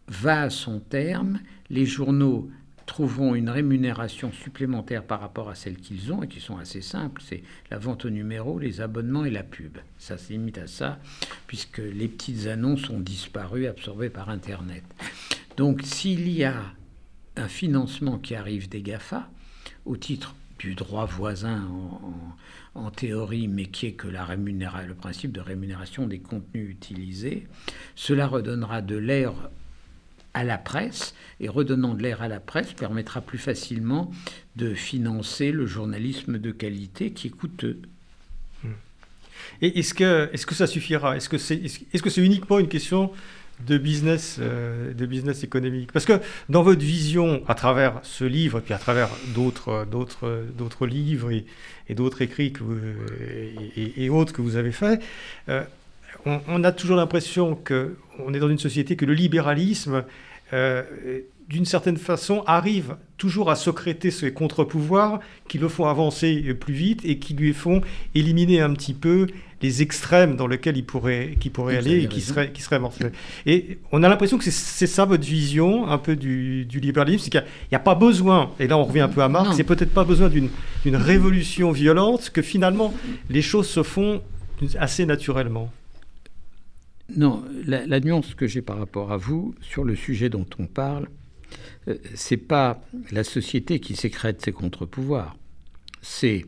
va 0.07 0.43
à 0.43 0.49
son 0.49 0.79
terme, 0.79 1.39
les 1.69 1.85
journaux 1.85 2.49
trouveront 2.85 3.35
une 3.35 3.49
rémunération 3.49 4.31
supplémentaire 4.31 5.03
par 5.03 5.21
rapport 5.21 5.49
à 5.49 5.55
celle 5.55 5.77
qu'ils 5.77 6.11
ont 6.11 6.23
et 6.23 6.27
qui 6.27 6.39
sont 6.39 6.57
assez 6.57 6.81
simples. 6.81 7.21
C'est 7.25 7.43
la 7.71 7.77
vente 7.77 8.05
au 8.05 8.09
numéro, 8.09 8.59
les 8.59 8.81
abonnements 8.81 9.25
et 9.25 9.31
la 9.31 9.43
pub. 9.43 9.77
Ça 9.97 10.17
se 10.17 10.31
limite 10.33 10.57
à 10.57 10.67
ça, 10.67 10.99
puisque 11.47 11.77
les 11.77 12.07
petites 12.07 12.47
annonces 12.47 12.89
ont 12.89 12.99
disparu, 12.99 13.67
absorbées 13.67 14.09
par 14.09 14.29
Internet. 14.29 14.83
Donc 15.57 15.81
s'il 15.83 16.29
y 16.29 16.43
a 16.43 16.61
un 17.35 17.47
financement 17.47 18.17
qui 18.17 18.35
arrive 18.35 18.69
des 18.69 18.81
GAFA, 18.81 19.29
au 19.85 19.97
titre 19.97 20.35
du 20.59 20.75
droit 20.75 21.05
voisin 21.05 21.67
en, 22.75 22.89
théorie, 22.91 23.47
mais 23.47 23.65
qui 23.65 23.87
est 23.87 23.93
que 23.93 24.07
la 24.07 24.25
le 24.35 24.93
principe 24.93 25.31
de 25.31 25.41
rémunération 25.41 26.07
des 26.07 26.19
contenus 26.19 26.69
utilisés, 26.69 27.47
cela 27.95 28.27
redonnera 28.27 28.81
de 28.81 28.95
l'air 28.95 29.33
à 30.33 30.43
la 30.43 30.57
presse, 30.57 31.13
et 31.39 31.47
redonnant 31.47 31.93
de 31.93 32.01
l'air 32.01 32.21
à 32.21 32.27
la 32.27 32.39
presse 32.39 32.73
permettra 32.73 33.21
plus 33.21 33.37
facilement 33.37 34.11
de 34.55 34.73
financer 34.73 35.51
le 35.51 35.65
journalisme 35.65 36.39
de 36.39 36.51
qualité 36.51 37.11
qui 37.11 37.27
est 37.27 37.31
coûteux. 37.31 37.81
Et 39.61 39.79
est-ce 39.79 39.93
que, 39.93 40.29
est 40.33 40.45
que 40.45 40.55
ça 40.55 40.67
suffira? 40.67 41.15
Est-ce 41.15 41.29
que 41.29 41.37
c'est 41.37 41.55
est 41.55 41.95
-ce 41.95 42.09
c'est 42.09 42.25
uniquement 42.25 42.59
une 42.59 42.67
question 42.67 43.11
de 43.67 43.77
business, 43.77 44.37
euh, 44.39 44.93
de 44.93 45.05
business 45.05 45.43
économique? 45.43 45.91
Parce 45.91 46.05
que 46.05 46.19
dans 46.49 46.63
votre 46.63 46.81
vision, 46.81 47.43
à 47.47 47.55
travers 47.55 47.99
ce 48.03 48.25
livre, 48.25 48.59
et 48.59 48.61
puis 48.61 48.73
à 48.73 48.77
travers 48.77 49.09
d'autres 49.35 50.87
livres 50.87 51.31
et, 51.31 51.45
d'autres 51.93 52.21
écrits 52.21 52.51
que 52.51 52.63
et, 53.75 54.09
autres 54.09 54.33
que 54.33 54.41
vous 54.41 54.55
avez 54.55 54.71
faits, 54.71 55.01
euh, 55.49 55.63
on, 56.25 56.63
a 56.63 56.71
toujours 56.71 56.97
l'impression 56.97 57.55
qu'on 57.55 58.33
est 58.33 58.39
dans 58.39 58.49
une 58.49 58.59
société 58.59 58.95
que 58.95 59.05
le 59.05 59.13
libéralisme, 59.13 60.03
euh, 60.53 60.83
d'une 61.49 61.65
certaine 61.65 61.97
façon, 61.97 62.43
arrive 62.47 62.95
toujours 63.17 63.51
à 63.51 63.55
secréter 63.55 64.11
ces 64.11 64.31
contre-pouvoirs 64.31 65.19
qui 65.47 65.57
le 65.57 65.67
font 65.67 65.85
avancer 65.85 66.53
plus 66.53 66.73
vite 66.73 67.01
et 67.03 67.19
qui 67.19 67.33
lui 67.33 67.53
font 67.53 67.81
éliminer 68.15 68.61
un 68.61 68.73
petit 68.73 68.93
peu 68.93 69.27
les 69.61 69.81
extrêmes 69.81 70.35
dans 70.35 70.45
lesquels 70.45 70.77
il 70.77 70.85
pourrait, 70.85 71.35
qui 71.39 71.49
pourrait 71.49 71.77
aller 71.77 72.03
et 72.03 72.07
qui 72.07 72.21
serait, 72.21 72.51
qui 72.51 72.61
serait 72.61 72.81
Et 73.45 73.79
on 73.91 74.03
a 74.03 74.09
l'impression 74.09 74.37
que 74.37 74.43
c'est 74.43 74.87
ça 74.87 75.05
votre 75.05 75.25
vision 75.25 75.87
un 75.87 75.97
peu 75.97 76.15
du, 76.17 76.67
libéralisme, 76.73 77.23
c'est 77.23 77.29
qu'il 77.29 77.43
n'y 77.71 77.75
a, 77.75 77.79
pas 77.79 77.95
besoin, 77.95 78.51
et 78.59 78.67
là 78.67 78.77
on 78.77 78.83
revient 78.83 79.01
un 79.01 79.07
peu 79.07 79.21
à 79.21 79.29
Marx, 79.29 79.55
c'est 79.55 79.63
peut-être 79.63 79.93
pas 79.93 80.03
besoin 80.03 80.29
d'une 80.29 80.95
révolution 80.95 81.71
violente, 81.71 82.29
que 82.29 82.41
finalement 82.41 82.93
les 83.29 83.41
choses 83.41 83.67
se 83.67 83.83
font 83.83 84.21
assez 84.79 85.05
naturellement. 85.05 85.71
Non, 87.15 87.43
la, 87.65 87.99
nuance 87.99 88.33
que 88.33 88.47
j'ai 88.47 88.61
par 88.61 88.77
rapport 88.77 89.11
à 89.11 89.17
vous 89.17 89.53
sur 89.61 89.83
le 89.83 89.95
sujet 89.95 90.29
dont 90.29 90.45
on 90.57 90.67
parle, 90.67 91.09
euh, 91.87 91.97
c'est 92.15 92.37
pas 92.37 92.81
la 93.11 93.23
société 93.23 93.79
qui 93.79 93.95
sécrète 93.95 94.41
ses 94.41 94.51
contre-pouvoirs, 94.51 95.35
c'est 96.01 96.45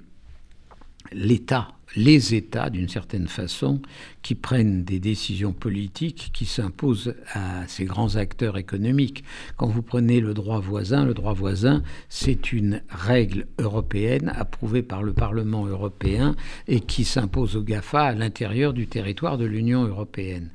l'État 1.12 1.70
les 1.96 2.36
États, 2.36 2.70
d'une 2.70 2.90
certaine 2.90 3.28
façon, 3.28 3.82
qui 4.22 4.36
prennent 4.36 4.84
des 4.84 5.00
décisions 5.00 5.54
politiques 5.54 6.32
qui 6.34 6.46
s'imposent 6.46 7.14
à 7.34 7.68
ces 7.68 7.86
grands 7.86 8.16
acteurs 8.16 8.58
économiques. 8.58 9.24
Quand 9.58 9.68
vous 9.68 9.82
prenez 9.82 10.20
le 10.20 10.34
droit 10.34 10.60
voisin, 10.60 11.06
le 11.06 11.14
droit 11.14 11.34
voisin, 11.34 11.84
c'est 12.10 12.52
une 12.52 12.82
règle 12.90 13.48
européenne 13.60 14.32
approuvée 14.36 14.84
par 14.84 15.04
le 15.04 15.14
Parlement 15.14 15.66
européen 15.66 16.36
et 16.68 16.80
qui 16.80 17.04
s'impose 17.04 17.56
au 17.56 17.62
GAFA 17.62 18.04
à 18.04 18.14
l'intérieur 18.14 18.74
du 18.74 18.88
territoire 18.88 19.38
de 19.38 19.46
l'Union 19.46 19.84
européenne. 19.84 20.50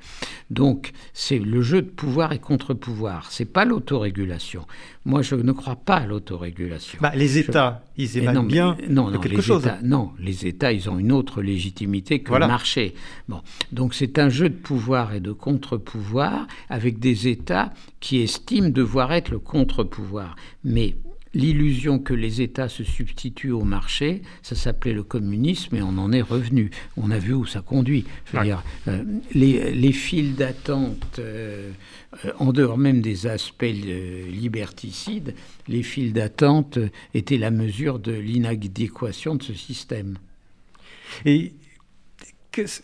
Donc, 0.50 0.92
c'est 1.12 1.38
le 1.38 1.62
jeu 1.62 1.82
de 1.82 1.88
pouvoir 1.88 2.32
et 2.32 2.38
contre-pouvoir. 2.38 3.30
C'est 3.30 3.44
pas 3.44 3.64
l'autorégulation. 3.64 4.66
Moi, 5.06 5.22
je 5.22 5.34
ne 5.34 5.52
crois 5.52 5.76
pas 5.76 5.96
à 5.96 6.06
l'autorégulation. 6.06 6.98
Bah, 7.00 7.12
les 7.14 7.38
États, 7.38 7.82
ils 7.96 8.18
émanent 8.18 8.42
bien 8.42 8.76
non, 8.88 9.10
quelque 9.18 9.40
chose. 9.40 9.66
non, 9.82 10.12
les 10.18 10.46
États, 10.46 10.72
ils 10.72 10.90
ont 10.90 10.98
une 10.98 11.10
autre 11.10 11.40
légitimité 11.40 12.20
que 12.20 12.34
le 12.34 12.40
marché. 12.40 12.94
Bon, 13.28 13.40
donc 13.72 13.94
c'est 13.94 14.18
un 14.18 14.28
jeu 14.28 14.50
de 14.50 14.54
pouvoir 14.54 15.14
et 15.14 15.20
de 15.20 15.32
contre-pouvoir 15.32 16.46
avec 16.68 16.98
des 16.98 17.28
États 17.28 17.72
qui 18.00 18.20
estiment 18.20 18.68
devoir 18.68 19.12
être 19.12 19.30
le 19.30 19.38
contre-pouvoir. 19.38 20.36
Mais 20.64 20.96
l'illusion 21.34 21.98
que 21.98 22.14
les 22.14 22.42
États 22.42 22.68
se 22.68 22.84
substituent 22.84 23.52
au 23.52 23.64
marché, 23.64 24.22
ça 24.42 24.54
s'appelait 24.54 24.92
le 24.92 25.02
communisme 25.02 25.76
et 25.76 25.82
on 25.82 25.96
en 25.98 26.12
est 26.12 26.22
revenu. 26.22 26.70
On 26.96 27.10
a 27.10 27.18
vu 27.18 27.34
où 27.34 27.46
ça 27.46 27.60
conduit. 27.60 28.04
dire, 28.42 28.62
euh, 28.88 29.02
les, 29.32 29.92
files 29.92 30.34
d'attente, 30.34 31.18
euh, 31.18 31.70
en 32.38 32.52
dehors 32.52 32.78
même 32.78 33.00
des 33.00 33.26
aspects 33.26 33.62
euh, 33.62 34.28
liberticides, 34.30 35.34
les 35.68 35.82
files 35.82 36.12
d'attente 36.12 36.78
étaient 37.14 37.38
la 37.38 37.50
mesure 37.50 37.98
de 37.98 38.12
l'inadéquation 38.12 39.34
de 39.36 39.42
ce 39.42 39.54
système. 39.54 40.18
Et 41.24 41.52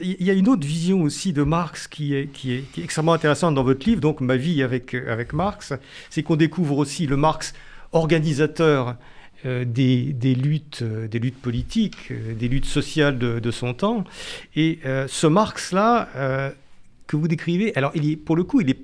il 0.01 0.23
y 0.23 0.31
a 0.31 0.33
une 0.33 0.49
autre 0.49 0.67
vision 0.67 1.03
aussi 1.03 1.33
de 1.33 1.43
Marx 1.43 1.89
qui 1.89 2.15
est, 2.15 2.31
est, 2.47 2.79
extrêmement 2.79 3.15
intéressante 3.15 3.55
dans 3.55 3.65
votre 3.65 3.87
livre, 3.89 4.01
donc 4.01 4.21
Ma 4.21 4.37
vie 4.37 4.62
avec, 4.62 4.95
avec 4.95 5.33
Marx, 5.33 5.73
c'est 6.09 6.23
qu'on 6.23 6.37
découvre 6.37 6.79
aussi 6.79 7.07
le 7.07 7.17
Marx 7.17 7.53
organisateur 7.93 8.97
euh, 9.45 9.65
des, 9.67 10.35
luttes, 10.35 10.81
euh, 10.83 11.09
des 11.09 11.19
luttes 11.19 11.41
politiques, 11.41 12.11
euh, 12.11 12.33
des 12.35 12.49
luttes 12.49 12.65
sociales 12.65 13.19
de, 13.19 13.51
son 13.51 13.75
temps. 13.75 14.05
Et 14.55 14.81
ce 15.09 15.27
Marx-là, 15.27 16.53
que 17.07 17.17
vous 17.17 17.29
décrivez, 17.29 17.75
alors 17.77 17.93
il 17.95 18.11
est, 18.11 18.17
pour 18.17 18.35
le 18.35 18.45
coup, 18.45 18.61
il 18.61 18.67
n'est 18.67 18.75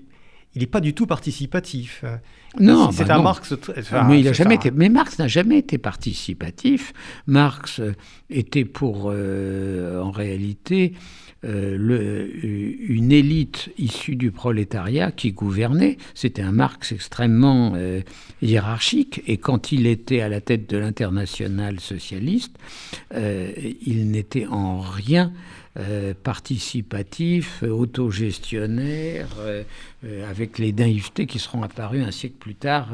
il 0.55 0.63
est 0.63 0.67
pas 0.67 0.81
du 0.81 0.95
tout 0.95 1.07
participatif. 1.07 2.05
Non, 2.61 2.93
c'est 2.93 3.07
bah 3.07 3.17
un 3.17 3.23
Marx. 3.23 3.55
mais, 4.09 4.21
il 4.21 4.29
a 4.29 4.33
jamais 4.33 4.57
été, 4.57 4.71
mais 4.71 4.89
Marx 4.89 5.19
n'a 5.19 5.29
jamais 5.29 5.59
été 5.59 5.79
participatif. 5.79 6.93
Marx 7.27 7.81
était 8.29 8.67
pour, 8.67 9.07
en 9.07 10.11
réalité, 10.11 10.95
euh, 11.45 11.77
le, 11.77 12.31
une 12.89 13.11
élite 13.11 13.71
issue 13.77 14.15
du 14.15 14.31
prolétariat 14.31 15.11
qui 15.11 15.33
gouvernait. 15.33 15.97
C'était 16.15 16.43
un 16.43 16.53
Marx 16.53 16.93
extrêmement 16.93 17.73
euh, 17.75 18.01
hiérarchique 18.43 19.25
et 19.27 19.39
quand 19.39 19.73
il 19.73 19.89
était 19.89 20.21
à 20.21 20.29
la 20.29 20.41
tête 20.41 20.71
de 20.71 20.77
l'international 20.77 21.81
socialiste, 21.81 22.55
euh, 23.15 23.51
il 23.85 24.13
n'était 24.13 24.47
en 24.47 24.79
rien 24.79 25.33
participatif, 26.23 27.63
autogestionnaire, 27.63 29.29
avec 30.29 30.59
les 30.59 30.73
naïvetés 30.73 31.27
qui 31.27 31.39
seront 31.39 31.63
apparues 31.63 32.03
un 32.03 32.11
siècle 32.11 32.37
plus 32.39 32.55
tard, 32.55 32.89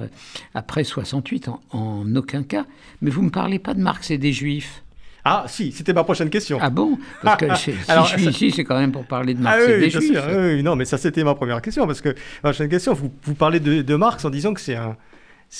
après 0.54 0.84
68, 0.84 1.48
en, 1.48 1.60
en, 1.70 2.16
aucun 2.16 2.42
cas. 2.42 2.66
Mais 3.02 3.10
vous 3.10 3.20
ne 3.20 3.26
me 3.26 3.30
parlez 3.30 3.58
pas 3.58 3.74
de 3.74 3.80
Marx 3.80 4.10
et 4.10 4.18
des 4.18 4.32
Juifs. 4.32 4.82
Ah, 5.30 5.44
si, 5.46 5.72
c'était 5.72 5.92
ma 5.92 6.04
prochaine 6.04 6.30
question. 6.30 6.58
Ah 6.60 6.70
bon? 6.70 6.98
Parce 7.22 7.36
que 7.38 7.54
si 7.56 7.72
je 7.72 8.06
suis 8.06 8.26
ici, 8.28 8.50
c'est 8.50 8.64
quand 8.64 8.78
même 8.78 8.92
pour 8.92 9.04
parler 9.04 9.34
de 9.34 9.40
Marx 9.40 9.62
ah, 9.66 9.70
et 9.70 9.80
des 9.80 9.90
Juifs. 9.90 10.10
Sûr, 10.10 10.22
oui, 10.26 10.62
non, 10.62 10.74
mais 10.74 10.86
ça, 10.86 10.96
c'était 10.96 11.22
ma 11.22 11.34
première 11.34 11.60
question. 11.60 11.86
Parce 11.86 12.00
que 12.00 12.10
ma 12.42 12.50
prochaine 12.50 12.68
question, 12.68 12.94
vous, 12.94 13.12
vous 13.24 13.34
parlez 13.34 13.60
de, 13.60 13.82
de, 13.82 13.94
Marx 13.94 14.24
en 14.24 14.30
disant 14.30 14.54
que 14.54 14.60
c'est 14.60 14.76
un, 14.76 14.96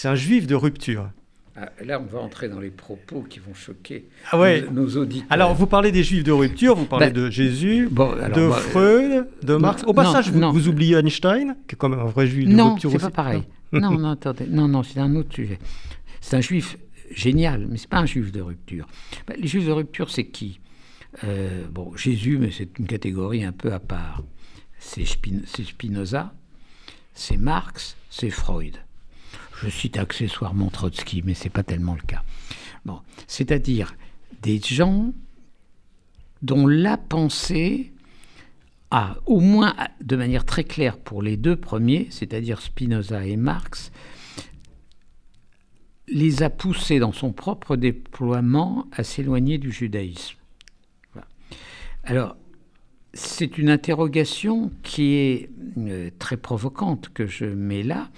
un 0.05 0.15
juif 0.15 0.47
de 0.47 0.55
rupture. 0.55 1.11
Ah, 1.61 1.71
là, 1.85 2.01
on 2.01 2.05
va 2.05 2.21
entrer 2.21 2.49
dans 2.49 2.61
les 2.61 2.71
propos 2.71 3.23
qui 3.23 3.41
vont 3.41 3.55
choquer 3.55 4.09
ah 4.31 4.39
ouais. 4.39 4.65
nos, 4.71 4.97
auditeurs. 4.97 5.27
Alors, 5.31 5.55
vous 5.55 5.67
parlez 5.67 5.91
des 5.91 6.05
juifs 6.05 6.23
de 6.23 6.31
rupture, 6.31 6.77
vous 6.77 6.85
parlez 6.85 7.07
ben, 7.07 7.25
de 7.25 7.31
Jésus, 7.31 7.89
de 7.91 8.51
Freud, 8.51 9.27
de 9.43 9.57
Marx. 9.57 9.83
Au 9.85 9.93
passage, 9.93 10.31
vous, 10.31 10.69
oubliez 10.69 10.97
Einstein, 10.97 11.57
qui 11.67 11.75
est 11.75 11.79
quand 11.79 11.89
même 11.89 12.01
un 12.01 12.07
vrai 12.07 12.27
juif 12.27 12.49
de 12.49 12.61
rupture 12.61 12.91
aussi. 12.91 12.97
Non, 12.97 13.01
c'est 13.01 13.11
pas 13.11 13.23
pareil. 13.23 13.43
non, 13.73 13.91
non, 13.99 14.11
attendez. 14.11 14.47
Non, 14.49 14.69
non, 14.69 14.83
c'est 14.83 15.01
un 15.01 15.15
autre 15.17 15.35
sujet. 15.35 15.59
C'est 16.21 16.37
un 16.37 16.41
juif 16.41 16.77
génial, 17.11 17.67
mais 17.69 17.77
c'est 17.77 17.89
pas 17.89 17.99
un 17.99 18.07
juif 18.07 18.31
de 18.31 18.41
rupture. 18.41 18.87
Ben, 19.27 19.35
les 19.39 19.49
juifs 19.49 19.67
de 19.67 19.73
rupture, 19.73 20.11
c'est 20.11 20.27
qui? 20.27 20.61
Euh, 21.25 21.65
Bon, 21.71 21.97
Jésus, 21.97 22.39
mais 22.39 22.51
c'est 22.53 22.79
une 22.79 22.87
catégorie 22.87 23.43
un 23.43 23.53
peu 23.53 23.73
à 23.73 23.81
part. 23.81 24.23
C'est 24.79 25.05
Spinoza, 25.05 26.33
c'est 27.15 27.37
Marx, 27.37 27.97
c'est 28.11 28.31
Freud. 28.31 28.77
Je 29.63 29.69
cite 29.69 29.99
accessoirement 29.99 30.71
Trotsky, 30.71 31.23
mais 31.25 31.35
ce 31.35 31.45
n'est 31.45 31.51
pas 31.51 31.63
tellement 31.63 31.95
le 31.95 32.03
cas. 32.03 32.23
C'est-à-dire 33.27 33.95
des 34.43 34.59
gens 34.59 35.13
dont 36.43 36.67
la 36.67 36.97
pensée 36.97 37.93
a, 38.91 39.17
au 39.27 39.41
moins 39.41 39.75
de 40.01 40.17
manière 40.17 40.45
très 40.45 40.65
claire 40.65 40.97
pour 40.97 41.23
les 41.23 41.37
deux 41.37 41.57
premiers, 41.57 42.07
c'est-à-dire 42.11 42.61
Spinoza 42.61 43.27
et 43.27 43.37
Marx, 43.37 43.93
les 46.07 46.43
a 46.43 46.49
poussés 46.49 46.99
dans 46.99 47.13
son 47.13 47.33
propre 47.33 47.77
déploiement 47.77 48.87
à 48.93 49.05
s'éloigner 49.05 49.59
du 49.59 49.71
judaïsme. 49.71 50.39
Alors, 52.05 52.37
c'est 53.15 53.59
une 53.59 53.71
interrogation 53.71 54.71
qui 54.83 55.15
est 55.15 55.51
euh, 55.79 56.11
très 56.19 56.37
provocante 56.37 57.11
que 57.13 57.27
je 57.27 57.47
mets 57.47 57.83
là, 57.83 58.11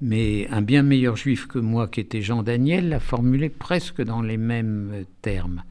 mais 0.00 0.46
un 0.50 0.62
bien 0.62 0.82
meilleur 0.82 1.16
juif 1.16 1.46
que 1.46 1.58
moi, 1.58 1.88
qui 1.88 2.00
était 2.00 2.22
Jean 2.22 2.42
Daniel, 2.42 2.90
l'a 2.90 3.00
formulé 3.00 3.48
presque 3.48 4.02
dans 4.02 4.22
les 4.22 4.36
mêmes 4.36 5.04
termes. 5.22 5.62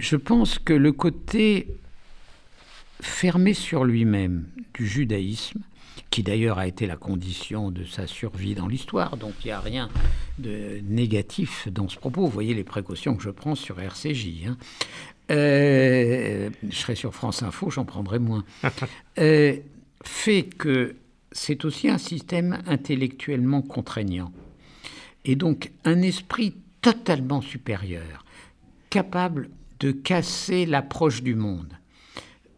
Je 0.00 0.16
pense 0.16 0.58
que 0.58 0.72
le 0.72 0.92
côté 0.92 1.68
fermé 3.00 3.54
sur 3.54 3.84
lui-même 3.84 4.46
du 4.74 4.86
judaïsme, 4.86 5.60
qui 6.10 6.22
d'ailleurs 6.22 6.58
a 6.58 6.66
été 6.66 6.86
la 6.86 6.96
condition 6.96 7.70
de 7.70 7.84
sa 7.84 8.06
survie 8.06 8.54
dans 8.54 8.68
l'histoire, 8.68 9.16
donc 9.16 9.32
il 9.44 9.48
n'y 9.48 9.52
a 9.52 9.60
rien 9.60 9.88
de 10.38 10.80
négatif 10.84 11.68
dans 11.68 11.88
ce 11.88 11.96
propos. 11.98 12.22
Vous 12.22 12.30
voyez 12.30 12.54
les 12.54 12.64
précautions 12.64 13.16
que 13.16 13.22
je 13.22 13.30
prends 13.30 13.54
sur 13.54 13.80
RCJ. 13.80 14.46
Hein. 14.46 14.56
Euh, 15.30 16.50
je 16.68 16.76
serai 16.76 16.94
sur 16.94 17.14
France 17.14 17.42
Info, 17.42 17.70
j'en 17.70 17.84
prendrai 17.84 18.18
moins. 18.18 18.44
Euh, 19.18 19.56
fait 20.04 20.42
que 20.42 20.94
c'est 21.32 21.64
aussi 21.64 21.88
un 21.88 21.96
système 21.96 22.62
intellectuellement 22.66 23.62
contraignant. 23.62 24.30
Et 25.24 25.36
donc 25.36 25.72
un 25.86 26.02
esprit 26.02 26.54
totalement 26.82 27.40
supérieur, 27.40 28.26
capable 28.90 29.48
de 29.80 29.90
casser 29.92 30.66
l'approche 30.66 31.22
du 31.22 31.34
monde. 31.34 31.72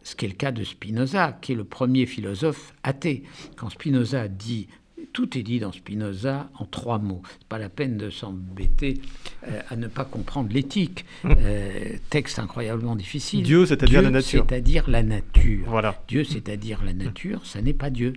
Ce 0.02 0.16
qui 0.16 0.24
est 0.24 0.28
le 0.28 0.34
cas 0.34 0.50
de 0.50 0.64
Spinoza, 0.64 1.38
qui 1.40 1.52
est 1.52 1.54
le 1.54 1.64
premier 1.64 2.06
philosophe 2.06 2.74
athée. 2.82 3.22
Quand 3.56 3.70
Spinoza 3.70 4.26
dit 4.26 4.66
tout 5.12 5.36
est 5.36 5.42
dit 5.42 5.60
dans 5.60 5.72
Spinoza 5.72 6.50
en 6.58 6.64
trois 6.64 6.98
mots. 6.98 7.22
C'est 7.38 7.48
pas 7.48 7.58
la 7.58 7.68
peine 7.68 7.96
de 7.96 8.10
s'embêter 8.10 9.00
euh, 9.46 9.60
à 9.68 9.76
ne 9.76 9.88
pas 9.88 10.04
comprendre 10.04 10.52
l'éthique. 10.52 11.04
Hum. 11.24 11.34
Euh, 11.38 11.96
texte 12.10 12.38
incroyablement 12.38 12.96
difficile. 12.96 13.42
Dieu, 13.42 13.66
c'est-à-dire 13.66 14.02
la 14.02 14.10
nature. 14.10 14.44
C'est-à-dire 14.48 14.88
la 14.88 15.02
nature. 15.02 15.66
Voilà. 15.68 16.02
Dieu, 16.08 16.24
c'est-à-dire 16.24 16.84
la 16.84 16.92
nature, 16.92 17.44
ça 17.46 17.62
n'est 17.62 17.74
pas 17.74 17.90
Dieu. 17.90 18.14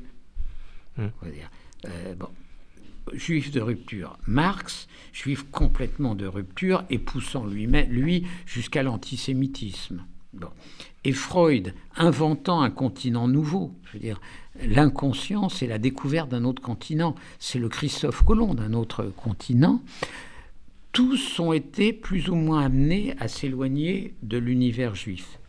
Mmh. 0.98 1.06
Euh, 1.86 2.16
bon. 2.16 2.28
Juif 3.14 3.52
de 3.52 3.62
rupture. 3.62 4.18
Marx, 4.28 4.88
juif 5.12 5.44
complètement 5.52 6.16
de 6.16 6.28
rupture 6.28 6.84
et 6.90 7.00
poussant 7.00 7.46
lui, 7.46 7.66
lui 7.66 8.28
jusqu'à 8.46 8.84
l'antisémitisme. 8.84 10.06
Et 11.04 11.14
Freud, 11.14 11.74
inventant 11.96 12.62
un 12.62 12.70
continent 12.70 13.28
nouveau. 13.28 13.74
Je 13.86 13.94
veux 13.94 14.00
dire, 14.00 14.22
l'inconscient, 14.64 15.50
c'est 15.50 15.68
la 15.68 15.80
découverte 15.80 16.30
d'un 16.30 16.46
autre 16.46 16.62
continent. 16.62 17.16
C'est 17.40 17.60
le 17.60 17.70
Christophe 17.70 18.24
Colomb 18.24 18.54
d'un 18.54 18.74
autre 18.74 19.06
continent. 19.18 19.82
Tous 20.92 21.40
ont 21.40 21.54
été 21.54 21.94
plus 21.94 22.30
ou 22.30 22.36
moins 22.36 22.66
amenés 22.66 23.16
à 23.20 23.28
s'éloigner 23.28 24.14
de 24.24 24.38
l'univers 24.38 24.94
juif. 24.94 25.40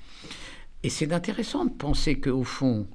Et 0.83 0.89
c'est 0.89 1.13
intéressant 1.13 1.65
de 1.65 1.71
penser 1.71 2.19
qu'au 2.19 2.45
fond, 2.45 2.87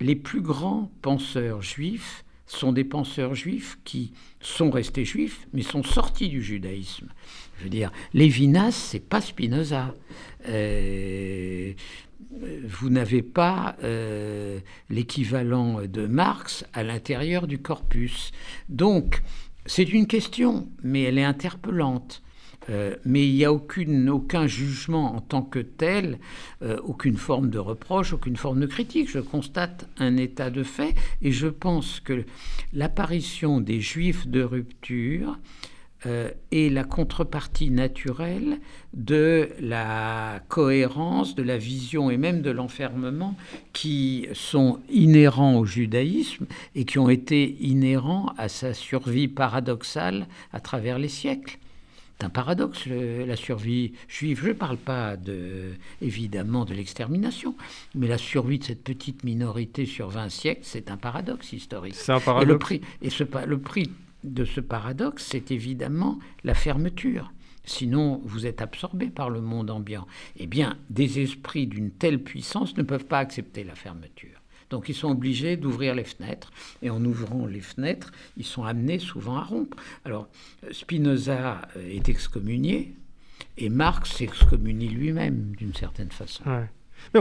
les 0.00 0.16
plus 0.16 0.40
grands 0.40 0.90
penseurs 1.02 1.62
juifs 1.62 2.24
sont 2.46 2.72
des 2.72 2.84
penseurs 2.84 3.34
juifs 3.34 3.78
qui 3.84 4.12
sont 4.40 4.70
restés 4.70 5.04
juifs, 5.04 5.46
mais 5.52 5.62
sont 5.62 5.82
sortis 5.82 6.28
du 6.28 6.42
judaïsme. 6.42 7.08
Je 7.58 7.64
veux 7.64 7.70
dire, 7.70 7.90
Lévinas, 8.14 8.70
c'est 8.70 9.00
pas 9.00 9.20
Spinoza. 9.20 9.94
Euh, 10.48 11.72
vous 12.64 12.88
n'avez 12.88 13.22
pas 13.22 13.76
euh, 13.82 14.60
l'équivalent 14.90 15.80
de 15.82 16.06
Marx 16.06 16.64
à 16.72 16.84
l'intérieur 16.84 17.48
du 17.48 17.58
corpus. 17.58 18.30
Donc, 18.68 19.22
c'est 19.66 19.92
une 19.92 20.06
question, 20.06 20.68
mais 20.84 21.02
elle 21.02 21.18
est 21.18 21.24
interpellante. 21.24 22.22
Euh, 22.70 22.94
mais 23.04 23.26
il 23.26 23.34
n'y 23.34 23.44
a 23.44 23.52
aucune, 23.52 24.08
aucun 24.10 24.46
jugement 24.46 25.16
en 25.16 25.20
tant 25.20 25.42
que 25.42 25.58
tel, 25.58 26.18
aucune 26.84 27.16
forme 27.16 27.50
de 27.50 27.58
reproche, 27.58 28.12
aucune 28.12 28.36
forme 28.36 28.60
de 28.60 28.66
critique. 28.66 29.10
Je 29.10 29.20
constate 29.20 29.88
un 29.98 30.16
état 30.16 30.50
de 30.50 30.62
fait 30.62 30.94
et 31.22 31.32
je 31.32 31.48
pense 31.48 31.98
que 31.98 32.24
l'apparition 32.72 33.60
des 33.60 33.80
juifs 33.80 34.28
de 34.28 34.42
rupture 34.42 35.38
euh, 36.06 36.30
est 36.52 36.72
la 36.72 36.84
contrepartie 36.84 37.70
naturelle 37.70 38.60
de 38.94 39.48
la 39.60 40.40
cohérence, 40.48 41.34
de 41.34 41.42
la 41.42 41.58
vision 41.58 42.08
et 42.08 42.16
même 42.16 42.40
de 42.40 42.52
l'enfermement 42.52 43.34
qui 43.72 44.28
sont 44.32 44.78
inhérents 44.90 45.56
au 45.56 45.64
judaïsme 45.64 46.46
et 46.76 46.84
qui 46.84 47.00
ont 47.00 47.08
été 47.08 47.56
inhérents 47.60 48.32
à 48.38 48.48
sa 48.48 48.74
survie 48.74 49.26
paradoxale 49.26 50.28
à 50.52 50.60
travers 50.60 51.00
les 51.00 51.08
siècles. 51.08 51.58
C'est 52.16 52.26
un 52.26 52.30
paradoxe, 52.30 52.86
la 52.86 53.36
survie 53.36 53.92
juive. 54.06 54.40
Je 54.42 54.48
ne 54.48 54.52
parle 54.52 54.76
pas 54.76 55.16
de, 55.16 55.72
évidemment 56.00 56.64
de 56.64 56.74
l'extermination, 56.74 57.56
mais 57.96 58.06
la 58.06 58.18
survie 58.18 58.60
de 58.60 58.64
cette 58.64 58.84
petite 58.84 59.24
minorité 59.24 59.84
sur 59.84 60.10
20 60.10 60.28
siècles, 60.28 60.62
c'est 60.62 60.92
un 60.92 60.96
paradoxe 60.96 61.52
historique. 61.52 61.94
C'est 61.94 62.12
un 62.12 62.20
paradoxe. 62.20 62.48
Et 62.48 62.52
le 62.52 62.58
prix, 62.58 62.80
et 63.02 63.10
ce, 63.10 63.24
le 63.46 63.58
prix 63.58 63.90
de 64.32 64.44
ce 64.44 64.60
paradoxe, 64.60 65.26
c'est 65.30 65.50
évidemment 65.50 66.18
la 66.44 66.54
fermeture. 66.54 67.32
Sinon, 67.64 68.22
vous 68.24 68.46
êtes 68.46 68.62
absorbé 68.62 69.10
par 69.10 69.28
le 69.28 69.40
monde 69.40 69.70
ambiant. 69.70 70.06
Eh 70.36 70.46
bien, 70.46 70.78
des 70.88 71.20
esprits 71.20 71.66
d'une 71.66 71.90
telle 71.90 72.22
puissance 72.22 72.76
ne 72.76 72.82
peuvent 72.82 73.04
pas 73.04 73.18
accepter 73.18 73.62
la 73.62 73.74
fermeture. 73.74 74.40
Donc 74.70 74.88
ils 74.88 74.94
sont 74.94 75.10
obligés 75.10 75.56
d'ouvrir 75.56 75.94
les 75.94 76.04
fenêtres, 76.04 76.50
et 76.82 76.90
en 76.90 77.04
ouvrant 77.04 77.46
les 77.46 77.60
fenêtres, 77.60 78.12
ils 78.36 78.44
sont 78.44 78.64
amenés 78.64 78.98
souvent 78.98 79.36
à 79.36 79.42
rompre. 79.42 79.76
Alors 80.04 80.28
Spinoza 80.70 81.62
est 81.76 82.08
excommunié, 82.08 82.94
et 83.56 83.68
Marx 83.70 84.16
s'excommunie 84.16 84.88
lui-même 84.88 85.54
d'une 85.56 85.74
certaine 85.74 86.10
façon. 86.10 86.42
Mais 87.14 87.20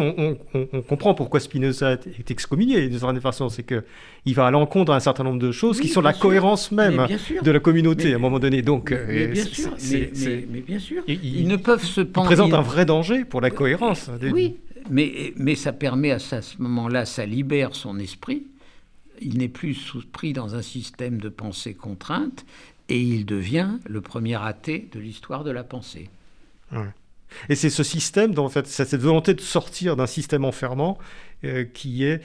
on, 0.53 0.81
comprend 0.81 1.13
pourquoi 1.13 1.39
Spinoza 1.39 1.93
est 1.93 2.31
excommunié 2.31 2.87
d'une 2.89 2.99
certaine 2.99 3.21
façon, 3.21 3.49
c'est 3.49 3.63
qu'il 3.63 4.35
va 4.35 4.47
à 4.47 4.51
l'encontre 4.51 4.91
d'un 4.91 4.99
certain 4.99 5.23
nombre 5.23 5.39
de 5.39 5.51
choses 5.51 5.79
qui 5.79 5.87
sont 5.87 6.01
la 6.01 6.13
cohérence 6.13 6.71
même 6.71 7.07
de 7.41 7.51
la 7.51 7.59
communauté 7.59 8.13
à 8.13 8.15
un 8.17 8.19
moment 8.19 8.39
donné. 8.39 8.61
Donc, 8.61 8.91
mais, 8.91 9.27
bien, 9.27 9.45
sûr, 9.45 9.71
mais, 9.79 10.61
bien 10.61 10.79
sûr, 10.79 11.03
ils, 11.07 11.47
ne 11.47 11.55
peuvent 11.55 11.83
se 11.83 12.01
penser. 12.01 12.25
présentent 12.25 12.53
un 12.53 12.61
vrai 12.61 12.85
danger 12.85 13.25
pour 13.25 13.41
la 13.41 13.49
cohérence. 13.49 14.09
Oui, 14.21 14.57
mais, 14.89 15.33
mais 15.37 15.55
ça 15.55 15.73
permet 15.73 16.11
à, 16.11 16.19
ce 16.19 16.61
moment-là, 16.61 17.05
ça 17.05 17.25
libère 17.25 17.75
son 17.75 17.99
esprit. 17.99 18.43
Il 19.21 19.37
n'est 19.37 19.47
plus 19.47 19.77
pris 20.11 20.33
dans 20.33 20.55
un 20.55 20.61
système 20.61 21.19
de 21.19 21.29
pensée 21.29 21.73
contrainte 21.73 22.45
et 22.89 23.01
il 23.01 23.25
devient 23.25 23.71
le 23.85 24.01
premier 24.01 24.35
athée 24.35 24.87
de 24.93 24.99
l'histoire 24.99 25.43
de 25.43 25.51
la 25.51 25.63
pensée. 25.63 26.09
Et 27.49 27.55
c'est 27.55 27.69
ce 27.69 27.83
système, 27.83 28.37
en 28.37 28.49
fait, 28.49 28.67
cette 28.67 28.95
volonté 28.95 29.33
de 29.33 29.41
sortir 29.41 29.95
d'un 29.95 30.07
système 30.07 30.45
enfermant 30.45 30.97
euh, 31.43 31.65
qui 31.65 32.03
est, 32.03 32.21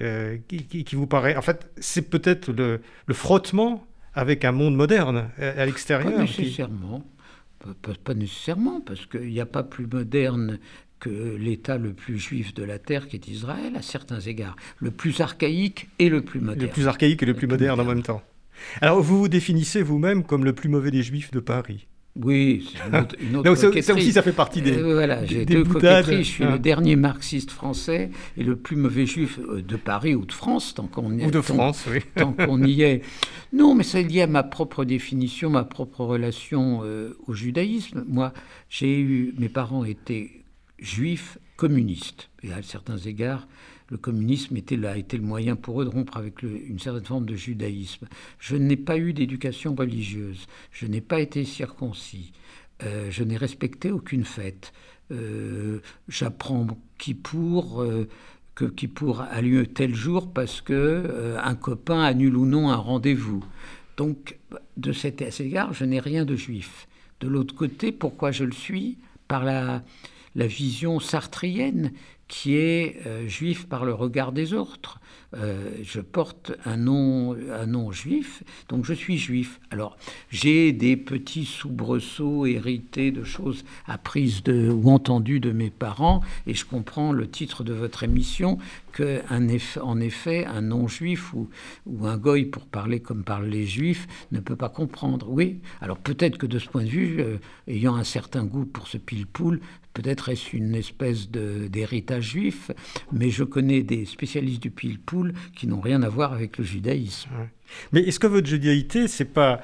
euh, 0.00 0.38
qui, 0.48 0.96
vous 0.96 1.06
paraît, 1.06 1.36
en 1.36 1.42
fait, 1.42 1.70
c'est 1.78 2.10
peut-être 2.10 2.52
le, 2.52 2.80
frottement 3.12 3.86
avec 4.14 4.44
un 4.44 4.52
monde 4.52 4.76
moderne 4.76 5.30
à, 5.38 5.66
l'extérieur. 5.66 6.14
Pas 6.14 6.22
nécessairement. 6.22 7.04
Pas, 8.04 8.14
nécessairement, 8.14 8.80
parce 8.80 9.06
qu'il 9.06 9.28
n'y 9.28 9.40
a 9.40 9.46
pas 9.46 9.62
plus 9.62 9.86
moderne 9.86 10.58
que 11.00 11.36
l'État 11.36 11.78
le 11.78 11.92
plus 11.92 12.18
juif 12.18 12.54
de 12.54 12.64
la 12.64 12.78
terre 12.78 13.08
qui 13.08 13.16
est 13.16 13.28
Israël, 13.28 13.76
à 13.76 13.82
certains 13.82 14.20
égards. 14.20 14.56
Le 14.78 14.90
plus 14.90 15.20
archaïque 15.20 15.88
et 15.98 16.08
le 16.08 16.22
plus 16.22 16.40
moderne. 16.40 16.66
Le 16.66 16.72
plus 16.72 16.88
archaïque 16.88 17.22
et 17.22 17.26
le, 17.26 17.34
plus, 17.34 17.46
moderne, 17.46 17.80
en 17.80 17.84
même 17.84 18.02
temps. 18.02 18.22
Alors 18.80 19.00
vous 19.02 19.18
vous 19.18 19.28
définissez 19.28 19.82
vous-même 19.82 20.24
comme 20.24 20.44
le 20.44 20.54
plus 20.54 20.68
mauvais 20.68 20.90
des 20.90 21.02
juifs 21.02 21.30
de 21.30 21.40
Paris. 21.40 21.86
Oui, 22.22 22.66
c'est 22.72 22.88
une 22.88 22.96
autre, 22.96 23.16
une 23.20 23.56
ça, 23.82 23.94
aussi, 23.94 24.12
ça 24.12 24.22
fait 24.22 24.32
partie 24.32 24.62
des. 24.62 24.76
Euh, 24.76 24.94
voilà, 24.94 25.24
j'ai 25.26 25.44
deux 25.44 25.64
coquetteries. 25.64 26.24
Je 26.24 26.30
suis 26.30 26.44
le 26.44 26.58
dernier 26.58 26.96
marxiste 26.96 27.50
français 27.50 28.10
et 28.36 28.42
le 28.42 28.56
plus 28.56 28.76
mauvais 28.76 29.06
juif 29.06 29.38
euh, 29.38 29.62
de 29.62 29.76
Paris 29.76 30.14
ou 30.14 30.24
de 30.24 30.32
France, 30.32 30.74
tant 30.74 30.86
qu'on 30.86 31.12
y 31.12 31.22
est. 31.22 31.26
Ou 31.26 31.30
de 31.30 31.40
France, 31.40 31.84
oui. 31.90 32.00
Tant 32.14 32.32
qu'on 32.32 32.62
y 32.62 32.82
est. 32.82 33.02
Non, 33.52 33.74
mais 33.74 33.84
c'est 33.84 34.02
lié 34.02 34.22
à 34.22 34.26
ma 34.26 34.42
propre 34.42 34.84
définition, 34.84 35.50
ma 35.50 35.64
propre 35.64 36.04
relation 36.04 36.80
euh, 36.84 37.16
au 37.26 37.34
judaïsme. 37.34 38.04
Moi, 38.08 38.32
j'ai 38.70 38.98
eu. 38.98 39.34
Mes 39.38 39.48
parents 39.48 39.84
étaient 39.84 40.30
juifs 40.78 41.38
communistes. 41.56 42.30
Et 42.42 42.52
à 42.52 42.62
certains 42.62 42.98
égards, 42.98 43.46
le 43.88 43.96
communisme 43.96 44.56
était, 44.56 44.84
a 44.84 44.96
été 44.96 45.16
le 45.16 45.22
moyen 45.22 45.56
pour 45.56 45.80
eux 45.80 45.84
de 45.84 45.90
rompre 45.90 46.16
avec 46.16 46.42
une 46.42 46.78
certaine 46.78 47.04
forme 47.04 47.26
de 47.26 47.36
judaïsme. 47.36 48.06
Je 48.38 48.56
n'ai 48.56 48.76
pas 48.76 48.98
eu 48.98 49.12
d'éducation 49.12 49.74
religieuse, 49.74 50.46
je 50.72 50.86
n'ai 50.86 51.00
pas 51.00 51.20
été 51.20 51.44
circoncis, 51.44 52.32
euh, 52.82 53.08
je 53.10 53.24
n'ai 53.24 53.36
respecté 53.36 53.90
aucune 53.90 54.24
fête. 54.24 54.72
Euh, 55.12 55.80
j'apprends 56.08 56.66
qui 56.98 57.14
pour 57.14 57.80
euh, 57.80 58.08
que 58.56 58.64
Kippour 58.64 59.20
a 59.20 59.40
lieu 59.40 59.66
tel 59.66 59.94
jour 59.94 60.32
parce 60.32 60.60
que 60.62 61.36
un 61.42 61.54
copain 61.54 62.02
annule 62.02 62.36
ou 62.36 62.46
non 62.46 62.70
un 62.70 62.76
rendez-vous. 62.76 63.44
Donc, 63.98 64.38
de 64.76 64.92
cet 64.92 65.22
égard, 65.40 65.74
je 65.74 65.84
n'ai 65.84 66.00
rien 66.00 66.24
de 66.24 66.36
juif. 66.36 66.88
De 67.20 67.28
l'autre 67.28 67.54
côté, 67.54 67.92
pourquoi 67.92 68.30
je 68.30 68.44
le 68.44 68.52
suis? 68.52 68.98
Par 69.28 69.44
la, 69.44 69.82
la 70.34 70.46
vision 70.46 71.00
sartrienne 71.00 71.92
qui 72.28 72.56
est 72.56 73.00
euh, 73.06 73.28
juif 73.28 73.66
par 73.68 73.84
le 73.84 73.94
regard 73.94 74.32
des 74.32 74.52
autres. 74.52 75.00
Euh, 75.34 75.70
je 75.82 76.00
porte 76.00 76.52
un 76.64 76.76
nom, 76.76 77.36
un 77.52 77.66
nom 77.66 77.92
juif, 77.92 78.42
donc 78.68 78.84
je 78.84 78.94
suis 78.94 79.18
juif. 79.18 79.60
Alors, 79.70 79.96
j'ai 80.30 80.72
des 80.72 80.96
petits 80.96 81.44
soubresauts 81.44 82.46
hérités 82.46 83.10
de 83.10 83.24
choses 83.24 83.64
apprises 83.86 84.42
ou 84.46 84.90
entendues 84.90 85.40
de 85.40 85.50
mes 85.50 85.70
parents, 85.70 86.20
et 86.46 86.54
je 86.54 86.64
comprends 86.64 87.12
le 87.12 87.28
titre 87.28 87.64
de 87.64 87.72
votre 87.72 88.02
émission, 88.02 88.58
que 88.92 89.20
effet, 89.98 90.46
un 90.46 90.62
non-juif 90.62 91.34
ou 91.34 91.48
un 92.06 92.16
goy, 92.16 92.46
pour 92.46 92.64
parler 92.64 93.00
comme 93.00 93.24
parlent 93.24 93.48
les 93.48 93.66
juifs, 93.66 94.06
ne 94.32 94.40
peut 94.40 94.56
pas 94.56 94.68
comprendre. 94.68 95.28
Oui, 95.28 95.60
alors 95.80 95.98
peut-être 95.98 96.38
que 96.38 96.46
de 96.46 96.58
ce 96.58 96.68
point 96.68 96.84
de 96.84 96.88
vue, 96.88 97.20
euh, 97.20 97.36
ayant 97.68 97.96
un 97.96 98.04
certain 98.04 98.44
goût 98.44 98.64
pour 98.64 98.88
ce 98.88 98.96
pile-poule, 98.96 99.60
peut-être 99.96 100.28
est-ce 100.28 100.54
une 100.54 100.74
espèce 100.74 101.30
d'héritage 101.30 102.24
juif, 102.24 102.70
mais 103.12 103.30
je 103.30 103.44
connais 103.44 103.82
des 103.82 104.04
spécialistes 104.04 104.62
du 104.62 104.70
pile-poule 104.70 105.32
qui 105.56 105.66
n'ont 105.66 105.80
rien 105.80 106.02
à 106.02 106.10
voir 106.10 106.34
avec 106.34 106.58
le 106.58 106.64
judaïsme. 106.64 107.30
Mais 107.92 108.02
est-ce 108.02 108.20
que 108.20 108.26
votre 108.26 108.46
judaïté, 108.46 109.08
c'est 109.08 109.24
pas 109.24 109.62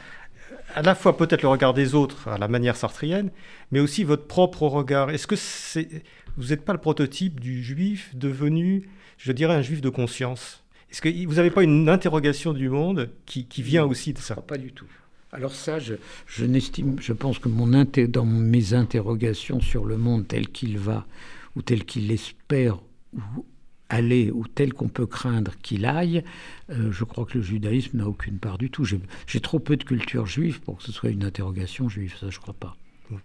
à 0.75 0.81
la 0.81 0.95
fois 0.95 1.19
peut-être 1.19 1.43
le 1.43 1.49
regard 1.49 1.75
des 1.75 1.95
autres 1.95 2.29
à 2.29 2.39
la 2.39 2.49
manière 2.49 2.77
sartrienne, 2.77 3.31
mais 3.73 3.81
aussi 3.81 4.05
votre 4.05 4.27
propre 4.27 4.63
regard? 4.63 5.11
Est-ce 5.11 5.27
que 5.27 5.37
c'est, 5.37 6.03
vous 6.39 6.49
n'êtes 6.49 6.65
pas 6.65 6.73
le 6.73 6.81
prototype 6.81 7.39
du 7.39 7.63
juif 7.63 8.11
devenu, 8.15 8.89
je 9.19 9.33
dirais, 9.33 9.55
un 9.55 9.63
juif 9.63 9.83
de 9.83 9.91
conscience? 9.91 10.65
Est-ce 10.91 11.03
que 11.03 11.27
vous 11.27 11.35
n'avez 11.35 11.51
pas 11.51 11.63
une 11.63 11.91
interrogation 11.91 12.55
du 12.55 12.71
monde 12.71 13.11
qui, 13.27 13.47
vient 13.59 13.85
aussi 13.85 14.15
de 14.15 14.19
ça? 14.19 14.37
Pas 14.37 14.59
du 14.59 14.73
tout. 14.73 14.89
Alors 15.35 15.55
ça, 15.55 15.79
je, 15.79 15.95
je 16.27 16.45
n'estime, 16.45 16.97
je 17.01 17.15
pense 17.15 17.39
que 17.39 17.49
mon 17.49 17.67
dans 17.67 18.27
mes 18.27 18.75
interrogations 18.75 19.61
sur 19.61 19.87
le 19.87 19.97
monde 19.97 20.29
tel 20.29 20.49
qu'il 20.49 20.77
va, 20.77 21.07
ou 21.57 21.63
tel 21.63 21.85
qu'il 21.85 22.13
espère, 22.13 22.79
ou 23.15 23.47
aller 23.89 24.31
ou 24.31 24.47
tel 24.47 24.75
qu'on 24.75 24.89
peut 24.89 25.07
craindre 25.07 25.53
qu'il 25.63 25.87
aille, 25.87 26.23
euh, 26.71 26.93
je 26.93 27.05
crois 27.05 27.25
que 27.25 27.39
le 27.39 27.45
judaïsme 27.45 27.99
n'a 27.99 28.09
aucune 28.09 28.39
part 28.39 28.59
du 28.59 28.71
tout. 28.71 28.85
J'ai 28.85 29.41
trop 29.41 29.59
peu 29.59 29.77
de 29.77 29.85
culture 29.85 30.27
juive 30.27 30.61
pour 30.61 30.79
que 30.79 30.83
ce 30.83 30.93
soit 30.93 31.11
une 31.11 31.25
interrogation 31.25 31.89
juive, 31.89 32.15
ça 32.21 32.29
je 32.29 32.39
crois 32.39 32.55
pas. 32.55 32.77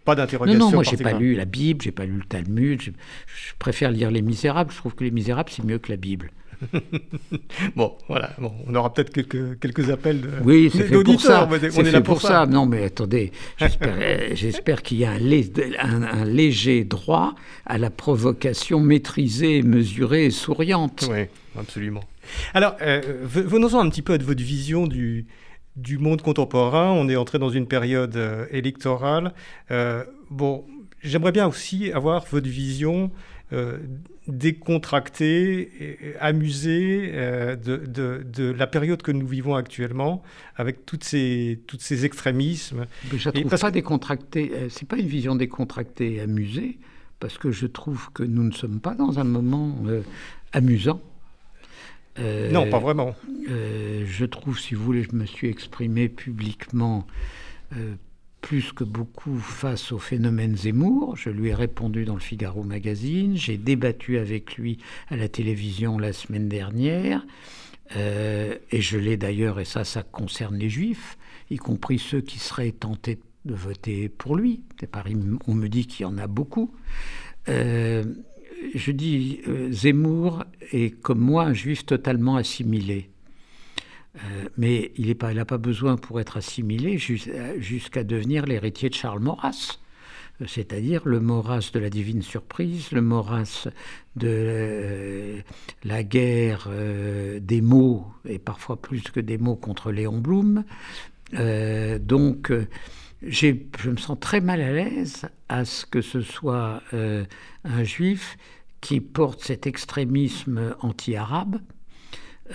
Pas 0.05 0.15
d'interrogation. 0.15 0.59
Non, 0.59 0.65
non, 0.67 0.75
moi 0.75 0.83
j'ai 0.83 0.97
pas 0.97 1.13
lu 1.13 1.35
la 1.35 1.45
Bible, 1.45 1.81
j'ai 1.81 1.91
pas 1.91 2.05
lu 2.05 2.17
le 2.17 2.23
Talmud. 2.23 2.81
Je, 2.81 2.91
je 2.91 3.53
préfère 3.59 3.91
lire 3.91 4.11
Les 4.11 4.21
Misérables. 4.21 4.71
Je 4.71 4.77
trouve 4.77 4.95
que 4.95 5.03
Les 5.03 5.11
Misérables 5.11 5.49
c'est 5.49 5.63
mieux 5.63 5.77
que 5.79 5.91
la 5.91 5.97
Bible. 5.97 6.31
bon, 7.75 7.95
voilà, 8.07 8.31
bon, 8.37 8.51
on 8.67 8.75
aura 8.75 8.93
peut-être 8.93 9.11
quelques, 9.11 9.59
quelques 9.59 9.89
appels 9.89 10.21
de, 10.21 10.29
Oui, 10.43 10.69
c'est 10.71 10.83
fait 10.83 11.03
pour 11.03 11.21
ça. 11.21 11.47
On 11.47 11.83
est, 11.83 11.91
là 11.91 12.01
pour, 12.01 12.21
ça. 12.21 12.45
Non, 12.45 12.65
mais 12.65 12.85
attendez, 12.85 13.31
j'espère 14.33 14.81
qu'il 14.81 14.97
y 14.97 15.05
a 15.05 15.11
un, 15.11 16.03
un, 16.03 16.25
léger 16.25 16.83
droit 16.83 17.35
à 17.65 17.77
la 17.77 17.89
provocation 17.89 18.79
maîtrisée, 18.79 19.61
mesurée 19.61 20.25
et 20.25 20.31
souriante. 20.31 21.07
Oui, 21.11 21.25
absolument. 21.57 22.03
Alors, 22.53 22.75
euh, 22.81 23.01
venons-en 23.23 23.79
un 23.79 23.89
petit 23.89 24.01
peu 24.01 24.13
à 24.13 24.17
votre 24.17 24.43
vision 24.43 24.87
du, 24.87 25.27
du 25.75 25.97
monde 25.97 26.21
contemporain. 26.21 26.91
On 26.91 27.07
est 27.09 27.15
entré 27.15 27.39
dans 27.39 27.49
une 27.49 27.67
période 27.67 28.15
euh, 28.15 28.45
électorale. 28.51 29.33
Euh, 29.71 30.03
bon, 30.29 30.65
j'aimerais 31.01 31.31
bien 31.31 31.47
aussi 31.47 31.91
avoir 31.91 32.25
votre 32.25 32.49
vision 32.49 33.11
euh, 33.53 33.77
décontracté, 34.27 35.71
amusé 36.19 37.11
euh, 37.13 37.55
de, 37.55 37.77
de, 37.77 38.51
la 38.51 38.67
période 38.67 39.01
que 39.01 39.13
nous 39.13 39.25
vivons 39.25 39.55
actuellement, 39.55 40.21
avec 40.57 40.85
toutes 40.85 41.05
ces, 41.05 41.61
toutes 41.65 41.79
ces 41.79 42.03
extrémismes. 42.03 42.87
Mais 43.09 43.17
je 43.17 43.29
ne 43.29 43.33
trouve 43.33 43.57
pas 43.57 43.71
décontracté, 43.71 44.51
euh, 44.53 44.67
c'est 44.69 44.85
pas 44.85 44.97
une 44.97 45.07
vision 45.07 45.37
décontractée 45.37 46.15
et 46.15 46.19
amusée, 46.19 46.77
parce 47.21 47.37
que 47.37 47.53
je 47.53 47.67
trouve 47.67 48.11
que 48.11 48.23
nous 48.23 48.43
ne 48.43 48.51
sommes 48.51 48.81
pas 48.81 48.95
dans 48.95 49.17
un 49.17 49.23
moment 49.23 49.77
amusant. 50.51 50.99
non, 52.19 52.69
pas 52.69 52.79
vraiment. 52.79 53.15
je 53.47 54.25
trouve, 54.25 54.59
si 54.59 54.75
vous 54.75 54.83
voulez, 54.83 55.03
je 55.03 55.15
me 55.15 55.25
suis 55.25 55.47
exprimé 55.47 56.09
publiquement 56.09 57.07
plus 58.41 58.71
que 58.71 58.83
beaucoup 58.83 59.37
face 59.39 59.91
au 59.91 59.99
phénomène 59.99 60.55
Zemmour. 60.55 61.15
Je 61.15 61.29
lui 61.29 61.49
ai 61.49 61.53
répondu 61.53 62.05
dans 62.05 62.13
le 62.13 62.19
Figaro 62.19 62.63
magazine. 62.63 63.35
J'ai 63.35 63.57
débattu 63.57 64.17
avec 64.17 64.57
lui 64.57 64.77
à 65.09 65.17
la 65.17 65.27
télévision 65.27 65.97
la 65.97 66.13
semaine 66.13 66.47
dernière. 66.47 67.25
Euh, 67.95 68.55
et 68.71 68.81
je 68.81 68.97
l'ai 68.97 69.17
d'ailleurs, 69.17 69.59
et 69.59 69.65
ça, 69.65 69.83
ça 69.83 70.03
concerne 70.03 70.57
les 70.57 70.69
juifs, 70.69 71.17
y 71.49 71.57
compris 71.57 71.99
ceux 71.99 72.21
qui 72.21 72.39
seraient 72.39 72.71
tentés 72.71 73.19
de 73.45 73.53
voter 73.53 74.09
pour 74.09 74.35
lui. 74.35 74.61
On 75.47 75.53
me 75.53 75.67
dit 75.67 75.87
qu'il 75.87 76.03
y 76.03 76.05
en 76.05 76.17
a 76.17 76.27
beaucoup. 76.27 76.73
Euh, 77.47 78.03
je 78.75 78.91
dis, 78.91 79.39
euh, 79.47 79.71
Zemmour 79.71 80.43
est 80.71 80.99
comme 80.99 81.19
moi 81.19 81.45
un 81.45 81.53
juif 81.53 81.85
totalement 81.85 82.35
assimilé. 82.35 83.09
Euh, 84.17 84.49
mais 84.57 84.91
il 84.97 85.07
n'a 85.07 85.45
pas 85.45 85.57
besoin 85.57 85.97
pour 85.97 86.19
être 86.19 86.37
assimilé 86.37 86.97
jusqu'à 86.97 88.03
devenir 88.03 88.45
l'héritier 88.45 88.89
de 88.89 88.93
Charles 88.95 89.19
Maurras, 89.19 89.79
euh, 90.41 90.45
c'est-à-dire 90.47 91.01
le 91.05 91.19
Maurras 91.19 91.71
de 91.73 91.79
la 91.79 91.89
divine 91.89 92.21
surprise, 92.21 92.91
le 92.91 93.01
Maurras 93.01 93.67
de 94.15 94.27
euh, 94.27 95.39
la 95.83 96.03
guerre 96.03 96.69
des 97.41 97.61
mots, 97.61 98.07
et 98.25 98.39
parfois 98.39 98.81
plus 98.81 99.01
que 99.03 99.19
des 99.19 99.37
mots 99.37 99.55
contre 99.55 99.91
Léon 99.91 100.19
Blum. 100.19 100.63
donc, 101.33 102.51
je 103.21 103.89
me 103.89 103.97
sens 103.97 104.17
très 104.19 104.41
mal 104.41 104.61
à 104.61 104.71
l'aise 104.71 105.27
à 105.49 105.65
ce 105.65 105.85
que 105.85 106.01
ce 106.01 106.21
soit 106.21 106.81
un 106.93 107.83
juif 107.83 108.37
qui 108.81 109.01
porte 109.01 109.41
cet 109.41 109.67
extrémisme 109.67 110.75
anti-arabe 110.81 111.59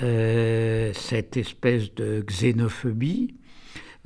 euh, 0.01 0.93
cette 0.95 1.37
espèce 1.37 1.95
de 1.95 2.25
xénophobie, 2.27 3.35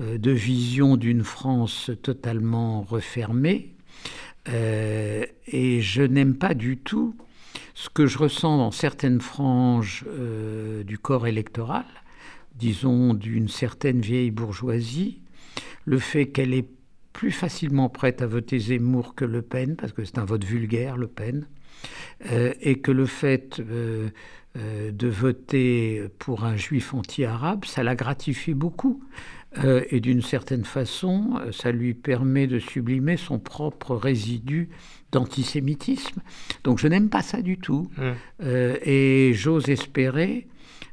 euh, 0.00 0.18
de 0.18 0.32
vision 0.32 0.96
d'une 0.96 1.22
France 1.22 1.90
totalement 2.02 2.82
refermée. 2.82 3.74
Euh, 4.48 5.24
et 5.46 5.80
je 5.80 6.02
n'aime 6.02 6.34
pas 6.34 6.54
du 6.54 6.76
tout 6.76 7.16
ce 7.74 7.88
que 7.88 8.06
je 8.06 8.18
ressens 8.18 8.58
dans 8.58 8.70
certaines 8.70 9.20
franges 9.20 10.04
du 10.86 10.98
corps 10.98 11.26
électoral, 11.26 11.84
disons 12.54 13.12
d'une 13.12 13.48
certaine 13.48 14.00
vieille 14.00 14.30
bourgeoisie, 14.30 15.20
le 15.84 15.98
fait 15.98 16.26
qu'elle 16.26 16.54
est 16.54 16.68
plus 17.12 17.32
facilement 17.32 17.90
prête 17.90 18.22
à 18.22 18.26
voter 18.26 18.58
Zemmour 18.58 19.14
que 19.14 19.26
Le 19.26 19.42
Pen, 19.42 19.76
parce 19.76 19.92
que 19.92 20.04
c'est 20.04 20.18
un 20.18 20.24
vote 20.24 20.44
vulgaire, 20.44 20.96
Le 20.96 21.06
Pen, 21.06 21.46
et 22.30 22.78
que 22.80 22.92
le 22.92 23.04
fait 23.04 23.60
de 24.56 25.08
voter 25.08 26.04
pour 26.18 26.44
un 26.44 26.56
juif 26.56 26.94
anti-arabe, 26.94 27.64
ça 27.64 27.82
la 27.82 27.94
gratifie 27.94 28.54
beaucoup. 28.54 29.02
Euh, 29.64 29.82
et 29.90 30.00
d'une 30.00 30.22
certaine 30.22 30.64
façon, 30.64 31.38
euh, 31.38 31.52
ça 31.52 31.72
lui 31.72 31.94
permet 31.94 32.46
de 32.46 32.58
sublimer 32.58 33.16
son 33.16 33.38
propre 33.38 33.94
résidu 33.96 34.68
d'antisémitisme. 35.12 36.20
Donc 36.64 36.78
je 36.78 36.88
n'aime 36.88 37.08
pas 37.08 37.22
ça 37.22 37.40
du 37.40 37.58
tout. 37.58 37.88
Mmh. 37.96 38.46
et 38.84 39.32
j'ose 39.34 39.68
espérer, 39.68 40.48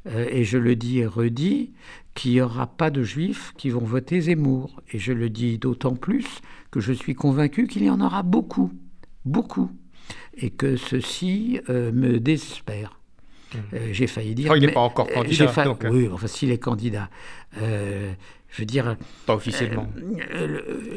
et 0.06 0.44
je 0.44 0.58
le 0.58 0.76
dis 0.76 0.98
et 0.98 1.06
redis, 1.06 1.72
qu'il 2.14 2.32
n'y 2.32 2.40
aura 2.40 2.66
pas 2.66 2.90
de 2.90 3.02
juifs 3.02 3.52
qui 3.56 3.70
vont 3.70 3.84
voter 3.84 4.20
Zemmour. 4.20 4.80
Et 4.92 4.98
je 4.98 5.12
le 5.12 5.30
dis 5.30 5.58
d'autant 5.58 5.96
plus 5.96 6.26
que 6.70 6.80
je 6.80 6.92
suis 6.92 7.14
convaincu 7.14 7.66
qu'il 7.66 7.84
y 7.84 7.90
en 7.90 8.00
aura 8.00 8.22
beaucoup, 8.22 8.70
beaucoup. 9.24 9.70
Et 10.36 10.50
que 10.50 10.76
ceci 10.76 11.60
me 11.68 12.18
désespère. 12.18 13.00
Euh, 13.72 13.88
j'ai 13.92 14.06
failli 14.06 14.34
dire. 14.34 14.54
Il 14.56 14.66
n'est 14.66 14.72
pas 14.72 14.80
encore 14.80 15.08
candidat. 15.08 15.52
Euh. 15.56 15.90
Oui, 15.90 16.08
enfin, 16.12 16.26
s'il 16.26 16.50
est 16.50 16.58
candidat. 16.58 17.08
Euh, 17.60 18.12
Je 18.50 18.62
veux 18.62 18.66
dire. 18.66 18.96
Pas 19.26 19.34
officiellement. 19.34 19.88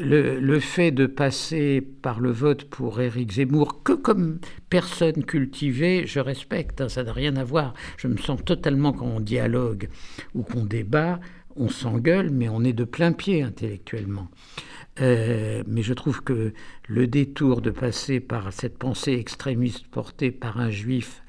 le, 0.00 0.38
le, 0.40 0.60
fait 0.60 0.90
de 0.90 1.06
passer 1.06 1.80
par 1.80 2.20
le 2.20 2.30
vote 2.30 2.64
pour 2.64 3.00
Éric 3.00 3.32
Zemmour, 3.32 3.82
que 3.82 3.92
comme 3.92 4.38
personne 4.70 5.24
cultivée, 5.24 6.06
je 6.06 6.20
respecte, 6.20 6.80
hein, 6.80 6.88
ça 6.88 7.04
n'a 7.04 7.12
rien 7.12 7.36
à 7.36 7.44
voir. 7.44 7.74
Je 7.96 8.08
me 8.08 8.16
sens 8.16 8.44
totalement 8.44 8.92
quand 8.92 9.06
on 9.06 9.20
dialogue 9.20 9.88
ou 10.34 10.42
qu'on 10.42 10.64
débat, 10.64 11.20
on 11.56 11.68
s'engueule, 11.68 12.30
mais 12.30 12.48
on 12.48 12.62
est 12.62 12.72
de 12.72 12.84
plein 12.84 13.12
pied 13.12 13.42
intellectuellement. 13.42 14.28
Euh, 15.00 15.62
mais 15.66 15.82
je 15.82 15.94
trouve 15.94 16.22
que 16.22 16.52
le 16.88 17.06
détour 17.06 17.60
de 17.60 17.70
passer 17.70 18.20
par 18.20 18.52
cette 18.52 18.78
pensée 18.78 19.12
extrémiste 19.12 19.86
portée 19.86 20.30
par 20.30 20.58
un 20.58 20.70
juif 20.70 21.22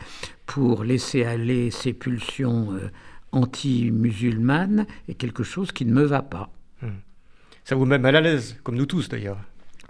pour 0.46 0.84
laisser 0.84 1.24
aller 1.24 1.70
ses 1.70 1.94
pulsions 1.94 2.74
euh, 2.74 2.90
anti-musulmanes 3.32 4.88
est 5.08 5.14
quelque 5.14 5.44
chose 5.44 5.72
qui 5.72 5.86
ne 5.86 5.94
me 5.94 6.04
va 6.04 6.22
pas. 6.22 6.52
Hmm. 6.82 7.00
Ça 7.64 7.76
vous 7.76 7.86
met 7.86 8.00
mal 8.00 8.16
à 8.16 8.22
l'aise, 8.22 8.58
comme 8.64 8.76
nous 8.76 8.88
tous 8.88 9.10
d'ailleurs. 9.10 9.40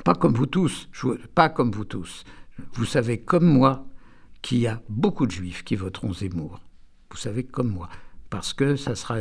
Pas 0.03 0.15
comme 0.15 0.34
vous 0.34 0.45
tous, 0.45 0.89
pas 1.36 1.49
comme 1.49 1.71
vous 1.71 1.86
tous. 1.86 2.23
Vous 2.73 2.86
savez 2.86 3.19
comme 3.19 3.45
moi 3.45 3.86
qu'il 4.41 4.59
y 4.59 4.67
a 4.67 4.82
beaucoup 4.89 5.25
de 5.25 5.32
juifs 5.32 5.63
qui 5.63 5.75
voteront 5.75 6.13
Zemmour. 6.13 6.59
Vous 7.11 7.17
savez 7.17 7.43
comme 7.43 7.69
moi 7.69 7.89
parce 8.30 8.53
que 8.53 8.75
ça 8.75 8.95
sera, 8.95 9.17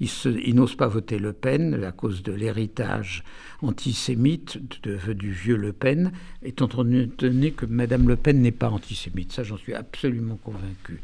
ils, 0.00 0.54
n'osent 0.54 0.76
pas 0.76 0.86
voter 0.86 1.18
Le 1.18 1.32
Pen 1.32 1.82
à 1.82 1.92
cause 1.92 2.22
de 2.22 2.32
l'héritage 2.32 3.24
antisémite 3.62 4.58
du 4.84 5.32
vieux 5.32 5.56
Le 5.56 5.72
Pen, 5.72 6.12
étant 6.42 6.68
donné 6.68 7.50
que 7.52 7.66
Madame 7.66 8.08
Le 8.08 8.16
Pen 8.16 8.40
n'est 8.40 8.52
pas 8.52 8.70
antisémite. 8.70 9.32
Ça, 9.32 9.42
j'en 9.42 9.56
suis 9.56 9.74
absolument 9.74 10.38
convaincu. 10.42 11.00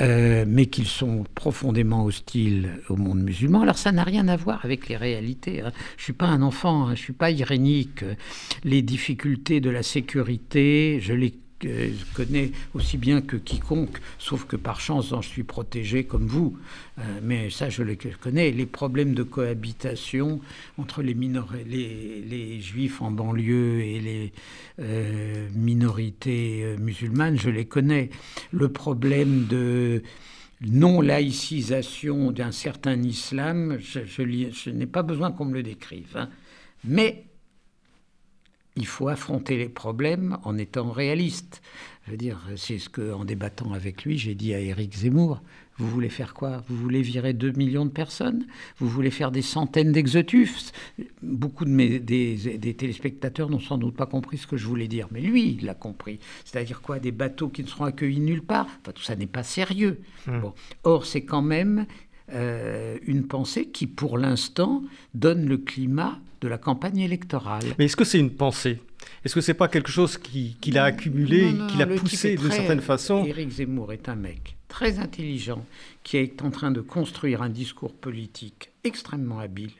Euh, 0.00 0.44
mais 0.46 0.66
qu'ils 0.66 0.88
sont 0.88 1.24
profondément 1.36 2.04
hostiles 2.04 2.80
au 2.88 2.96
monde 2.96 3.22
musulman. 3.22 3.62
Alors 3.62 3.78
ça 3.78 3.92
n'a 3.92 4.02
rien 4.02 4.26
à 4.26 4.36
voir 4.36 4.64
avec 4.64 4.88
les 4.88 4.96
réalités. 4.96 5.60
Hein. 5.60 5.70
Je 5.96 6.02
suis 6.02 6.12
pas 6.12 6.26
un 6.26 6.42
enfant, 6.42 6.88
hein. 6.88 6.94
je 6.96 7.00
suis 7.00 7.12
pas 7.12 7.30
irénique. 7.30 8.04
Les 8.64 8.82
difficultés 8.82 9.60
de 9.60 9.70
la 9.70 9.84
sécurité, 9.84 10.98
je 11.00 11.12
les 11.12 11.32
je 11.68 12.14
connais 12.14 12.52
aussi 12.74 12.98
bien 12.98 13.20
que 13.20 13.36
quiconque, 13.36 13.98
sauf 14.18 14.44
que 14.44 14.56
par 14.56 14.80
chance, 14.80 15.14
je 15.20 15.28
suis 15.28 15.42
protégé 15.42 16.04
comme 16.04 16.26
vous. 16.26 16.56
Euh, 16.98 17.02
mais 17.22 17.50
ça, 17.50 17.70
je 17.70 17.82
le 17.82 17.96
connais. 18.20 18.50
Les 18.50 18.66
problèmes 18.66 19.14
de 19.14 19.22
cohabitation 19.22 20.40
entre 20.78 21.02
les, 21.02 21.14
les, 21.14 22.60
juifs 22.60 23.02
en 23.02 23.10
banlieue 23.10 23.80
et 23.80 24.00
les 24.00 24.32
euh, 24.80 25.48
minorités 25.54 26.62
euh, 26.64 26.76
musulmanes, 26.78 27.38
je 27.38 27.50
les 27.50 27.64
connais. 27.64 28.10
Le 28.52 28.68
problème 28.68 29.46
de 29.46 30.02
non-laïcisation 30.60 32.30
d'un 32.30 32.52
certain 32.52 33.02
islam, 33.02 33.78
je, 33.80 34.70
n'ai 34.70 34.86
pas 34.86 35.02
besoin 35.02 35.32
qu'on 35.32 35.46
me 35.46 35.54
le 35.54 35.62
décrive. 35.62 36.16
Hein. 36.16 36.28
Mais 36.84 37.24
il 38.76 38.86
faut 38.86 39.08
affronter 39.08 39.56
les 39.56 39.68
problèmes 39.68 40.38
en 40.42 40.58
étant 40.58 40.90
réaliste. 40.90 41.62
Je 42.06 42.10
veux 42.10 42.16
dire, 42.16 42.40
c'est 42.56 42.78
ce 42.78 42.88
que, 42.88 43.12
en 43.12 43.24
débattant 43.24 43.72
avec 43.72 44.04
lui, 44.04 44.18
j'ai 44.18 44.34
dit 44.34 44.52
à 44.52 44.60
Éric 44.60 44.94
Zemmour. 44.94 45.40
Vous 45.78 45.88
voulez 45.88 46.08
faire 46.08 46.34
quoi? 46.34 46.62
Vous 46.68 46.76
voulez 46.76 47.02
virer 47.02 47.32
2 47.32 47.52
millions 47.52 47.86
de 47.86 47.90
personnes? 47.90 48.46
Vous 48.78 48.88
voulez 48.88 49.10
faire 49.10 49.30
des 49.30 49.42
centaines 49.42 49.90
d'exotufs 49.90 50.72
Beaucoup 51.22 51.64
de 51.64 51.70
mes, 51.70 51.98
des, 51.98 52.74
téléspectateurs 52.76 53.48
n'ont 53.48 53.58
sans 53.58 53.78
doute 53.78 53.96
pas 53.96 54.06
compris 54.06 54.38
ce 54.38 54.46
que 54.46 54.56
je 54.56 54.66
voulais 54.66 54.86
dire, 54.86 55.08
mais 55.10 55.20
lui, 55.20 55.56
il 55.58 55.64
l'a 55.64 55.74
compris. 55.74 56.20
C'est-à-dire 56.44 56.80
quoi? 56.80 56.98
Des 56.98 57.10
bateaux 57.10 57.48
qui 57.48 57.62
ne 57.62 57.68
seront 57.68 57.86
accueillis 57.86 58.20
nulle 58.20 58.42
part? 58.42 58.66
Enfin, 58.82 58.92
tout 58.92 59.02
ça 59.02 59.16
n'est 59.16 59.26
pas 59.26 59.42
sérieux. 59.42 60.00
Hum. 60.28 60.40
Bon. 60.40 60.52
Or, 60.84 61.06
c'est 61.06 61.24
quand 61.24 61.42
même 61.42 61.86
euh, 62.32 62.96
une 63.06 63.26
pensée 63.26 63.66
qui, 63.66 63.86
pour 63.86 64.18
l'instant, 64.18 64.82
donne 65.14 65.46
le 65.46 65.58
climat 65.58 66.18
de 66.40 66.48
la 66.48 66.58
campagne 66.58 66.98
électorale. 66.98 67.64
Mais 67.78 67.86
est-ce 67.86 67.96
que 67.96 68.04
c'est 68.04 68.18
une 68.18 68.30
pensée? 68.30 68.80
Est-ce 69.24 69.34
que 69.34 69.40
c'est 69.40 69.54
pas 69.54 69.68
quelque 69.68 69.90
chose 69.90 70.18
qu'il 70.18 70.78
a 70.78 70.84
accumulé, 70.84 71.52
qu'il 71.68 71.82
a 71.82 71.86
poussé 71.86 72.36
d'une 72.36 72.50
certaine 72.50 72.80
façon? 72.80 73.24
Éric 73.24 73.50
Zemmour 73.50 73.92
est 73.92 74.08
un 74.08 74.16
mec 74.16 74.56
très 74.68 74.98
intelligent 74.98 75.64
qui 76.02 76.16
est 76.16 76.42
en 76.42 76.50
train 76.50 76.70
de 76.72 76.80
construire 76.80 77.42
un 77.42 77.48
discours 77.48 77.92
politique 77.92 78.70
extrêmement 78.82 79.38
habile 79.38 79.70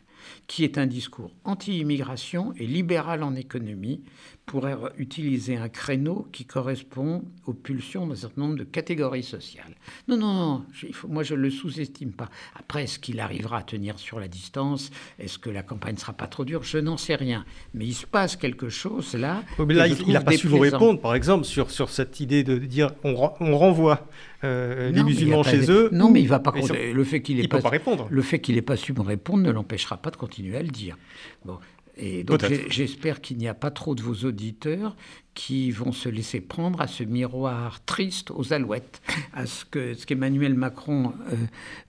qui 0.46 0.64
est 0.64 0.78
un 0.78 0.86
discours 0.86 1.30
anti-immigration 1.44 2.54
et 2.56 2.66
libéral 2.66 3.22
en 3.22 3.34
économie, 3.34 4.00
pourrait 4.46 4.76
utiliser 4.98 5.56
un 5.56 5.68
créneau 5.68 6.28
qui 6.32 6.44
correspond 6.44 7.24
aux 7.46 7.54
pulsions 7.54 8.06
d'un 8.06 8.14
certain 8.14 8.42
nombre 8.42 8.56
de 8.56 8.64
catégories 8.64 9.22
sociales. 9.22 9.74
Non, 10.06 10.16
non, 10.16 10.34
non, 10.34 10.64
moi 11.08 11.22
je 11.22 11.34
ne 11.34 11.40
le 11.40 11.50
sous-estime 11.50 12.12
pas. 12.12 12.28
Après, 12.54 12.84
est-ce 12.84 12.98
qu'il 12.98 13.20
arrivera 13.20 13.58
à 13.58 13.62
tenir 13.62 13.98
sur 13.98 14.20
la 14.20 14.28
distance? 14.28 14.90
Est-ce 15.18 15.38
que 15.38 15.50
la 15.50 15.62
campagne 15.62 15.94
ne 15.94 15.98
sera 16.00 16.12
pas 16.12 16.26
trop 16.26 16.44
dure? 16.44 16.62
Je 16.62 16.78
n'en 16.78 16.96
sais 16.96 17.14
rien. 17.14 17.44
Mais 17.72 17.86
il 17.86 17.94
se 17.94 18.06
passe 18.06 18.36
quelque 18.36 18.68
chose 18.68 19.14
là. 19.14 19.42
là 19.58 19.88
il 19.88 20.12
n'a 20.12 20.20
pas 20.20 20.32
su 20.32 20.46
vous 20.46 20.58
répondre, 20.58 21.00
par 21.00 21.14
exemple, 21.14 21.44
sur, 21.44 21.70
sur 21.70 21.88
cette 21.88 22.20
idée 22.20 22.44
de 22.44 22.58
dire 22.58 22.90
on, 23.02 23.14
on 23.40 23.56
renvoie 23.56 24.06
euh, 24.44 24.90
les 24.90 25.02
musulmans 25.02 25.42
chez 25.42 25.70
eux. 25.70 25.88
Non, 25.92 26.10
mais 26.10 26.20
il 26.20 26.28
va 26.28 26.38
pas. 26.38 26.52
Le 26.52 27.04
fait 27.04 27.22
qu'il 27.22 27.38
n'ait 27.38 27.48
pas, 27.48 27.60
pas, 27.60 27.70
répondre. 27.70 28.06
Le 28.10 28.22
fait 28.22 28.40
qu'il 28.40 28.56
n'ait 28.56 28.62
pas 28.62 28.76
su 28.76 28.92
me 28.92 29.00
répondre 29.00 29.42
ne 29.42 29.50
l'empêchera 29.50 29.96
pas 29.96 30.10
de 30.10 30.16
continuer 30.16 30.56
à 30.56 30.62
le 30.62 30.68
dire. 30.68 30.96
Bon. 31.44 31.58
Et 31.96 32.24
donc 32.24 32.44
j'espère 32.68 33.20
qu'il 33.20 33.36
n'y 33.38 33.48
a 33.48 33.54
pas 33.54 33.70
trop 33.70 33.94
de 33.94 34.02
vos 34.02 34.26
auditeurs 34.26 34.96
qui 35.34 35.70
vont 35.70 35.92
se 35.92 36.08
laisser 36.08 36.40
prendre 36.40 36.80
à 36.80 36.86
ce 36.86 37.04
miroir 37.04 37.84
triste 37.84 38.30
aux 38.30 38.52
alouettes, 38.52 39.00
à 39.32 39.46
ce 39.46 39.64
que 39.64 39.94
ce 39.94 40.06
qu'Emmanuel 40.06 40.54
Macron 40.54 41.12
euh, 41.30 41.36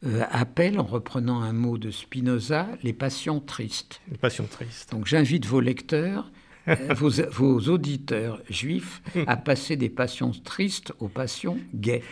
euh, 0.05 0.23
appelle, 0.31 0.79
en 0.79 0.83
reprenant 0.83 1.41
un 1.41 1.53
mot 1.53 1.77
de 1.77 1.91
Spinoza, 1.91 2.67
les 2.83 2.93
passions 2.93 3.39
tristes. 3.39 4.01
Les 4.11 4.17
passions 4.17 4.45
tristes. 4.45 4.91
Donc 4.91 5.05
j'invite 5.05 5.45
vos 5.45 5.59
lecteurs, 5.59 6.31
euh, 6.67 6.75
vos, 6.95 7.11
vos, 7.31 7.59
auditeurs 7.69 8.41
juifs, 8.49 9.01
à 9.27 9.37
passer 9.37 9.75
des 9.75 9.89
passions 9.89 10.31
tristes 10.31 10.93
aux 10.99 11.09
passions 11.09 11.57
gaies. 11.73 12.03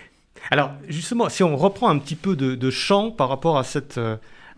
Alors 0.50 0.72
justement, 0.88 1.30
si 1.30 1.44
on 1.44 1.56
reprend 1.56 1.90
un 1.90 2.00
petit 2.00 2.16
peu 2.16 2.36
de, 2.36 2.56
de 2.56 2.70
champ 2.70 3.12
par 3.12 3.30
rapport 3.30 3.58
à 3.58 3.64
cette 3.64 4.00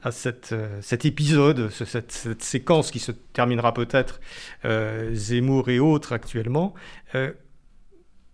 à 0.05 0.11
cette, 0.11 0.51
euh, 0.51 0.79
cet 0.81 1.03
épisode, 1.03 1.71
cette, 1.71 2.11
séquence 2.41 2.91
qui 2.91 2.99
se 2.99 3.11
terminera 3.11 3.73
peut-être 3.73 4.21
euh, 4.63 5.11
Zemmour 5.15 5.67
et 5.69 5.79
autres 5.79 6.13
actuellement. 6.13 6.75
Euh, 7.15 7.33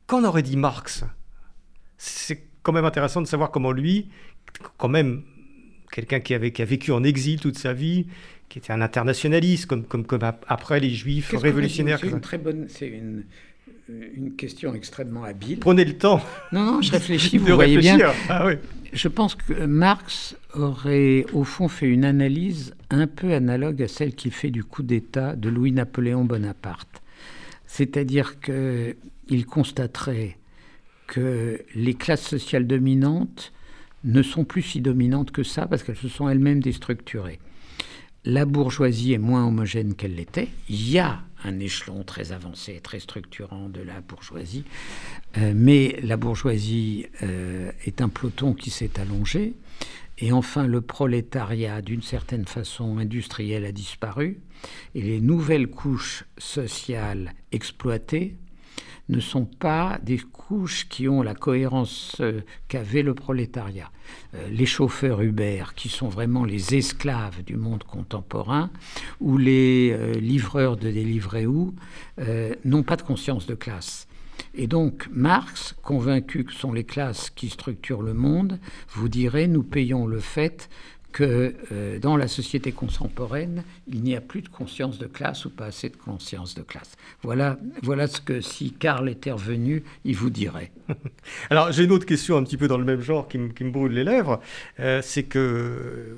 qu'en 0.05 0.25
aurait 0.25 0.43
dit 0.43 0.57
Marx? 0.57 1.05
C'est 1.97 2.43
quand 2.61 2.73
même 2.73 2.83
intéressant 2.83 3.21
de 3.21 3.27
savoir 3.27 3.51
comment 3.51 3.71
lui, 3.71 4.09
quand 4.77 4.89
même 4.89 5.23
quelqu'un 5.93 6.19
qui, 6.19 6.33
avait, 6.33 6.51
qui 6.51 6.61
a 6.61 6.65
vécu 6.65 6.91
en 6.91 7.05
exil 7.05 7.39
toute 7.39 7.57
sa 7.57 7.71
vie, 7.71 8.07
qui 8.49 8.59
était 8.59 8.73
un 8.73 8.81
internationaliste, 8.81 9.65
comme, 9.65 9.85
comme, 9.85 10.05
comme 10.05 10.23
après 10.47 10.81
les 10.81 10.89
juifs 10.89 11.33
révolutionnaires. 11.33 11.99
C'est 12.01 12.07
une 12.07 12.19
très 12.19 12.37
bonne, 12.37 12.67
c'est 12.67 12.87
une, 12.87 13.23
une 14.15 14.35
question 14.35 14.73
extrêmement 14.73 15.23
habile. 15.23 15.59
Prenez 15.59 15.85
le 15.85 15.97
temps. 15.97 16.21
Non, 16.51 16.65
non, 16.65 16.81
je 16.81 16.91
réfléchis, 16.91 17.37
vous 17.39 17.53
voyez 17.55 17.77
bien. 17.77 17.97
Ah, 18.29 18.45
oui. 18.45 18.53
Je 18.93 19.07
pense 19.07 19.35
que 19.35 19.65
Marx 19.65 20.35
aurait 20.53 21.25
au 21.33 21.43
fond 21.43 21.67
fait 21.67 21.87
une 21.87 22.03
analyse 22.03 22.75
un 22.89 23.07
peu 23.07 23.33
analogue 23.33 23.81
à 23.81 23.87
celle 23.87 24.15
qu'il 24.15 24.31
fait 24.31 24.51
du 24.51 24.63
coup 24.63 24.83
d'État 24.83 25.35
de 25.35 25.49
Louis-Napoléon 25.49 26.25
Bonaparte. 26.25 27.01
C'est-à-dire 27.67 28.41
qu'il 28.41 29.45
constaterait 29.45 30.37
que 31.07 31.61
les 31.73 31.93
classes 31.93 32.27
sociales 32.27 32.67
dominantes 32.67 33.53
ne 34.03 34.21
sont 34.21 34.43
plus 34.43 34.61
si 34.61 34.81
dominantes 34.81 35.31
que 35.31 35.43
ça 35.43 35.67
parce 35.67 35.83
qu'elles 35.83 35.95
se 35.95 36.09
sont 36.09 36.27
elles-mêmes 36.27 36.61
déstructurées. 36.61 37.39
La 38.25 38.45
bourgeoisie 38.45 39.13
est 39.13 39.17
moins 39.17 39.47
homogène 39.47 39.95
qu'elle 39.95 40.15
l'était. 40.15 40.49
Il 40.69 40.89
y 40.89 40.99
a 40.99 41.21
un 41.43 41.59
échelon 41.59 42.03
très 42.03 42.31
avancé, 42.31 42.79
très 42.81 42.99
structurant 42.99 43.69
de 43.69 43.81
la 43.81 44.01
bourgeoisie. 44.01 44.63
Euh, 45.37 45.53
mais 45.55 45.99
la 46.03 46.17
bourgeoisie 46.17 47.07
euh, 47.23 47.71
est 47.85 48.01
un 48.01 48.09
peloton 48.09 48.53
qui 48.53 48.69
s'est 48.69 48.99
allongé. 48.99 49.53
Et 50.17 50.31
enfin, 50.31 50.67
le 50.67 50.81
prolétariat, 50.81 51.81
d'une 51.81 52.03
certaine 52.03 52.45
façon 52.45 52.99
industrielle, 52.99 53.65
a 53.65 53.71
disparu. 53.71 54.39
Et 54.93 55.01
les 55.01 55.19
nouvelles 55.19 55.67
couches 55.67 56.25
sociales 56.37 57.33
exploitées 57.51 58.35
ne 59.11 59.19
sont 59.19 59.45
pas 59.45 59.99
des 60.01 60.17
couches 60.17 60.87
qui 60.89 61.07
ont 61.07 61.21
la 61.21 61.35
cohérence 61.35 62.15
euh, 62.21 62.41
qu'avait 62.67 63.03
le 63.03 63.13
prolétariat. 63.13 63.91
Euh, 64.33 64.47
les 64.49 64.65
chauffeurs 64.65 65.21
Uber, 65.21 65.65
qui 65.75 65.89
sont 65.89 66.07
vraiment 66.07 66.45
les 66.45 66.75
esclaves 66.75 67.43
du 67.43 67.57
monde 67.57 67.83
contemporain, 67.83 68.71
ou 69.19 69.37
les 69.37 69.91
euh, 69.91 70.13
livreurs 70.13 70.77
de 70.77 70.91
où 71.45 71.73
n'ont 72.65 72.83
pas 72.83 72.95
de 72.95 73.01
conscience 73.01 73.47
de 73.47 73.55
classe. 73.55 74.07
Et 74.53 74.67
donc 74.67 75.07
Marx, 75.11 75.75
convaincu 75.81 76.43
que 76.43 76.53
sont 76.53 76.73
les 76.73 76.83
classes 76.83 77.29
qui 77.29 77.49
structurent 77.49 78.01
le 78.01 78.13
monde, 78.13 78.59
vous 78.89 79.09
dirait 79.09 79.47
nous 79.47 79.63
payons 79.63 80.05
le 80.07 80.19
fait 80.19 80.69
que 81.11 81.55
euh, 81.71 81.99
dans 81.99 82.17
la 82.17 82.27
société 82.27 82.71
contemporaine, 82.71 83.63
il 83.87 84.01
n'y 84.01 84.15
a 84.15 84.21
plus 84.21 84.41
de 84.41 84.49
conscience 84.49 84.97
de 84.97 85.07
classe 85.07 85.45
ou 85.45 85.49
pas 85.49 85.65
assez 85.65 85.89
de 85.89 85.95
conscience 85.95 86.55
de 86.55 86.61
classe. 86.61 86.91
Voilà, 87.21 87.57
voilà 87.83 88.07
ce 88.07 88.21
que 88.21 88.41
si 88.41 88.71
Karl 88.71 89.09
était 89.09 89.31
revenu, 89.31 89.83
il 90.05 90.15
vous 90.15 90.29
dirait. 90.29 90.71
Alors 91.49 91.71
j'ai 91.71 91.83
une 91.83 91.91
autre 91.91 92.05
question 92.05 92.37
un 92.37 92.43
petit 92.43 92.57
peu 92.57 92.67
dans 92.67 92.77
le 92.77 92.85
même 92.85 93.01
genre 93.01 93.27
qui, 93.27 93.37
me 93.37 93.71
brûle 93.71 93.93
les 93.93 94.03
lèvres. 94.03 94.39
Euh, 94.79 95.01
c'est 95.03 95.23
que 95.23 96.17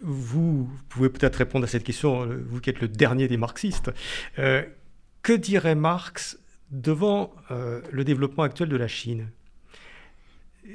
vous 0.00 0.68
pouvez 0.88 1.08
peut-être 1.08 1.36
répondre 1.36 1.64
à 1.64 1.68
cette 1.68 1.84
question, 1.84 2.28
vous 2.46 2.60
qui 2.60 2.70
êtes 2.70 2.80
le 2.80 2.88
dernier 2.88 3.28
des 3.28 3.36
marxistes. 3.36 3.92
que 4.36 5.32
dirait 5.32 5.76
Marx 5.76 6.38
devant 6.72 7.32
le 7.50 8.02
développement 8.02 8.42
actuel 8.42 8.68
de 8.68 8.76
la 8.76 8.88
Chine? 8.88 9.28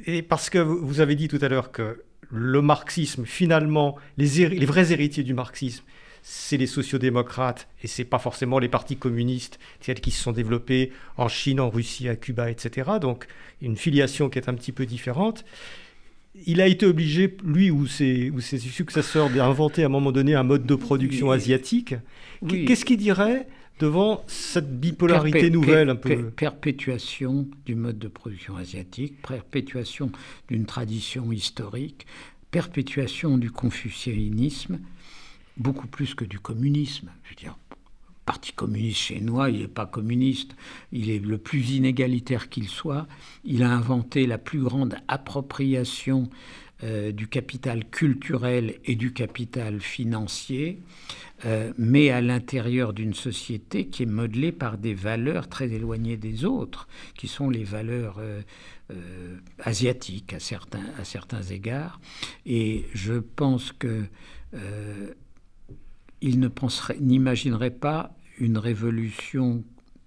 Et 0.05 0.21
parce 0.21 0.49
que 0.49 0.59
vous 0.59 1.01
avez 1.01 1.15
dit 1.15 1.27
tout 1.27 1.39
à 1.41 1.49
l'heure 1.49 1.73
que 1.73 2.03
le 2.29 2.61
marxisme, 2.61 3.25
finalement, 3.25 3.97
les, 4.17 4.49
les 4.49 4.65
vrais 4.65 4.91
héritiers 4.91 5.23
du 5.23 5.33
marxisme, 5.33 5.83
c'est 6.29 6.57
les 6.57 6.67
sociodémocrates 6.67 7.69
et 7.81 7.87
c'est 7.87 8.03
pas 8.03 8.19
forcément 8.19 8.59
les 8.59 8.67
partis 8.67 8.97
communistes 8.97 9.59
tels 9.79 10.01
qui 10.01 10.11
se 10.11 10.21
sont 10.21 10.33
développés 10.33 10.91
en 11.15 11.29
Chine, 11.29 11.61
en 11.61 11.69
Russie, 11.69 12.09
à 12.09 12.17
Cuba, 12.17 12.51
etc. 12.51 12.91
Donc 12.99 13.27
une 13.61 13.77
filiation 13.77 14.29
qui 14.29 14.37
est 14.37 14.49
un 14.49 14.53
petit 14.53 14.73
peu 14.73 14.85
différente. 14.85 15.45
Il 16.45 16.59
a 16.59 16.67
été 16.67 16.85
obligé, 16.85 17.35
lui 17.45 17.71
ou 17.71 17.87
ses, 17.87 18.29
ou 18.29 18.41
ses 18.41 18.59
successeurs, 18.59 19.29
d'inventer 19.29 19.83
à 19.83 19.85
un 19.85 19.89
moment 19.89 20.11
donné 20.11 20.35
un 20.35 20.43
mode 20.43 20.65
de 20.65 20.75
production 20.75 21.31
asiatique. 21.31 21.95
Qu'est-ce 22.47 22.83
qu'il 22.83 22.97
dirait 22.97 23.47
devant 23.79 24.23
cette 24.27 24.79
bipolarité 24.79 25.49
nouvelle 25.49 25.89
un 25.89 25.95
peu 25.95 26.29
Perpétuation 26.31 27.47
du 27.65 27.75
mode 27.75 27.99
de 27.99 28.07
production 28.07 28.55
asiatique, 28.55 29.21
perpétuation 29.21 30.11
d'une 30.47 30.65
tradition 30.65 31.31
historique, 31.31 32.07
perpétuation 32.51 33.37
du 33.37 33.51
confucianisme, 33.51 34.79
beaucoup 35.57 35.87
plus 35.87 36.15
que 36.15 36.25
du 36.25 36.39
communisme. 36.39 37.11
Je 37.23 37.29
veux 37.29 37.35
dire, 37.35 37.57
le 37.69 37.75
Parti 38.25 38.51
communiste 38.51 38.97
chinois, 38.97 39.49
il 39.49 39.61
n'est 39.61 39.67
pas 39.67 39.85
communiste, 39.85 40.55
il 40.91 41.09
est 41.09 41.19
le 41.19 41.37
plus 41.37 41.71
inégalitaire 41.71 42.49
qu'il 42.49 42.67
soit. 42.67 43.07
Il 43.43 43.63
a 43.63 43.71
inventé 43.71 44.27
la 44.27 44.37
plus 44.37 44.59
grande 44.59 44.95
appropriation 45.07 46.29
euh, 46.83 47.11
du 47.11 47.27
capital 47.27 47.85
culturel 47.85 48.75
et 48.85 48.95
du 48.95 49.11
capital 49.11 49.81
financier, 49.81 50.79
euh, 51.43 51.73
mais 51.75 52.11
à 52.11 52.21
l'intérieur 52.21 52.93
d'une 52.93 53.15
société 53.15 53.87
qui 53.87 54.03
est 54.03 54.07
modelée 54.07 54.51
par 54.51 54.77
des 54.77 54.93
valeurs 54.93 55.49
très 55.49 55.71
éloignées 55.71 56.17
des 56.17 56.45
autres, 56.45 56.87
qui 57.15 57.27
sont 57.27 57.49
les 57.49 57.63
valeurs 57.63 58.19
euh, 58.19 59.37
asiatiques 59.57 60.33
à 60.33 60.39
certains, 60.39 60.85
à 60.99 61.03
certains 61.03 61.41
égards. 61.41 61.99
Et 62.45 62.85
je 62.93 63.13
pense 63.13 63.71
que 63.71 64.03
il 66.21 66.39
ne 66.39 66.49
n'imaginerait 66.99 67.71
pas 67.71 68.15
une 68.39 68.57
révolution 68.59 69.63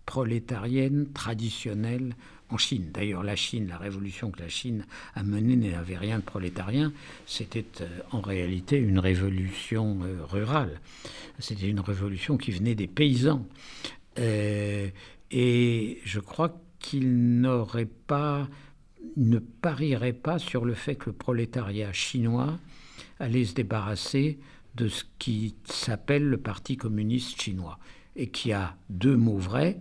prolétarienne 0.06 1.08
traditionnelle 1.12 2.14
en 2.51 2.59
Chine. 2.59 2.90
D'ailleurs, 2.92 3.22
la 3.22 3.36
Chine, 3.36 3.68
la 3.68 3.78
révolution 3.78 4.30
que 4.30 4.40
la 4.40 4.48
Chine 4.48 4.84
a 5.14 5.22
menée 5.22 5.57
n'avait 5.57 5.96
rien 5.96 6.18
de 6.18 6.24
prolétarien. 6.24 6.92
C'était 7.26 7.64
euh, 7.80 7.88
en 8.12 8.20
réalité 8.20 8.76
une 8.76 8.98
révolution 8.98 10.01
euh, 10.03 10.24
rurale. 10.24 10.80
C'était 11.38 11.68
une 11.68 11.80
révolution 11.80 12.36
qui 12.36 12.51
venait 12.51 12.74
des 12.74 12.86
paysans. 12.86 13.46
Euh, 14.18 14.88
et 15.30 16.01
je 16.05 16.20
crois 16.20 16.61
qu'il 16.78 17.40
n'aurait 17.40 17.86
pas, 17.86 18.48
ne 19.16 19.38
parierait 19.38 20.12
pas 20.12 20.38
sur 20.38 20.64
le 20.64 20.74
fait 20.74 20.96
que 20.96 21.11
le 21.11 21.16
prolétariat 21.16 21.92
chinois 21.92 22.59
allait 23.18 23.44
se 23.44 23.55
débarrasser 23.55 24.38
de 24.74 24.88
ce 24.88 25.05
qui 25.18 25.55
s'appelle 25.64 26.24
le 26.24 26.38
Parti 26.38 26.76
communiste 26.76 27.40
chinois, 27.40 27.78
et 28.16 28.28
qui 28.28 28.53
a 28.53 28.76
deux 28.88 29.16
mots 29.16 29.38
vrais, 29.38 29.80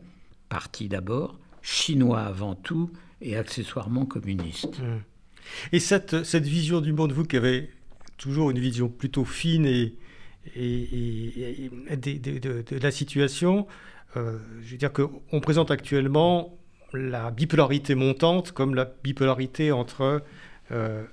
parti 0.49 0.89
d'abord, 0.89 1.39
chinois 1.69 2.21
avant 2.21 2.55
tout, 2.55 2.89
et 3.21 3.35
accessoirement 3.35 4.05
communiste. 4.05 4.79
Mmh. 4.79 5.01
Et 5.71 5.79
cette, 5.79 6.23
cette 6.23 6.45
vision 6.45 6.81
du 6.81 6.93
monde, 6.93 7.11
vous 7.11 7.25
qui 7.25 7.37
avez 7.37 7.69
toujours 8.17 8.51
une 8.51 8.59
vision 8.59 8.89
plutôt 8.89 9.25
fine 9.25 9.65
et, 9.65 9.95
de, 10.55 12.79
la 12.81 12.91
situation, 12.91 13.67
euh, 14.17 14.39
je 14.63 14.71
veux 14.71 14.77
dire 14.77 14.91
qu'on 14.91 15.39
présente 15.41 15.69
actuellement 15.69 16.57
la 16.93 17.29
bipolarité 17.29 17.93
montante 17.93 18.51
comme 18.51 18.73
la 18.73 18.91
bipolarité 19.03 19.71
entre 19.71 20.23
euh, 20.71 21.03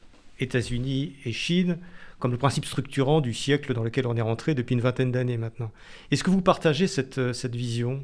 États-Unis 0.40 1.16
et 1.24 1.32
Chine, 1.32 1.78
comme 2.18 2.32
le 2.32 2.38
principe 2.38 2.64
structurant 2.64 3.20
du 3.20 3.34
siècle 3.34 3.74
dans 3.74 3.82
lequel 3.82 4.06
on 4.06 4.16
est 4.16 4.22
rentré 4.22 4.54
depuis 4.54 4.74
une 4.74 4.80
vingtaine 4.80 5.12
d'années 5.12 5.36
maintenant. 5.36 5.70
Est-ce 6.10 6.24
que 6.24 6.30
vous 6.30 6.40
partagez 6.40 6.86
cette, 6.86 7.34
cette 7.34 7.54
vision? 7.54 8.02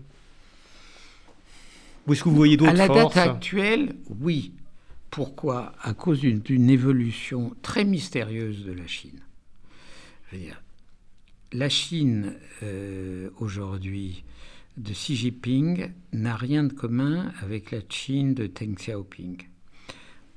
Ou 2.06 2.12
est-ce 2.12 2.24
que 2.24 2.28
vous 2.28 2.36
voyez 2.36 2.56
d'autres 2.56 2.76
forces 2.76 2.90
À 2.90 2.94
la 2.94 3.04
date 3.04 3.16
actuelle, 3.16 3.96
oui. 4.20 4.52
Pourquoi? 5.10 5.72
À 5.82 5.94
cause 5.94 6.20
d'une 6.20 6.70
évolution 6.70 7.54
très 7.62 7.84
mystérieuse 7.84 8.64
de 8.64 8.72
la 8.72 8.86
Chine. 8.86 9.20
Je 10.30 10.36
veux 10.36 10.42
dire, 10.42 10.62
la 11.52 11.68
Chine 11.68 12.34
euh, 12.62 13.28
aujourd'hui 13.38 14.24
de 14.78 14.92
Xi 14.92 15.16
Jinping 15.16 15.90
n'a 16.12 16.34
rien 16.34 16.64
de 16.64 16.72
commun 16.72 17.30
avec 17.42 17.70
la 17.70 17.80
Chine 17.88 18.32
de 18.32 18.46
Deng 18.46 18.74
Xiaoping. 18.74 19.36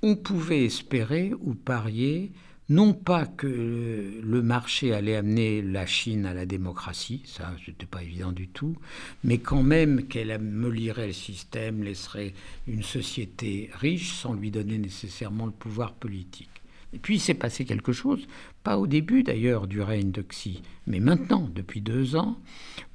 On 0.02 0.16
pouvait 0.18 0.66
espérer 0.66 1.32
ou 1.40 1.56
parier 1.56 2.32
non 2.70 2.94
pas 2.94 3.26
que 3.28 4.22
le 4.24 4.42
marché 4.42 4.92
allait 4.94 5.16
amener 5.16 5.62
la 5.62 5.86
Chine 5.86 6.26
à 6.26 6.34
la 6.34 6.48
démocratie, 6.48 7.22
ça 7.26 7.54
n'était 7.68 7.86
pas 7.86 8.02
évident 8.02 8.32
du 8.32 8.48
tout, 8.48 8.76
mais 9.24 9.38
quand 9.38 9.62
même 9.62 10.08
qu'elle 10.08 10.32
amelierait 10.32 11.08
le 11.08 11.14
système, 11.14 11.84
laisserait 11.84 12.34
une 12.68 12.82
société 12.82 13.70
riche 13.74 14.14
sans 14.14 14.34
lui 14.34 14.50
donner 14.50 14.80
nécessairement 14.80 15.46
le 15.46 15.52
pouvoir 15.52 15.94
politique. 15.94 16.50
Et 16.94 16.98
puis 16.98 17.16
il 17.16 17.20
s'est 17.20 17.36
passé 17.36 17.66
quelque 17.66 17.92
chose, 17.92 18.26
pas 18.64 18.80
au 18.80 18.88
début 18.88 19.22
d'ailleurs 19.22 19.68
du 19.68 19.82
règne 19.82 20.12
de 20.12 20.22
Xi, 20.22 20.64
mais 20.88 21.00
maintenant, 21.00 21.48
depuis 21.54 21.82
deux 21.82 22.16
ans, 22.16 22.40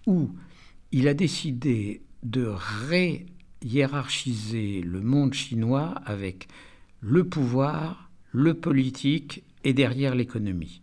où 0.07 0.31
il 0.91 1.07
a 1.07 1.15
décidé 1.15 2.03
de 2.25 2.47
ré-hiérarchiser 2.89 4.81
le 4.81 5.01
monde 5.01 5.35
chinois 5.35 5.95
avec 6.07 6.49
le 7.01 7.25
pouvoir, 7.25 8.11
le 8.33 8.55
politique 8.55 9.45
et 9.65 9.73
derrière 9.73 10.15
l'économie. 10.15 10.83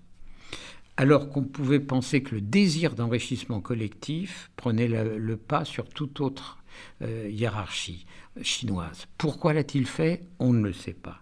Alors 0.97 1.29
qu'on 1.29 1.43
pouvait 1.43 1.79
penser 1.79 2.23
que 2.23 2.35
le 2.35 2.41
désir 2.41 2.95
d'enrichissement 2.95 3.61
collectif 3.61 4.49
prenait 4.55 4.87
le, 4.87 5.37
pas 5.37 5.63
sur 5.63 5.89
toute 5.89 6.21
autre 6.21 6.57
euh, 7.03 7.29
hiérarchie 7.29 8.05
chinoise. 8.41 9.05
Pourquoi 9.17 9.53
l'a-t-il 9.53 9.85
fait? 9.85 10.23
On 10.39 10.53
ne 10.53 10.63
le 10.63 10.73
sait 10.73 10.93
pas. 10.93 11.21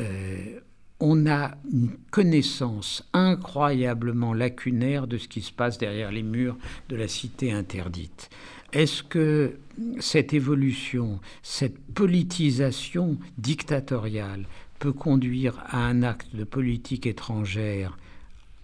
Euh, 0.00 0.60
on 1.00 1.26
a 1.26 1.56
une 1.72 1.96
connaissance 2.12 3.08
incroyablement 3.12 4.34
lacunaire 4.34 5.08
de 5.08 5.18
ce 5.18 5.26
qui 5.26 5.40
se 5.40 5.50
passe 5.52 5.76
derrière 5.76 6.12
les 6.12 6.22
murs 6.22 6.56
de 6.88 6.94
la 6.94 7.08
cité 7.08 7.50
interdite. 7.50 8.30
Est-ce 8.72 9.02
que 9.02 9.58
cette 9.98 10.32
évolution, 10.32 11.20
cette 11.42 11.78
politisation 11.92 13.18
dictatoriale 13.36 14.46
peut 14.82 14.92
conduire 14.92 15.62
à 15.68 15.78
un 15.78 16.02
acte 16.02 16.34
de 16.34 16.42
politique 16.42 17.06
étrangère 17.06 17.96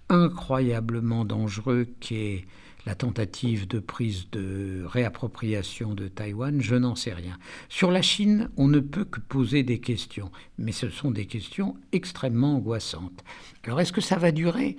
incroyablement 0.09 1.25
dangereux 1.25 1.87
qui 2.01 2.17
est 2.17 2.45
la 2.87 2.97
tentative 2.97 3.69
de 3.69 3.79
prise 3.79 4.29
de 4.33 4.83
réappropriation 4.85 5.95
de 5.95 6.09
Taïwan, 6.09 6.61
je 6.61 6.75
n'en 6.75 6.97
sais 6.97 7.13
rien. 7.13 7.39
Sur 7.69 7.93
la 7.93 8.03
Chine, 8.03 8.51
on 8.57 8.67
ne 8.67 8.81
peut 8.81 9.05
que 9.05 9.21
poser 9.21 9.63
des 9.63 9.79
questions, 9.79 10.33
mais 10.59 10.73
ce 10.73 10.91
sont 10.91 11.13
des 11.13 11.27
questions 11.27 11.77
extrêmement 11.93 12.57
angoissantes. 12.57 13.23
Alors 13.63 13.81
est-ce 13.81 13.93
que 13.93 14.01
ça 14.01 14.17
va 14.17 14.33
durer? 14.33 14.75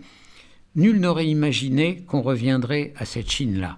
Nul 0.75 0.99
n'aurait 0.99 1.27
imaginé 1.27 2.03
qu'on 2.05 2.21
reviendrait 2.21 2.91
à 2.97 3.05
cette 3.05 3.31
Chine-là. 3.31 3.77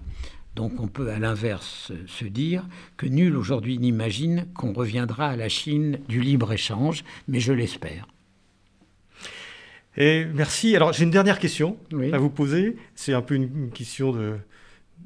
Donc 0.56 0.80
on 0.80 0.88
peut 0.88 1.10
à 1.10 1.20
l'inverse 1.20 1.92
se 2.08 2.26
dire 2.26 2.68
que 2.98 3.06
nul 3.06 3.38
aujourd'hui 3.38 3.78
n'imagine 3.78 4.48
qu'on 4.54 4.74
reviendra 4.74 5.30
à 5.30 5.36
la 5.36 5.50
Chine 5.50 6.00
du 6.10 6.22
libre-échange, 6.22 7.04
mais 7.28 7.40
je 7.40 7.54
l'espère. 7.54 8.08
Et 9.98 10.26
merci. 10.26 10.76
Alors 10.76 10.94
j'ai 10.94 11.04
une 11.04 11.12
dernière 11.12 11.40
question 11.40 11.78
à 12.14 12.18
vous 12.18 12.30
poser. 12.30 12.78
C'est 12.96 13.14
un 13.14 13.22
peu 13.22 13.36
une, 13.36 13.72
question 13.72 14.12
de, 14.12 14.38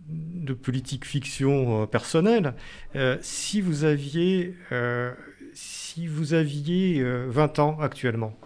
de 0.09 0.53
politique 0.53 1.05
fiction 1.05 1.83
euh, 1.83 1.85
personnelle. 1.85 2.53
Euh, 2.95 3.17
si 3.21 3.61
vous 3.61 3.83
aviez, 3.83 4.55
euh, 4.71 5.11
si 5.53 6.07
vous 6.07 6.33
aviez 6.33 7.03
20 7.03 7.59
ans 7.59 7.77
actuellement, 7.79 8.37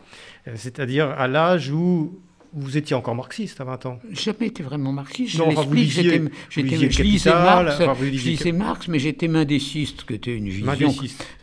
c'est-à-dire 0.56 1.10
à 1.10 1.28
l'âge 1.28 1.72
où 1.72 2.20
vous 2.54 2.78
étiez 2.78 2.96
encore 2.96 3.16
marxiste 3.16 3.62
à 3.62 3.64
20 3.64 3.86
ans 3.86 4.00
Jamais 4.12 4.48
été 4.48 4.64
vraiment 4.64 4.92
marxiste. 4.92 5.38
Je 5.38 5.44
l'explique. 5.44 5.92
je 6.50 7.04
lisais 7.04 7.32
Marx, 7.32 7.78
je 7.80 8.06
lisais 8.06 8.52
Marx, 8.52 8.88
mais 8.88 9.00
j'étais 9.00 9.28
mendéciste, 9.28 10.06
qui 10.06 10.16
était 10.16 10.36
une 10.36 10.50
vision 10.50 10.94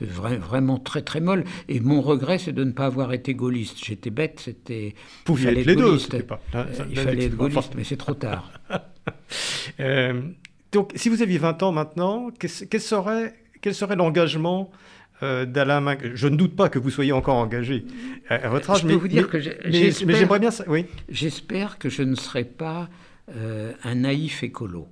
vraiment 0.01 0.79
très 0.79 1.03
très 1.03 1.21
molle. 1.21 1.45
Et 1.69 1.81
mon 1.81 2.01
regret, 2.01 2.39
c'est 2.39 2.53
de 2.53 2.65
ne 2.65 2.73
pas 2.73 2.87
avoir 2.87 3.13
été 3.13 3.35
gaulliste. 3.35 3.85
J'étais 3.85 4.11
bête, 4.11 4.41
c'était. 4.45 4.95
Il 5.29 5.37
fallait 5.37 5.61
être 5.61 5.67
les 5.67 5.77
deux. 5.77 5.99
Pas, 6.23 6.41
il 6.91 6.99
fallait 6.99 7.27
être 7.27 7.37
gaulliste, 7.37 7.75
mais 7.77 7.85
c'est 7.85 7.97
trop 7.97 8.15
tard. 8.15 8.51
euh, 9.81 10.23
donc, 10.73 10.93
si 10.95 11.09
vous 11.09 11.23
aviez 11.23 11.39
20 11.39 11.63
ans 11.63 11.73
maintenant, 11.73 12.31
quel 12.39 12.81
serait, 12.81 13.35
quel 13.61 13.75
serait 13.75 13.97
l'engagement 13.97 14.71
euh, 15.23 15.47
d'Alain 15.47 15.81
Minc. 15.81 16.01
Je 16.15 16.29
ne 16.29 16.37
doute 16.37 16.57
pas 16.57 16.69
que 16.69 16.79
vous 16.79 16.91
soyez 16.91 17.13
encore 17.13 17.37
engagé 17.37 17.85
à, 18.29 18.49
votre 18.49 18.71
âge, 18.71 18.79
je 18.79 18.83
peux 18.83 18.89
mais, 18.89 18.95
vous 18.97 19.09
dire 19.09 19.29
mais- 19.33 19.41
que 19.41 20.13
j'aimerais 20.13 20.39
bien 20.39 20.51
ça. 20.51 20.65
Oui. 20.69 20.87
J'espère 21.09 21.79
que 21.79 21.89
je 21.89 22.03
ne 22.03 22.15
serai 22.15 22.45
pas 22.45 22.89
euh, 23.35 23.73
un 23.83 23.95
naïf 23.97 24.43
écolo. 24.43 24.89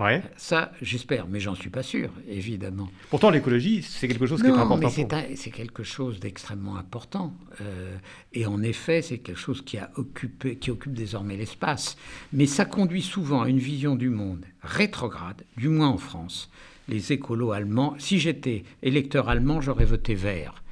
Ouais. 0.00 0.22
Ça, 0.36 0.72
j'espère, 0.80 1.28
mais 1.28 1.38
j'en 1.38 1.54
suis 1.54 1.70
pas 1.70 1.82
sûr, 1.82 2.10
évidemment. 2.26 2.90
Pourtant, 3.10 3.30
l'écologie, 3.30 3.82
c'est 3.82 4.08
quelque 4.08 4.26
chose 4.26 4.40
qui 4.40 4.48
est 4.48 4.50
important 4.50 4.90
mais 4.98 5.36
c'est 5.36 5.50
quelque 5.50 5.82
chose 5.84 6.18
d'extrêmement 6.18 6.76
important. 6.76 7.34
Euh, 7.60 7.96
et 8.32 8.46
en 8.46 8.62
effet, 8.62 9.02
c'est 9.02 9.18
quelque 9.18 9.38
chose 9.38 9.62
qui, 9.62 9.78
a 9.78 9.90
occupé, 9.96 10.56
qui 10.56 10.70
occupe 10.70 10.94
désormais 10.94 11.36
l'espace. 11.36 11.96
Mais 12.32 12.46
ça 12.46 12.64
conduit 12.64 13.02
souvent 13.02 13.42
à 13.42 13.48
une 13.48 13.58
vision 13.58 13.94
du 13.94 14.08
monde 14.08 14.44
rétrograde, 14.62 15.44
du 15.56 15.68
moins 15.68 15.88
en 15.88 15.98
France. 15.98 16.50
Les 16.88 17.12
écolos 17.12 17.52
allemands, 17.52 17.94
si 17.98 18.18
j'étais 18.18 18.64
électeur 18.82 19.28
allemand, 19.28 19.60
j'aurais 19.60 19.84
voté 19.84 20.14
vert. 20.14 20.62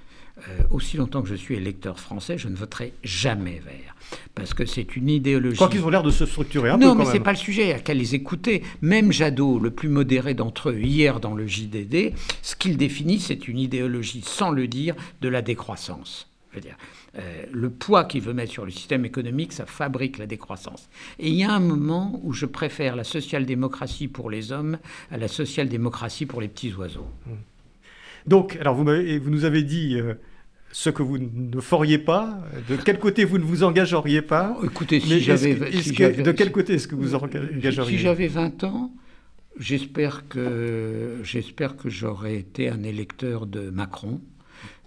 Euh, 0.48 0.62
aussi 0.70 0.96
longtemps 0.96 1.20
que 1.22 1.28
je 1.28 1.34
suis 1.34 1.54
électeur 1.54 2.00
français, 2.00 2.38
je 2.38 2.48
ne 2.48 2.56
voterai 2.56 2.94
jamais 3.04 3.60
vert. 3.64 3.94
Parce 4.34 4.54
que 4.54 4.64
c'est 4.64 4.96
une 4.96 5.08
idéologie. 5.08 5.58
Quoi 5.58 5.68
qu'ils 5.68 5.84
ont 5.84 5.90
l'air 5.90 6.02
de 6.02 6.10
se 6.10 6.24
structurer 6.24 6.70
un 6.70 6.78
non, 6.78 6.92
peu 6.92 6.98
mais 6.98 7.04
quand 7.04 7.10
c'est 7.10 7.18
même. 7.18 7.24
pas 7.24 7.32
le 7.32 7.36
sujet, 7.36 7.74
à 7.74 7.78
qu'à 7.78 7.94
les 7.94 8.14
écouter. 8.14 8.62
Même 8.80 9.12
Jadot, 9.12 9.58
le 9.58 9.70
plus 9.70 9.88
modéré 9.88 10.32
d'entre 10.34 10.70
eux, 10.70 10.80
hier 10.80 11.20
dans 11.20 11.34
le 11.34 11.46
JDD, 11.46 12.14
ce 12.42 12.56
qu'il 12.56 12.76
définit, 12.78 13.20
c'est 13.20 13.48
une 13.48 13.58
idéologie, 13.58 14.22
sans 14.24 14.50
le 14.50 14.66
dire, 14.66 14.94
de 15.20 15.28
la 15.28 15.42
décroissance. 15.42 16.28
Je 16.50 16.56
veux 16.56 16.62
dire, 16.62 16.76
euh, 17.18 17.44
le 17.50 17.70
poids 17.70 18.04
qu'il 18.04 18.22
veut 18.22 18.32
mettre 18.32 18.52
sur 18.52 18.64
le 18.64 18.70
système 18.70 19.04
économique, 19.04 19.52
ça 19.52 19.66
fabrique 19.66 20.18
la 20.18 20.26
décroissance. 20.26 20.88
Et 21.18 21.28
il 21.28 21.34
y 21.34 21.42
a 21.42 21.52
un 21.52 21.60
moment 21.60 22.20
où 22.22 22.32
je 22.32 22.46
préfère 22.46 22.94
la 22.94 23.04
social-démocratie 23.04 24.06
pour 24.06 24.30
les 24.30 24.52
hommes 24.52 24.78
à 25.10 25.16
la 25.16 25.26
social-démocratie 25.26 26.26
pour 26.26 26.40
les 26.40 26.48
petits 26.48 26.72
oiseaux. 26.72 27.08
Donc, 28.26 28.56
alors 28.60 28.76
vous, 28.76 28.84
nous 28.84 29.44
avez 29.44 29.62
dit 29.62 29.98
euh, 29.98 30.14
ce 30.70 30.90
que 30.90 31.02
vous 31.02 31.18
ne 31.18 31.60
feriez 31.60 31.98
pas, 31.98 32.38
de 32.68 32.76
quel 32.76 32.98
côté 32.98 33.24
vous 33.24 33.38
ne 33.38 33.44
vous 33.44 33.64
engageriez 33.64 34.22
pas? 34.22 34.56
Écoutez, 34.62 35.00
si 35.00 35.20
j'avais... 35.20 35.72
si 35.82 35.92
de 35.92 36.32
quel 36.32 36.52
côté 36.52 36.74
est-ce 36.74 36.86
que 36.86 36.94
vous 36.94 37.16
engageriez? 37.16 37.96
Si 37.96 37.98
j'avais 37.98 38.28
20 38.28 38.64
ans, 38.64 38.92
j'espère 39.58 40.28
que, 40.28 41.18
j'espère 41.24 41.76
que 41.76 41.88
j'aurais 41.88 42.36
été 42.36 42.68
un 42.68 42.84
électeur 42.84 43.46
de 43.46 43.70
Macron. 43.70 44.20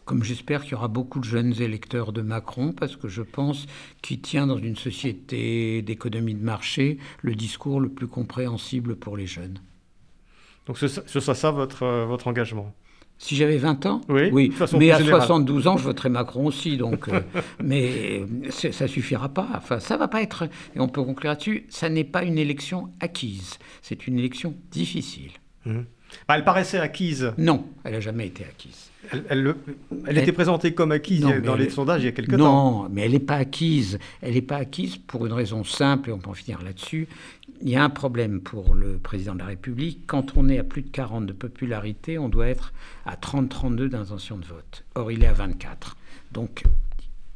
Comme 0.05 0.23
j'espère 0.23 0.63
qu'il 0.63 0.73
y 0.73 0.75
aura 0.75 0.89
beaucoup 0.89 1.19
de 1.19 1.25
jeunes 1.25 1.53
électeurs 1.61 2.11
de 2.11 2.21
Macron, 2.21 2.73
parce 2.73 2.95
que 2.95 3.07
je 3.07 3.21
pense 3.21 3.67
qu'il 4.01 4.19
tient 4.21 4.47
dans 4.47 4.57
une 4.57 4.75
société 4.75 5.81
d'économie 5.81 6.35
de 6.35 6.43
marché 6.43 6.97
le 7.21 7.35
discours 7.35 7.79
le 7.79 7.89
plus 7.89 8.07
compréhensible 8.07 8.95
pour 8.95 9.15
les 9.15 9.27
jeunes. 9.27 9.59
Donc 10.67 10.77
ce, 10.77 10.87
ce 10.87 11.19
sera 11.19 11.35
ça 11.35 11.51
votre, 11.51 11.83
euh, 11.83 12.05
votre 12.05 12.27
engagement? 12.27 12.73
Si 13.17 13.35
j'avais 13.35 13.57
20 13.57 13.85
ans? 13.85 14.01
Oui, 14.09 14.51
mais 14.73 14.91
à 14.91 14.97
générale. 14.97 15.21
72 15.21 15.67
ans, 15.67 15.77
je 15.77 15.83
voterai 15.83 16.09
Macron 16.09 16.47
aussi. 16.47 16.77
Donc, 16.77 17.07
euh, 17.07 17.21
mais 17.63 18.21
euh, 18.21 18.49
ça 18.49 18.87
suffira 18.87 19.29
pas. 19.29 19.47
Enfin, 19.55 19.79
ça 19.79 19.95
va 19.95 20.07
pas 20.07 20.21
être. 20.21 20.43
Et 20.75 20.79
on 20.79 20.89
peut 20.89 21.03
conclure 21.03 21.29
là-dessus. 21.29 21.65
Ça 21.69 21.89
n'est 21.89 22.03
pas 22.03 22.23
une 22.23 22.37
élection 22.37 22.91
acquise. 22.99 23.59
C'est 23.81 24.07
une 24.07 24.19
élection 24.19 24.55
difficile. 24.71 25.31
Bah, 25.65 26.35
elle 26.35 26.43
paraissait 26.43 26.79
acquise. 26.79 27.33
Non, 27.37 27.65
elle 27.85 27.93
n'a 27.93 27.99
jamais 28.01 28.27
été 28.27 28.43
acquise. 28.43 28.89
Elle, 29.11 29.25
elle 29.29 29.43
le- 29.43 29.57
elle 30.07 30.17
était 30.17 30.31
présentée 30.31 30.73
comme 30.73 30.91
acquise 30.91 31.21
Non, 31.23 31.39
dans 31.43 31.55
les 31.55 31.65
elle- 31.65 31.71
sondages 31.71 32.01
il 32.01 32.05
y 32.05 32.07
a 32.09 32.11
quelque 32.13 32.35
temps. 32.35 32.83
Non, 32.83 32.89
mais 32.89 33.01
elle 33.01 33.11
n'est 33.11 33.19
pas 33.19 33.35
acquise. 33.35 33.99
Elle 34.21 34.33
n'est 34.35 34.41
pas 34.41 34.57
acquise 34.57 34.97
pour 34.97 35.25
une 35.25 35.33
raison 35.33 35.63
simple, 35.63 36.09
et 36.09 36.13
on 36.13 36.19
peut 36.19 36.29
en 36.29 36.33
finir 36.33 36.61
là-dessus. 36.63 37.07
Il 37.61 37.69
y 37.69 37.75
a 37.75 37.83
un 37.83 37.89
problème 37.89 38.39
pour 38.41 38.75
le 38.75 38.97
président 38.97 39.33
de 39.33 39.39
la 39.39 39.45
République. 39.45 39.99
Quand 40.07 40.33
on 40.37 40.49
est 40.49 40.57
à 40.59 40.63
plus 40.63 40.81
de 40.81 40.89
40 40.89 41.25
de 41.25 41.33
popularité, 41.33 42.17
on 42.17 42.29
doit 42.29 42.47
être 42.47 42.73
à 43.05 43.15
30-32 43.15 43.89
d'intention 43.89 44.37
de 44.37 44.45
vote. 44.45 44.83
Or, 44.95 45.11
il 45.11 45.23
est 45.23 45.27
à 45.27 45.33
24. 45.33 45.95
Donc, 46.31 46.63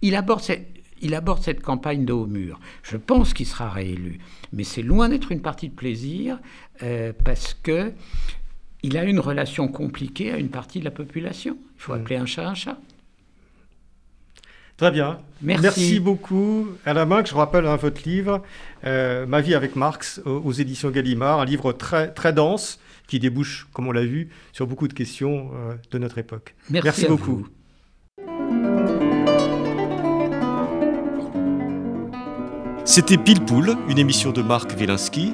il 0.01 0.15
aborde 0.15 0.41
cette, 0.41 0.67
il 1.01 1.13
aborde 1.15 1.41
cette 1.43 1.61
campagne 1.61 2.03
de 2.05 2.13
haut 2.13 2.25
mur. 2.25 2.59
Je 2.83 2.97
pense 2.97 3.33
qu'il 3.33 3.45
sera 3.45 3.69
réélu. 3.69 4.19
Mais 4.53 4.63
c'est 4.63 4.81
loin 4.81 5.09
d'être 5.09 5.31
une 5.31 5.41
partie 5.41 5.69
de 5.69 5.75
plaisir, 5.75 6.39
euh, 6.83 7.13
parce 7.23 7.53
que 7.53 7.91
il 8.87 8.97
a 8.97 9.03
une 9.03 9.19
relation 9.19 9.67
compliquée 9.67 10.31
à 10.31 10.37
une 10.37 10.47
partie 10.47 10.79
de 10.79 10.85
la 10.85 10.91
population. 10.91 11.57
Il 11.75 11.81
faut 11.81 11.91
appeler 11.91 12.15
un 12.15 12.25
chat 12.25 12.47
un 12.47 12.55
chat. 12.55 12.77
Très 14.77 14.91
bien. 14.91 15.19
Merci. 15.41 15.99
beaucoup. 15.99 16.69
Alain 16.85 17.05
Minc, 17.05 17.27
je 17.27 17.35
rappelle 17.35 17.65
hein, 17.65 17.75
votre 17.75 18.07
livre, 18.07 18.43
euh, 18.85 19.25
Ma 19.25 19.41
vie 19.41 19.55
avec 19.55 19.75
Marx, 19.75 20.21
aux, 20.25 20.37
aux 20.37 20.53
éditions 20.53 20.89
Gallimard, 20.89 21.41
un 21.41 21.45
livre 21.45 21.73
très, 21.73 22.13
très 22.13 22.31
dense 22.31 22.79
qui 23.07 23.19
débouche, 23.19 23.67
comme 23.73 23.87
on 23.87 23.91
l'a 23.91 24.05
vu, 24.05 24.29
sur 24.53 24.67
beaucoup 24.67 24.87
de 24.87 24.93
questions 24.93 25.51
euh, 25.53 25.73
de 25.91 25.97
notre 25.97 26.17
époque. 26.17 26.55
Merci, 26.69 27.05
à 27.05 27.09
beaucoup. 27.09 27.35
vous. 27.35 27.47
C'était 32.85 33.17
Pile 33.17 33.43
Poule, 33.43 33.75
une 33.89 33.99
émission 33.99 34.31
de 34.31 34.41
Marc 34.41 34.71
Wielinski, 34.77 35.33